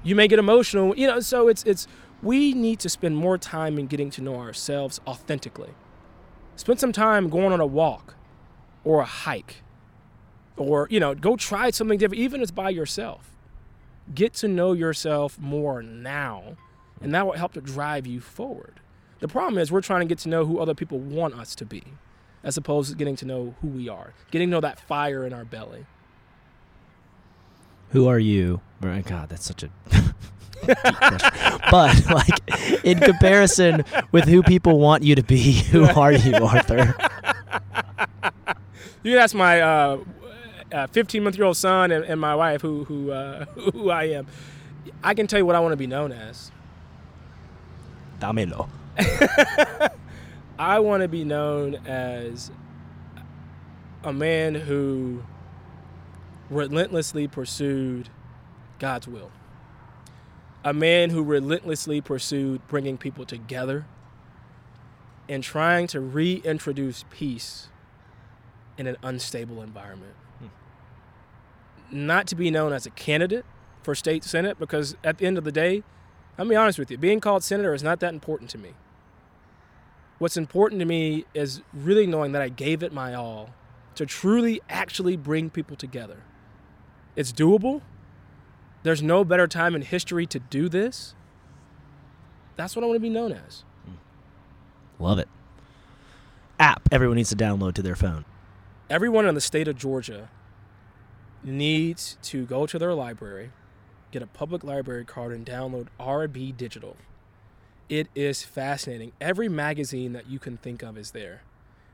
You 0.03 0.15
may 0.15 0.27
get 0.27 0.37
emotional, 0.37 0.95
you 0.97 1.07
know. 1.07 1.21
So 1.21 1.47
it's 1.47 1.63
it's 1.63 1.87
we 2.21 2.53
need 2.53 2.79
to 2.81 2.89
spend 2.89 3.15
more 3.15 3.37
time 3.37 3.79
in 3.79 3.87
getting 3.87 4.09
to 4.11 4.21
know 4.21 4.35
ourselves 4.35 4.99
authentically. 5.07 5.71
Spend 6.57 6.79
some 6.79 6.91
time 6.91 7.29
going 7.29 7.53
on 7.53 7.61
a 7.61 7.65
walk 7.65 8.15
or 8.83 8.99
a 8.99 9.05
hike 9.05 9.63
or 10.57 10.87
you 10.91 10.99
know 10.99 11.15
go 11.15 11.35
try 11.35 11.71
something 11.71 11.97
different 11.97 12.21
even 12.21 12.41
if 12.41 12.43
it's 12.43 12.51
by 12.51 12.69
yourself 12.69 13.31
get 14.13 14.33
to 14.33 14.47
know 14.47 14.73
yourself 14.73 15.39
more 15.39 15.81
now 15.81 16.57
and 17.01 17.13
that 17.13 17.25
will 17.25 17.33
help 17.33 17.53
to 17.53 17.61
drive 17.61 18.05
you 18.05 18.19
forward 18.19 18.79
the 19.19 19.27
problem 19.27 19.57
is 19.57 19.71
we're 19.71 19.81
trying 19.81 20.01
to 20.01 20.05
get 20.05 20.17
to 20.19 20.29
know 20.29 20.45
who 20.45 20.59
other 20.59 20.73
people 20.73 20.99
want 20.99 21.33
us 21.33 21.55
to 21.55 21.65
be 21.65 21.83
as 22.43 22.57
opposed 22.57 22.91
to 22.91 22.97
getting 22.97 23.15
to 23.17 23.25
know 23.25 23.55
who 23.61 23.67
we 23.67 23.89
are 23.89 24.13
getting 24.31 24.47
to 24.49 24.51
know 24.51 24.61
that 24.61 24.79
fire 24.79 25.25
in 25.25 25.33
our 25.33 25.45
belly 25.45 25.85
Who 27.91 28.07
are 28.07 28.19
you? 28.19 28.61
God, 29.05 29.29
that's 29.29 29.45
such 29.45 29.63
a. 29.63 29.69
but 31.71 32.05
like 32.09 32.83
in 32.85 32.99
comparison 32.99 33.83
with 34.11 34.25
who 34.25 34.43
people 34.43 34.79
want 34.79 35.03
you 35.03 35.15
to 35.15 35.23
be, 35.23 35.53
who 35.71 35.83
are 35.85 36.11
you, 36.13 36.35
Arthur? 36.35 36.95
you 39.03 39.13
can 39.13 39.21
ask 39.21 39.35
my 39.35 39.61
uh, 39.61 39.97
uh, 40.71 40.87
15 40.87 41.23
month 41.23 41.37
year 41.37 41.45
old 41.45 41.57
son 41.57 41.91
and, 41.91 42.05
and 42.05 42.21
my 42.21 42.35
wife 42.35 42.61
who 42.61 42.83
who 42.85 43.11
uh, 43.11 43.45
who 43.73 43.89
I 43.89 44.05
am. 44.05 44.27
I 45.03 45.13
can 45.13 45.27
tell 45.27 45.39
you 45.39 45.45
what 45.45 45.55
I 45.55 45.59
want 45.59 45.73
to 45.73 45.77
be 45.77 45.87
known 45.87 46.11
as. 46.11 46.51
Damelo. 48.19 48.69
I 50.59 50.79
want 50.79 51.03
to 51.03 51.07
be 51.07 51.23
known 51.23 51.75
as 51.87 52.51
a 54.03 54.11
man 54.11 54.55
who 54.55 55.23
relentlessly 56.49 57.27
pursued 57.27 58.09
God's 58.79 59.07
will. 59.07 59.31
A 60.63 60.73
man 60.73 61.09
who 61.11 61.23
relentlessly 61.23 62.01
pursued 62.01 62.67
bringing 62.67 62.97
people 62.97 63.25
together 63.25 63.85
and 65.29 65.43
trying 65.43 65.87
to 65.87 66.01
reintroduce 66.01 67.05
peace 67.09 67.69
in 68.77 68.87
an 68.87 68.97
unstable 69.03 69.61
environment. 69.61 70.13
Hmm. 70.39 70.47
Not 71.91 72.27
to 72.27 72.35
be 72.35 72.51
known 72.51 72.73
as 72.73 72.85
a 72.85 72.89
candidate 72.89 73.45
for 73.83 73.95
state 73.95 74.23
senate 74.23 74.59
because 74.59 74.97
at 75.03 75.19
the 75.19 75.25
end 75.25 75.37
of 75.37 75.43
the 75.43 75.51
day, 75.51 75.83
I'll 76.37 76.47
be 76.47 76.55
honest 76.55 76.79
with 76.79 76.89
you, 76.89 76.97
being 76.97 77.19
called 77.19 77.43
senator 77.43 77.73
is 77.73 77.83
not 77.83 77.99
that 77.99 78.13
important 78.13 78.49
to 78.51 78.57
me. 78.57 78.73
What's 80.19 80.35
important 80.35 80.79
to 80.79 80.85
me 80.85 81.25
is 81.33 81.61
really 81.73 82.05
knowing 82.05 82.33
that 82.33 82.41
I 82.41 82.49
gave 82.49 82.83
it 82.83 82.93
my 82.93 83.13
all 83.13 83.51
to 83.95 84.05
truly 84.05 84.61
actually 84.69 85.15
bring 85.15 85.49
people 85.49 85.75
together. 85.75 86.23
It's 87.15 87.31
doable. 87.31 87.81
There's 88.83 89.01
no 89.01 89.23
better 89.23 89.47
time 89.47 89.75
in 89.75 89.81
history 89.81 90.25
to 90.27 90.39
do 90.39 90.69
this. 90.69 91.15
That's 92.57 92.75
what 92.75 92.83
I 92.83 92.87
want 92.87 92.97
to 92.97 93.01
be 93.01 93.09
known 93.09 93.31
as. 93.31 93.63
Hmm. 93.85 95.03
Love 95.03 95.19
it. 95.19 95.29
App 96.59 96.89
everyone 96.91 97.15
needs 97.15 97.29
to 97.29 97.35
download 97.37 97.73
to 97.75 97.81
their 97.81 97.95
phone. 97.95 98.25
Everyone 98.89 99.25
in 99.25 99.35
the 99.35 99.41
state 99.41 99.69
of 99.69 99.77
Georgia 99.77 100.29
needs 101.43 102.17
to 102.23 102.45
go 102.45 102.65
to 102.65 102.77
their 102.77 102.93
library, 102.93 103.51
get 104.11 104.21
a 104.21 104.27
public 104.27 104.63
library 104.63 105.05
card, 105.05 105.31
and 105.31 105.45
download 105.45 105.87
RB 105.99 106.55
Digital. 106.55 106.97
It 107.89 108.07
is 108.13 108.43
fascinating. 108.43 109.11
Every 109.19 109.49
magazine 109.49 110.13
that 110.13 110.29
you 110.29 110.37
can 110.39 110.57
think 110.57 110.83
of 110.83 110.97
is 110.97 111.11
there. 111.11 111.41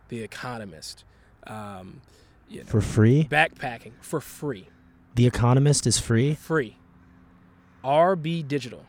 The 0.09 0.21
Economist, 0.21 1.03
um, 1.47 2.01
you 2.49 2.59
know, 2.59 2.65
For 2.65 2.81
free? 2.81 3.27
backpacking 3.31 3.93
for 4.01 4.19
free. 4.21 4.67
The 5.15 5.25
Economist 5.25 5.87
is 5.87 5.97
free? 5.97 6.35
free. 6.35 6.77
RB 7.83 8.45
Digital. 8.47 8.85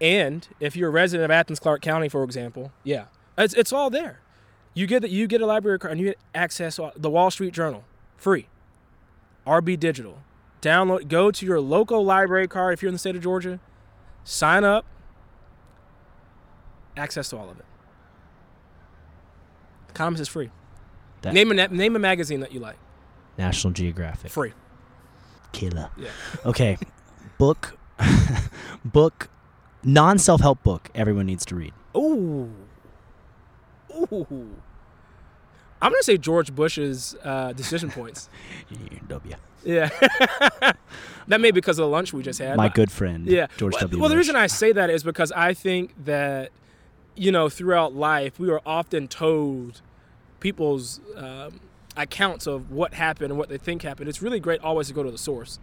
And 0.00 0.46
if 0.60 0.76
you're 0.76 0.88
a 0.88 0.92
resident 0.92 1.24
of 1.24 1.30
Athens 1.30 1.58
Clarke 1.58 1.80
County, 1.80 2.08
for 2.08 2.22
example, 2.24 2.72
yeah, 2.82 3.06
it's, 3.38 3.54
it's 3.54 3.72
all 3.72 3.88
there. 3.90 4.20
You 4.74 4.86
get 4.86 5.02
that 5.02 5.10
you 5.10 5.26
get 5.26 5.40
a 5.40 5.46
library 5.46 5.78
card 5.78 5.92
and 5.92 6.00
you 6.00 6.08
get 6.08 6.18
access 6.34 6.76
to 6.76 6.92
the 6.96 7.08
Wall 7.08 7.30
Street 7.30 7.54
Journal, 7.54 7.84
free. 8.16 8.48
RB 9.46 9.78
Digital. 9.78 10.18
Download. 10.60 11.06
Go 11.08 11.30
to 11.30 11.46
your 11.46 11.60
local 11.60 12.04
library 12.04 12.48
card 12.48 12.72
if 12.74 12.82
you're 12.82 12.88
in 12.88 12.94
the 12.94 12.98
state 12.98 13.14
of 13.16 13.22
Georgia. 13.22 13.60
Sign 14.24 14.64
up. 14.64 14.84
Access 16.96 17.28
to 17.30 17.36
all 17.36 17.50
of 17.50 17.58
it. 17.58 17.64
Comics 19.94 20.20
is 20.20 20.28
free. 20.28 20.50
That- 21.22 21.34
name 21.34 21.50
a 21.50 21.68
name 21.68 21.96
a 21.96 21.98
magazine 21.98 22.40
that 22.40 22.52
you 22.52 22.60
like. 22.60 22.76
National 23.38 23.72
Geographic. 23.72 24.30
Free. 24.30 24.52
Killer. 25.52 25.90
Yeah. 25.96 26.10
Okay. 26.44 26.78
book 27.38 27.76
book 28.84 29.28
non 29.82 30.18
self 30.18 30.40
help 30.40 30.62
book 30.62 30.90
everyone 30.94 31.26
needs 31.26 31.44
to 31.46 31.54
read. 31.56 31.72
Ooh. 31.96 32.50
Ooh. 33.94 34.50
I'm 35.80 35.92
gonna 35.92 36.02
say 36.02 36.16
George 36.16 36.54
Bush's 36.54 37.14
uh, 37.22 37.52
decision 37.52 37.90
points. 37.90 38.28
W. 39.08 39.34
Yeah. 39.64 39.88
that 41.28 41.40
may 41.40 41.50
be 41.50 41.52
because 41.52 41.78
of 41.78 41.84
the 41.84 41.88
lunch 41.88 42.12
we 42.12 42.22
just 42.22 42.38
had. 42.38 42.56
My 42.56 42.68
good 42.68 42.90
friend. 42.90 43.26
Yeah. 43.26 43.46
George 43.56 43.74
well, 43.74 43.82
W. 43.82 44.00
Well, 44.00 44.08
the 44.10 44.16
reason 44.16 44.34
I 44.36 44.46
say 44.46 44.72
that 44.72 44.90
is 44.90 45.02
because 45.02 45.30
I 45.32 45.54
think 45.54 45.92
that, 46.04 46.50
you 47.16 47.30
know, 47.32 47.48
throughout 47.48 47.94
life, 47.94 48.38
we 48.38 48.50
are 48.50 48.60
often 48.66 49.08
told 49.08 49.82
people's 50.40 51.00
um, 51.16 51.60
accounts 51.96 52.46
of 52.46 52.70
what 52.70 52.94
happened 52.94 53.30
and 53.30 53.38
what 53.38 53.48
they 53.48 53.58
think 53.58 53.82
happened. 53.82 54.08
It's 54.08 54.20
really 54.20 54.40
great 54.40 54.60
always 54.60 54.88
to 54.88 54.94
go 54.94 55.02
to 55.02 55.10
the 55.10 55.18
source. 55.18 55.58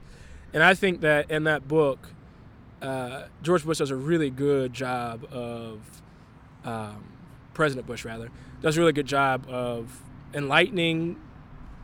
And 0.53 0.63
I 0.63 0.73
think 0.73 1.01
that 1.01 1.29
in 1.29 1.43
that 1.45 1.67
book, 1.67 2.09
uh, 2.81 3.23
George 3.41 3.63
Bush 3.63 3.77
does 3.77 3.91
a 3.91 3.95
really 3.95 4.29
good 4.29 4.73
job 4.73 5.25
of, 5.31 6.01
um, 6.63 7.05
President 7.53 7.85
Bush, 7.85 8.05
rather, 8.05 8.29
does 8.61 8.77
a 8.77 8.79
really 8.79 8.93
good 8.93 9.07
job 9.07 9.45
of 9.49 10.01
enlightening 10.33 11.19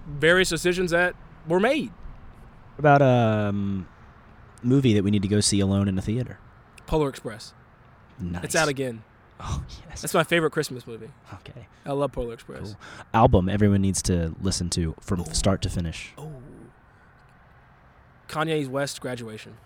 various 0.07 0.49
decisions 0.49 0.91
that 0.91 1.15
were 1.47 1.59
made. 1.59 1.91
What 2.75 2.79
about 2.79 3.01
a 3.01 3.49
um, 3.49 3.87
movie 4.63 4.93
that 4.93 5.03
we 5.03 5.11
need 5.11 5.21
to 5.23 5.27
go 5.27 5.39
see 5.39 5.59
alone 5.59 5.87
in 5.87 5.97
a 5.97 6.01
theater? 6.01 6.39
Polar 6.85 7.09
Express. 7.09 7.53
Nice. 8.19 8.45
It's 8.45 8.55
out 8.55 8.69
again. 8.69 9.03
Oh 9.49 9.63
yes. 9.89 10.01
That's 10.01 10.13
my 10.15 10.23
favorite 10.23 10.51
Christmas 10.51 10.87
movie. 10.87 11.09
okay. 11.35 11.67
I 11.85 11.91
love 11.91 12.11
Polar 12.11 12.33
Express. 12.33 12.61
Cool. 12.61 12.77
Album 13.13 13.49
everyone 13.49 13.81
needs 13.81 14.01
to 14.03 14.33
listen 14.41 14.69
to 14.71 14.95
from 14.99 15.23
start 15.25 15.61
to 15.61 15.69
finish. 15.69 16.11
Oh. 16.17 16.31
Kanye's 18.27 18.67
West 18.67 18.99
graduation. 19.01 19.57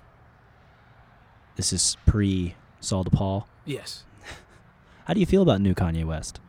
This 1.55 1.73
is 1.73 1.97
pre 2.05 2.55
Saul 2.79 3.03
DePaul. 3.05 3.45
Yes. 3.65 4.03
How 5.05 5.13
do 5.13 5.19
you 5.19 5.25
feel 5.25 5.41
about 5.41 5.62
new 5.62 5.73
Kanye 5.73 6.05
West? 6.05 6.39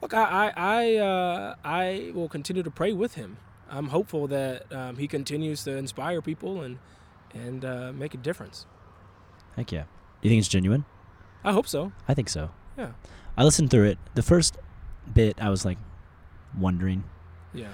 Look, 0.00 0.14
I 0.14 0.22
I 0.22 0.52
I, 0.56 0.96
uh, 0.96 1.54
I 1.64 2.12
will 2.14 2.28
continue 2.28 2.62
to 2.62 2.70
pray 2.70 2.92
with 2.92 3.14
him. 3.14 3.36
I'm 3.68 3.88
hopeful 3.88 4.26
that 4.28 4.72
um, 4.72 4.96
he 4.96 5.06
continues 5.06 5.62
to 5.64 5.76
inspire 5.76 6.22
people 6.22 6.62
and 6.62 6.78
and 7.34 7.64
uh, 7.64 7.92
make 7.92 8.14
a 8.14 8.16
difference. 8.16 8.66
Heck 9.56 9.70
yeah. 9.72 9.84
Do 10.22 10.28
you 10.28 10.30
think 10.30 10.40
it's 10.40 10.48
genuine? 10.48 10.84
I 11.44 11.52
hope 11.52 11.66
so. 11.66 11.92
I 12.08 12.14
think 12.14 12.28
so. 12.28 12.50
Yeah. 12.80 12.90
I 13.36 13.44
listened 13.44 13.70
through 13.70 13.84
it. 13.84 13.98
The 14.14 14.22
first 14.22 14.56
bit, 15.14 15.40
I 15.40 15.48
was 15.50 15.64
like 15.64 15.78
wondering, 16.58 17.04
Yeah. 17.54 17.68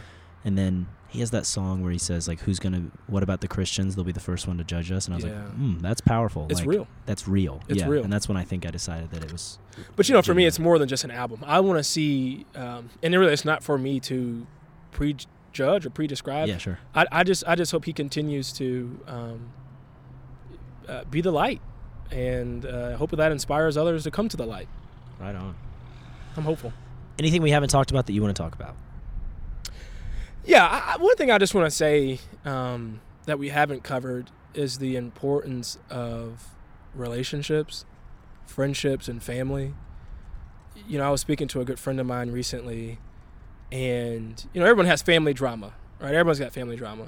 and 0.44 0.56
then 0.58 0.88
he 1.08 1.20
has 1.20 1.30
that 1.30 1.46
song 1.46 1.82
where 1.82 1.92
he 1.92 1.98
says 1.98 2.28
like, 2.28 2.40
"Who's 2.40 2.58
gonna? 2.58 2.90
What 3.06 3.22
about 3.22 3.40
the 3.40 3.48
Christians? 3.48 3.94
They'll 3.96 4.04
be 4.04 4.12
the 4.12 4.20
first 4.20 4.46
one 4.46 4.58
to 4.58 4.64
judge 4.64 4.90
us." 4.92 5.06
And 5.06 5.14
I 5.14 5.16
was 5.16 5.24
Yeah. 5.24 5.30
like, 5.44 5.52
"Hmm, 5.54 5.78
that's 5.78 6.00
powerful. 6.00 6.46
It's 6.50 6.60
Like, 6.60 6.68
real. 6.68 6.88
That's 7.06 7.26
real. 7.26 7.62
It's 7.68 7.80
yeah. 7.80 7.88
real. 7.88 8.04
And 8.04 8.12
that's 8.12 8.28
when 8.28 8.36
I 8.36 8.44
think 8.44 8.66
I 8.66 8.70
decided 8.70 9.10
that 9.12 9.24
it 9.24 9.32
was. 9.32 9.58
But 9.96 10.08
you 10.08 10.14
know, 10.14 10.22
for 10.22 10.34
me, 10.34 10.44
it's 10.46 10.58
more 10.58 10.78
than 10.78 10.88
just 10.88 11.04
an 11.04 11.10
album. 11.10 11.42
I 11.46 11.60
want 11.60 11.78
to 11.78 11.84
see, 11.84 12.44
um, 12.54 12.90
and 13.02 13.14
really, 13.14 13.32
it's 13.32 13.44
not 13.44 13.62
for 13.62 13.78
me 13.78 13.98
to 14.00 14.46
prejudge 14.92 15.86
or 15.86 15.90
pre-describe. 15.90 16.48
yeah, 16.48 16.58
sure. 16.58 16.78
I, 16.94 17.06
I 17.12 17.24
just 17.24 17.44
I 17.46 17.54
just 17.54 17.72
hope 17.72 17.84
he 17.86 17.92
continues 17.92 18.52
to 18.54 19.00
um, 19.06 19.40
uh, 20.88 21.04
be 21.10 21.20
the 21.20 21.32
light, 21.32 21.60
and 22.10 22.66
uh, 22.66 22.96
hope 22.96 23.10
that 23.12 23.32
inspires 23.32 23.76
others 23.76 24.04
to 24.04 24.10
come 24.10 24.28
to 24.28 24.36
the 24.36 24.46
light. 24.46 24.68
Right 25.18 25.34
on. 25.34 25.54
I'm 26.36 26.44
hopeful. 26.44 26.72
Anything 27.18 27.42
we 27.42 27.50
haven't 27.50 27.70
talked 27.70 27.90
about 27.90 28.06
that 28.06 28.12
you 28.12 28.22
want 28.22 28.36
to 28.36 28.42
talk 28.42 28.54
about? 28.54 28.76
Yeah, 30.44 30.66
I, 30.66 30.96
one 30.98 31.16
thing 31.16 31.30
I 31.30 31.38
just 31.38 31.54
want 31.54 31.66
to 31.66 31.70
say 31.74 32.20
um, 32.44 33.00
that 33.24 33.38
we 33.38 33.48
haven't 33.48 33.82
covered 33.82 34.30
is 34.54 34.78
the 34.78 34.96
importance 34.96 35.78
of 35.90 36.48
relationships, 36.94 37.84
friendships, 38.46 39.08
and 39.08 39.22
family. 39.22 39.74
You 40.86 40.98
know, 40.98 41.04
I 41.06 41.10
was 41.10 41.20
speaking 41.20 41.48
to 41.48 41.60
a 41.60 41.64
good 41.64 41.78
friend 41.78 41.98
of 41.98 42.06
mine 42.06 42.30
recently, 42.30 42.98
and 43.72 44.44
you 44.52 44.60
know, 44.60 44.66
everyone 44.66 44.86
has 44.86 45.02
family 45.02 45.32
drama, 45.32 45.72
right? 45.98 46.14
Everyone's 46.14 46.38
got 46.38 46.52
family 46.52 46.76
drama. 46.76 47.06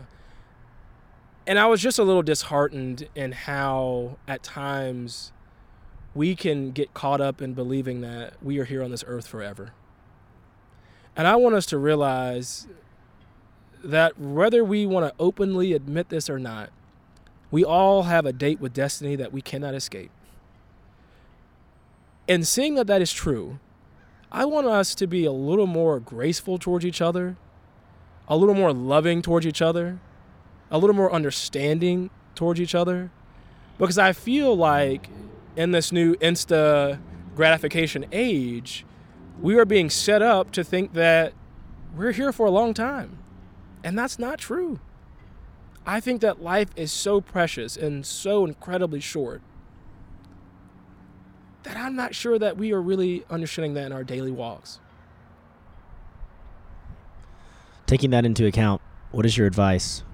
And 1.47 1.59
I 1.59 1.67
was 1.67 1.81
just 1.81 1.99
a 1.99 2.03
little 2.03 2.23
disheartened 2.23 3.09
in 3.15 3.33
how, 3.33 4.19
at 4.27 4.43
times, 4.43 5.33
we 6.15 6.35
can 6.35 6.71
get 6.71 6.95
caught 6.95 7.21
up 7.21 7.41
in 7.41 7.55
believing 7.55 8.01
that 8.01 8.35
we 8.43 8.59
are 8.59 8.65
here 8.65 8.83
on 8.83 8.91
this 8.91 9.05
earth 9.07 9.27
forever. 9.27 9.73
And 11.17 11.27
I 11.27 11.37
want 11.37 11.55
us 11.55 11.67
to 11.67 11.79
realize 11.79 12.67
that 13.85 14.19
whether 14.19 14.65
we 14.65 14.87
want 14.87 15.07
to 15.07 15.15
openly 15.19 15.73
admit 15.73 16.09
this 16.09 16.29
or 16.29 16.39
not, 16.39 16.71
we 17.51 17.65
all 17.65 18.05
have 18.05 18.27
a 18.27 18.33
date 18.33 18.61
with 18.61 18.73
destiny 18.73 19.17
that 19.17 19.33
we 19.33 19.41
cannot 19.41 19.75
escape. 19.75 20.11
And 22.29 22.47
seeing 22.47 22.75
that 22.75 22.87
that 22.89 23.01
is 23.01 23.13
true, 23.13 23.59
I 24.31 24.45
want 24.45 24.67
us 24.67 24.95
to 24.97 25.07
be 25.07 25.25
a 25.25 25.33
little 25.33 25.67
more 25.67 25.99
graceful 25.99 26.59
towards 26.59 26.85
each 26.85 27.01
other, 27.01 27.37
a 28.29 28.37
little 28.37 28.55
more 28.55 28.73
loving 28.73 29.23
towards 29.23 29.47
each 29.47 29.63
other, 29.63 29.99
a 30.71 30.79
little 30.79 30.95
more 30.95 31.11
understanding 31.11 32.11
towards 32.35 32.61
each 32.61 32.75
other. 32.75 33.11
Because 33.79 33.97
I 33.97 34.13
feel 34.13 34.55
like 34.55 35.09
in 35.59 35.73
this 35.73 35.91
new 35.91 36.15
insta 36.17 37.01
gratification 37.35 38.07
age, 38.13 38.87
we 39.41 39.59
are 39.59 39.65
being 39.65 39.91
set 39.91 40.23
up 40.23 40.53
to 40.53 40.63
think 40.63 40.93
that 40.93 41.33
we're 41.97 42.13
here 42.13 42.33
for 42.33 42.47
a 42.47 42.51
long 42.51 42.73
time. 42.73 43.19
And 43.83 43.99
that's 43.99 44.21
not 44.21 44.39
true. 44.39 44.79
I 45.85 45.99
think 45.99 46.21
that 46.21 46.41
life 46.41 46.69
is 46.77 46.93
so 46.93 47.21
precious 47.21 47.77
and 47.77 48.07
so 48.07 48.45
incredibly 48.47 49.01
short 49.01 49.43
that 51.65 51.77
I'm 51.77 51.97
not 51.97 52.15
sure 52.15 52.39
that 52.39 52.57
we 52.57 52.73
are 52.73 52.81
really 52.81 53.25
understanding 53.29 53.75
that 53.75 53.87
in 53.87 53.93
our 53.93 54.05
daily 54.05 54.31
walks. 54.31 54.79
Taking 57.87 58.11
that 58.11 58.25
into 58.25 58.47
account, 58.47 58.81
what 59.11 59.27
is 59.27 59.37
your 59.37 59.47
advice 59.49 60.05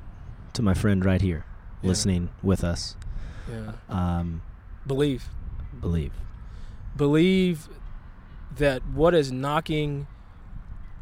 to 0.54 0.62
my 0.62 0.72
friend 0.72 1.04
right 1.04 1.20
here, 1.20 1.44
Yeah. 1.82 1.88
listening 1.88 2.30
with 2.42 2.64
us? 2.64 2.96
Yeah. 3.50 3.72
Um, 3.90 4.40
Believe. 4.86 5.28
believe. 5.80 6.12
Believe 6.96 7.68
that 8.56 8.86
what 8.86 9.14
is 9.14 9.32
knocking 9.32 10.06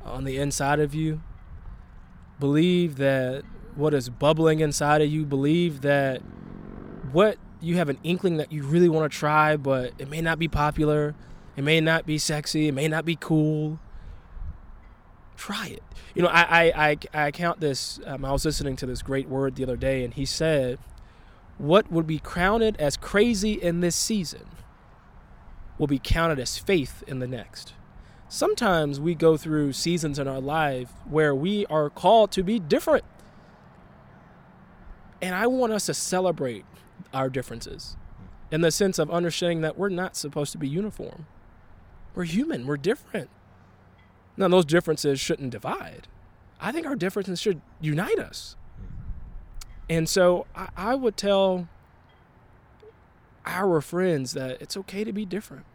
on 0.04 0.24
the 0.24 0.38
inside 0.38 0.80
of 0.80 0.94
you, 0.94 1.22
believe 2.40 2.96
that 2.96 3.44
what 3.74 3.94
is 3.94 4.08
bubbling 4.08 4.60
inside 4.60 5.00
of 5.00 5.10
you, 5.10 5.24
believe 5.24 5.80
that 5.82 6.20
what 7.12 7.38
you 7.60 7.76
have 7.76 7.88
an 7.88 7.98
inkling 8.02 8.36
that 8.38 8.52
you 8.52 8.62
really 8.62 8.88
want 8.88 9.10
to 9.10 9.18
try, 9.18 9.56
but 9.56 9.92
it 9.98 10.08
may 10.08 10.20
not 10.20 10.38
be 10.38 10.48
popular, 10.48 11.14
it 11.56 11.62
may 11.62 11.80
not 11.80 12.06
be 12.06 12.18
sexy, 12.18 12.68
it 12.68 12.72
may 12.72 12.88
not 12.88 13.04
be 13.04 13.16
cool. 13.16 13.78
Try 15.36 15.68
it. 15.68 15.82
You 16.14 16.22
know, 16.22 16.28
I 16.28 16.42
I 16.42 16.88
I, 16.88 17.26
I 17.26 17.30
count 17.30 17.60
this. 17.60 17.98
Um, 18.06 18.24
I 18.24 18.32
was 18.32 18.44
listening 18.44 18.76
to 18.76 18.86
this 18.86 19.02
great 19.02 19.28
word 19.28 19.56
the 19.56 19.62
other 19.62 19.76
day, 19.76 20.04
and 20.04 20.14
he 20.14 20.24
said, 20.24 20.78
"What 21.62 21.92
would 21.92 22.08
be 22.08 22.18
counted 22.18 22.76
as 22.78 22.96
crazy 22.96 23.52
in 23.52 23.82
this 23.82 23.94
season 23.94 24.48
will 25.78 25.86
be 25.86 26.00
counted 26.00 26.40
as 26.40 26.58
faith 26.58 27.04
in 27.06 27.20
the 27.20 27.28
next." 27.28 27.74
Sometimes 28.28 28.98
we 28.98 29.14
go 29.14 29.36
through 29.36 29.74
seasons 29.74 30.18
in 30.18 30.26
our 30.26 30.40
life 30.40 30.90
where 31.08 31.32
we 31.32 31.64
are 31.66 31.88
called 31.88 32.32
to 32.32 32.42
be 32.42 32.58
different. 32.58 33.04
And 35.20 35.36
I 35.36 35.46
want 35.46 35.72
us 35.72 35.86
to 35.86 35.94
celebrate 35.94 36.64
our 37.14 37.30
differences 37.30 37.96
in 38.50 38.62
the 38.62 38.72
sense 38.72 38.98
of 38.98 39.08
understanding 39.08 39.60
that 39.60 39.78
we're 39.78 39.88
not 39.88 40.16
supposed 40.16 40.50
to 40.50 40.58
be 40.58 40.66
uniform. 40.66 41.26
We're 42.12 42.24
human, 42.24 42.66
we're 42.66 42.76
different. 42.76 43.30
Now, 44.36 44.48
those 44.48 44.64
differences 44.64 45.20
shouldn't 45.20 45.50
divide. 45.50 46.08
I 46.60 46.72
think 46.72 46.88
our 46.88 46.96
differences 46.96 47.40
should 47.40 47.60
unite 47.80 48.18
us. 48.18 48.56
And 49.92 50.08
so 50.08 50.46
I, 50.56 50.68
I 50.74 50.94
would 50.94 51.18
tell 51.18 51.68
our 53.44 53.82
friends 53.82 54.32
that 54.32 54.62
it's 54.62 54.74
okay 54.74 55.04
to 55.04 55.12
be 55.12 55.26
different. 55.26 55.66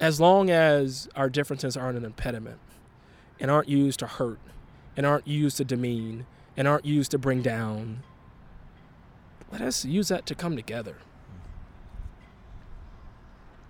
As 0.00 0.18
long 0.18 0.48
as 0.48 1.10
our 1.14 1.28
differences 1.28 1.76
aren't 1.76 1.98
an 1.98 2.06
impediment 2.06 2.60
and 3.38 3.50
aren't 3.50 3.68
used 3.68 3.98
to 3.98 4.06
hurt 4.06 4.38
and 4.96 5.04
aren't 5.04 5.28
used 5.28 5.58
to 5.58 5.66
demean 5.66 6.24
and 6.56 6.66
aren't 6.66 6.86
used 6.86 7.10
to 7.10 7.18
bring 7.18 7.42
down, 7.42 8.02
let 9.52 9.60
us 9.60 9.84
use 9.84 10.08
that 10.08 10.24
to 10.24 10.34
come 10.34 10.56
together. 10.56 10.96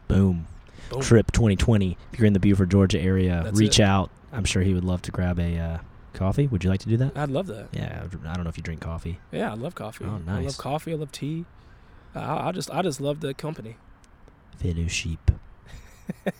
Boom. 0.07 0.47
Boom. 0.91 1.01
Tripp 1.01 1.33
2020. 1.33 1.99
If 2.13 2.21
you're 2.21 2.27
in 2.27 2.35
the 2.35 2.39
Beaufort, 2.39 2.69
Georgia 2.69 3.01
area, 3.01 3.41
That's 3.43 3.59
reach 3.59 3.81
it. 3.81 3.85
out. 3.85 4.13
I'm 4.33 4.45
sure 4.45 4.63
he 4.63 4.75
would 4.75 4.85
love 4.85 5.03
to 5.03 5.11
grab 5.11 5.41
a 5.41 5.59
uh, 5.59 5.79
coffee. 6.19 6.47
Would 6.47 6.65
you 6.65 6.71
like 6.71 6.81
to 6.81 6.89
do 6.89 6.97
that? 6.99 7.17
I'd 7.17 7.31
love 7.31 7.47
that. 7.47 7.69
Yeah, 7.73 8.05
I 8.27 8.35
don't 8.35 8.45
know 8.45 8.51
if 8.51 8.57
you 8.57 8.63
drink 8.63 8.81
coffee. 8.81 9.21
Yeah, 9.33 9.53
I 9.53 9.55
love 9.55 9.75
coffee. 9.75 10.05
Oh, 10.05 10.19
nice. 10.19 10.39
I 10.39 10.47
love 10.47 10.59
coffee. 10.59 10.93
I 10.93 10.97
love 10.97 11.13
tea. 11.13 11.45
I, 12.15 12.49
I 12.49 12.53
just, 12.53 12.71
I 12.71 12.83
just 12.83 13.01
love 13.01 13.21
the 13.21 13.33
company. 13.35 13.77
Fellow 14.59 14.87
sheep. 14.89 15.31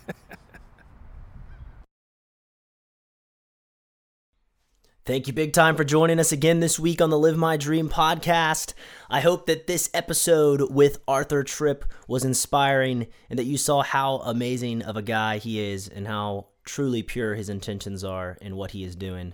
Thank 5.05 5.25
you 5.25 5.33
big 5.33 5.53
time 5.53 5.75
for 5.75 5.83
joining 5.83 6.19
us 6.19 6.31
again 6.31 6.59
this 6.59 6.77
week 6.77 7.01
on 7.01 7.09
the 7.09 7.17
Live 7.17 7.35
My 7.35 7.57
Dream 7.57 7.89
podcast. 7.89 8.75
I 9.09 9.21
hope 9.21 9.47
that 9.47 9.65
this 9.65 9.89
episode 9.91 10.71
with 10.71 10.99
Arthur 11.07 11.41
Tripp 11.41 11.83
was 12.07 12.23
inspiring 12.23 13.07
and 13.27 13.39
that 13.39 13.45
you 13.45 13.57
saw 13.57 13.81
how 13.81 14.17
amazing 14.17 14.83
of 14.83 14.95
a 14.95 15.01
guy 15.01 15.39
he 15.39 15.59
is 15.59 15.87
and 15.87 16.05
how 16.05 16.49
truly 16.63 17.01
pure 17.01 17.33
his 17.33 17.49
intentions 17.49 18.03
are 18.03 18.37
in 18.39 18.55
what 18.55 18.69
he 18.69 18.83
is 18.83 18.95
doing. 18.95 19.33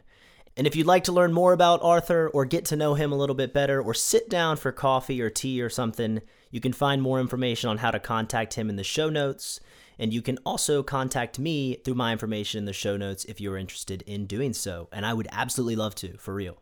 And 0.57 0.65
if 0.65 0.75
you'd 0.75 0.87
like 0.87 1.03
to 1.05 1.11
learn 1.11 1.33
more 1.33 1.51
about 1.51 1.83
Arthur 1.83 2.29
or 2.29 2.45
get 2.45 2.65
to 2.65 2.77
know 2.77 2.93
him 2.93 3.11
a 3.11 3.17
little 3.17 3.35
bit 3.35 3.53
better 3.53 3.81
or 3.81 3.93
sit 3.93 4.29
down 4.29 4.55
for 4.55 4.71
coffee 4.71 5.21
or 5.21 5.29
tea 5.29 5.61
or 5.61 5.69
something, 5.69 6.21
you 6.49 6.61
can 6.61 6.71
find 6.71 7.01
more 7.01 7.19
information 7.19 7.69
on 7.69 7.79
how 7.79 7.91
to 7.91 7.99
contact 7.99 8.53
him 8.53 8.69
in 8.69 8.77
the 8.77 8.83
show 8.83 9.09
notes. 9.09 9.59
And 9.99 10.13
you 10.13 10.21
can 10.21 10.37
also 10.45 10.81
contact 10.81 11.39
me 11.39 11.75
through 11.75 11.95
my 11.95 12.13
information 12.13 12.59
in 12.59 12.65
the 12.65 12.73
show 12.73 12.95
notes 12.95 13.25
if 13.25 13.41
you're 13.41 13.57
interested 13.57 14.01
in 14.03 14.27
doing 14.27 14.53
so. 14.53 14.87
And 14.93 15.05
I 15.05 15.13
would 15.13 15.27
absolutely 15.31 15.75
love 15.75 15.95
to, 15.95 16.17
for 16.17 16.33
real. 16.33 16.61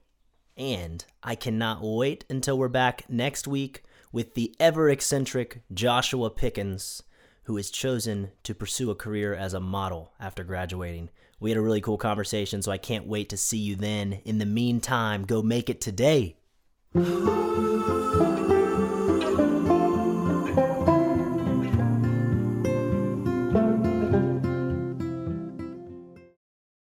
And 0.57 1.03
I 1.21 1.35
cannot 1.35 1.83
wait 1.83 2.25
until 2.29 2.57
we're 2.57 2.69
back 2.69 3.05
next 3.09 3.47
week 3.47 3.83
with 4.11 4.33
the 4.33 4.55
ever 4.59 4.89
eccentric 4.89 5.61
Joshua 5.73 6.29
Pickens, 6.29 7.03
who 7.43 7.57
has 7.57 7.69
chosen 7.69 8.31
to 8.43 8.55
pursue 8.55 8.89
a 8.89 8.95
career 8.95 9.35
as 9.35 9.53
a 9.53 9.59
model 9.59 10.13
after 10.19 10.43
graduating. 10.43 11.09
We 11.43 11.49
had 11.49 11.57
a 11.57 11.61
really 11.61 11.81
cool 11.81 11.97
conversation, 11.97 12.61
so 12.61 12.71
I 12.71 12.77
can't 12.77 13.05
wait 13.05 13.27
to 13.31 13.37
see 13.37 13.57
you 13.57 13.75
then. 13.75 14.21
In 14.23 14.37
the 14.37 14.45
meantime, 14.45 15.25
go 15.25 15.41
make 15.41 15.69
it 15.69 15.81
today. 15.81 16.37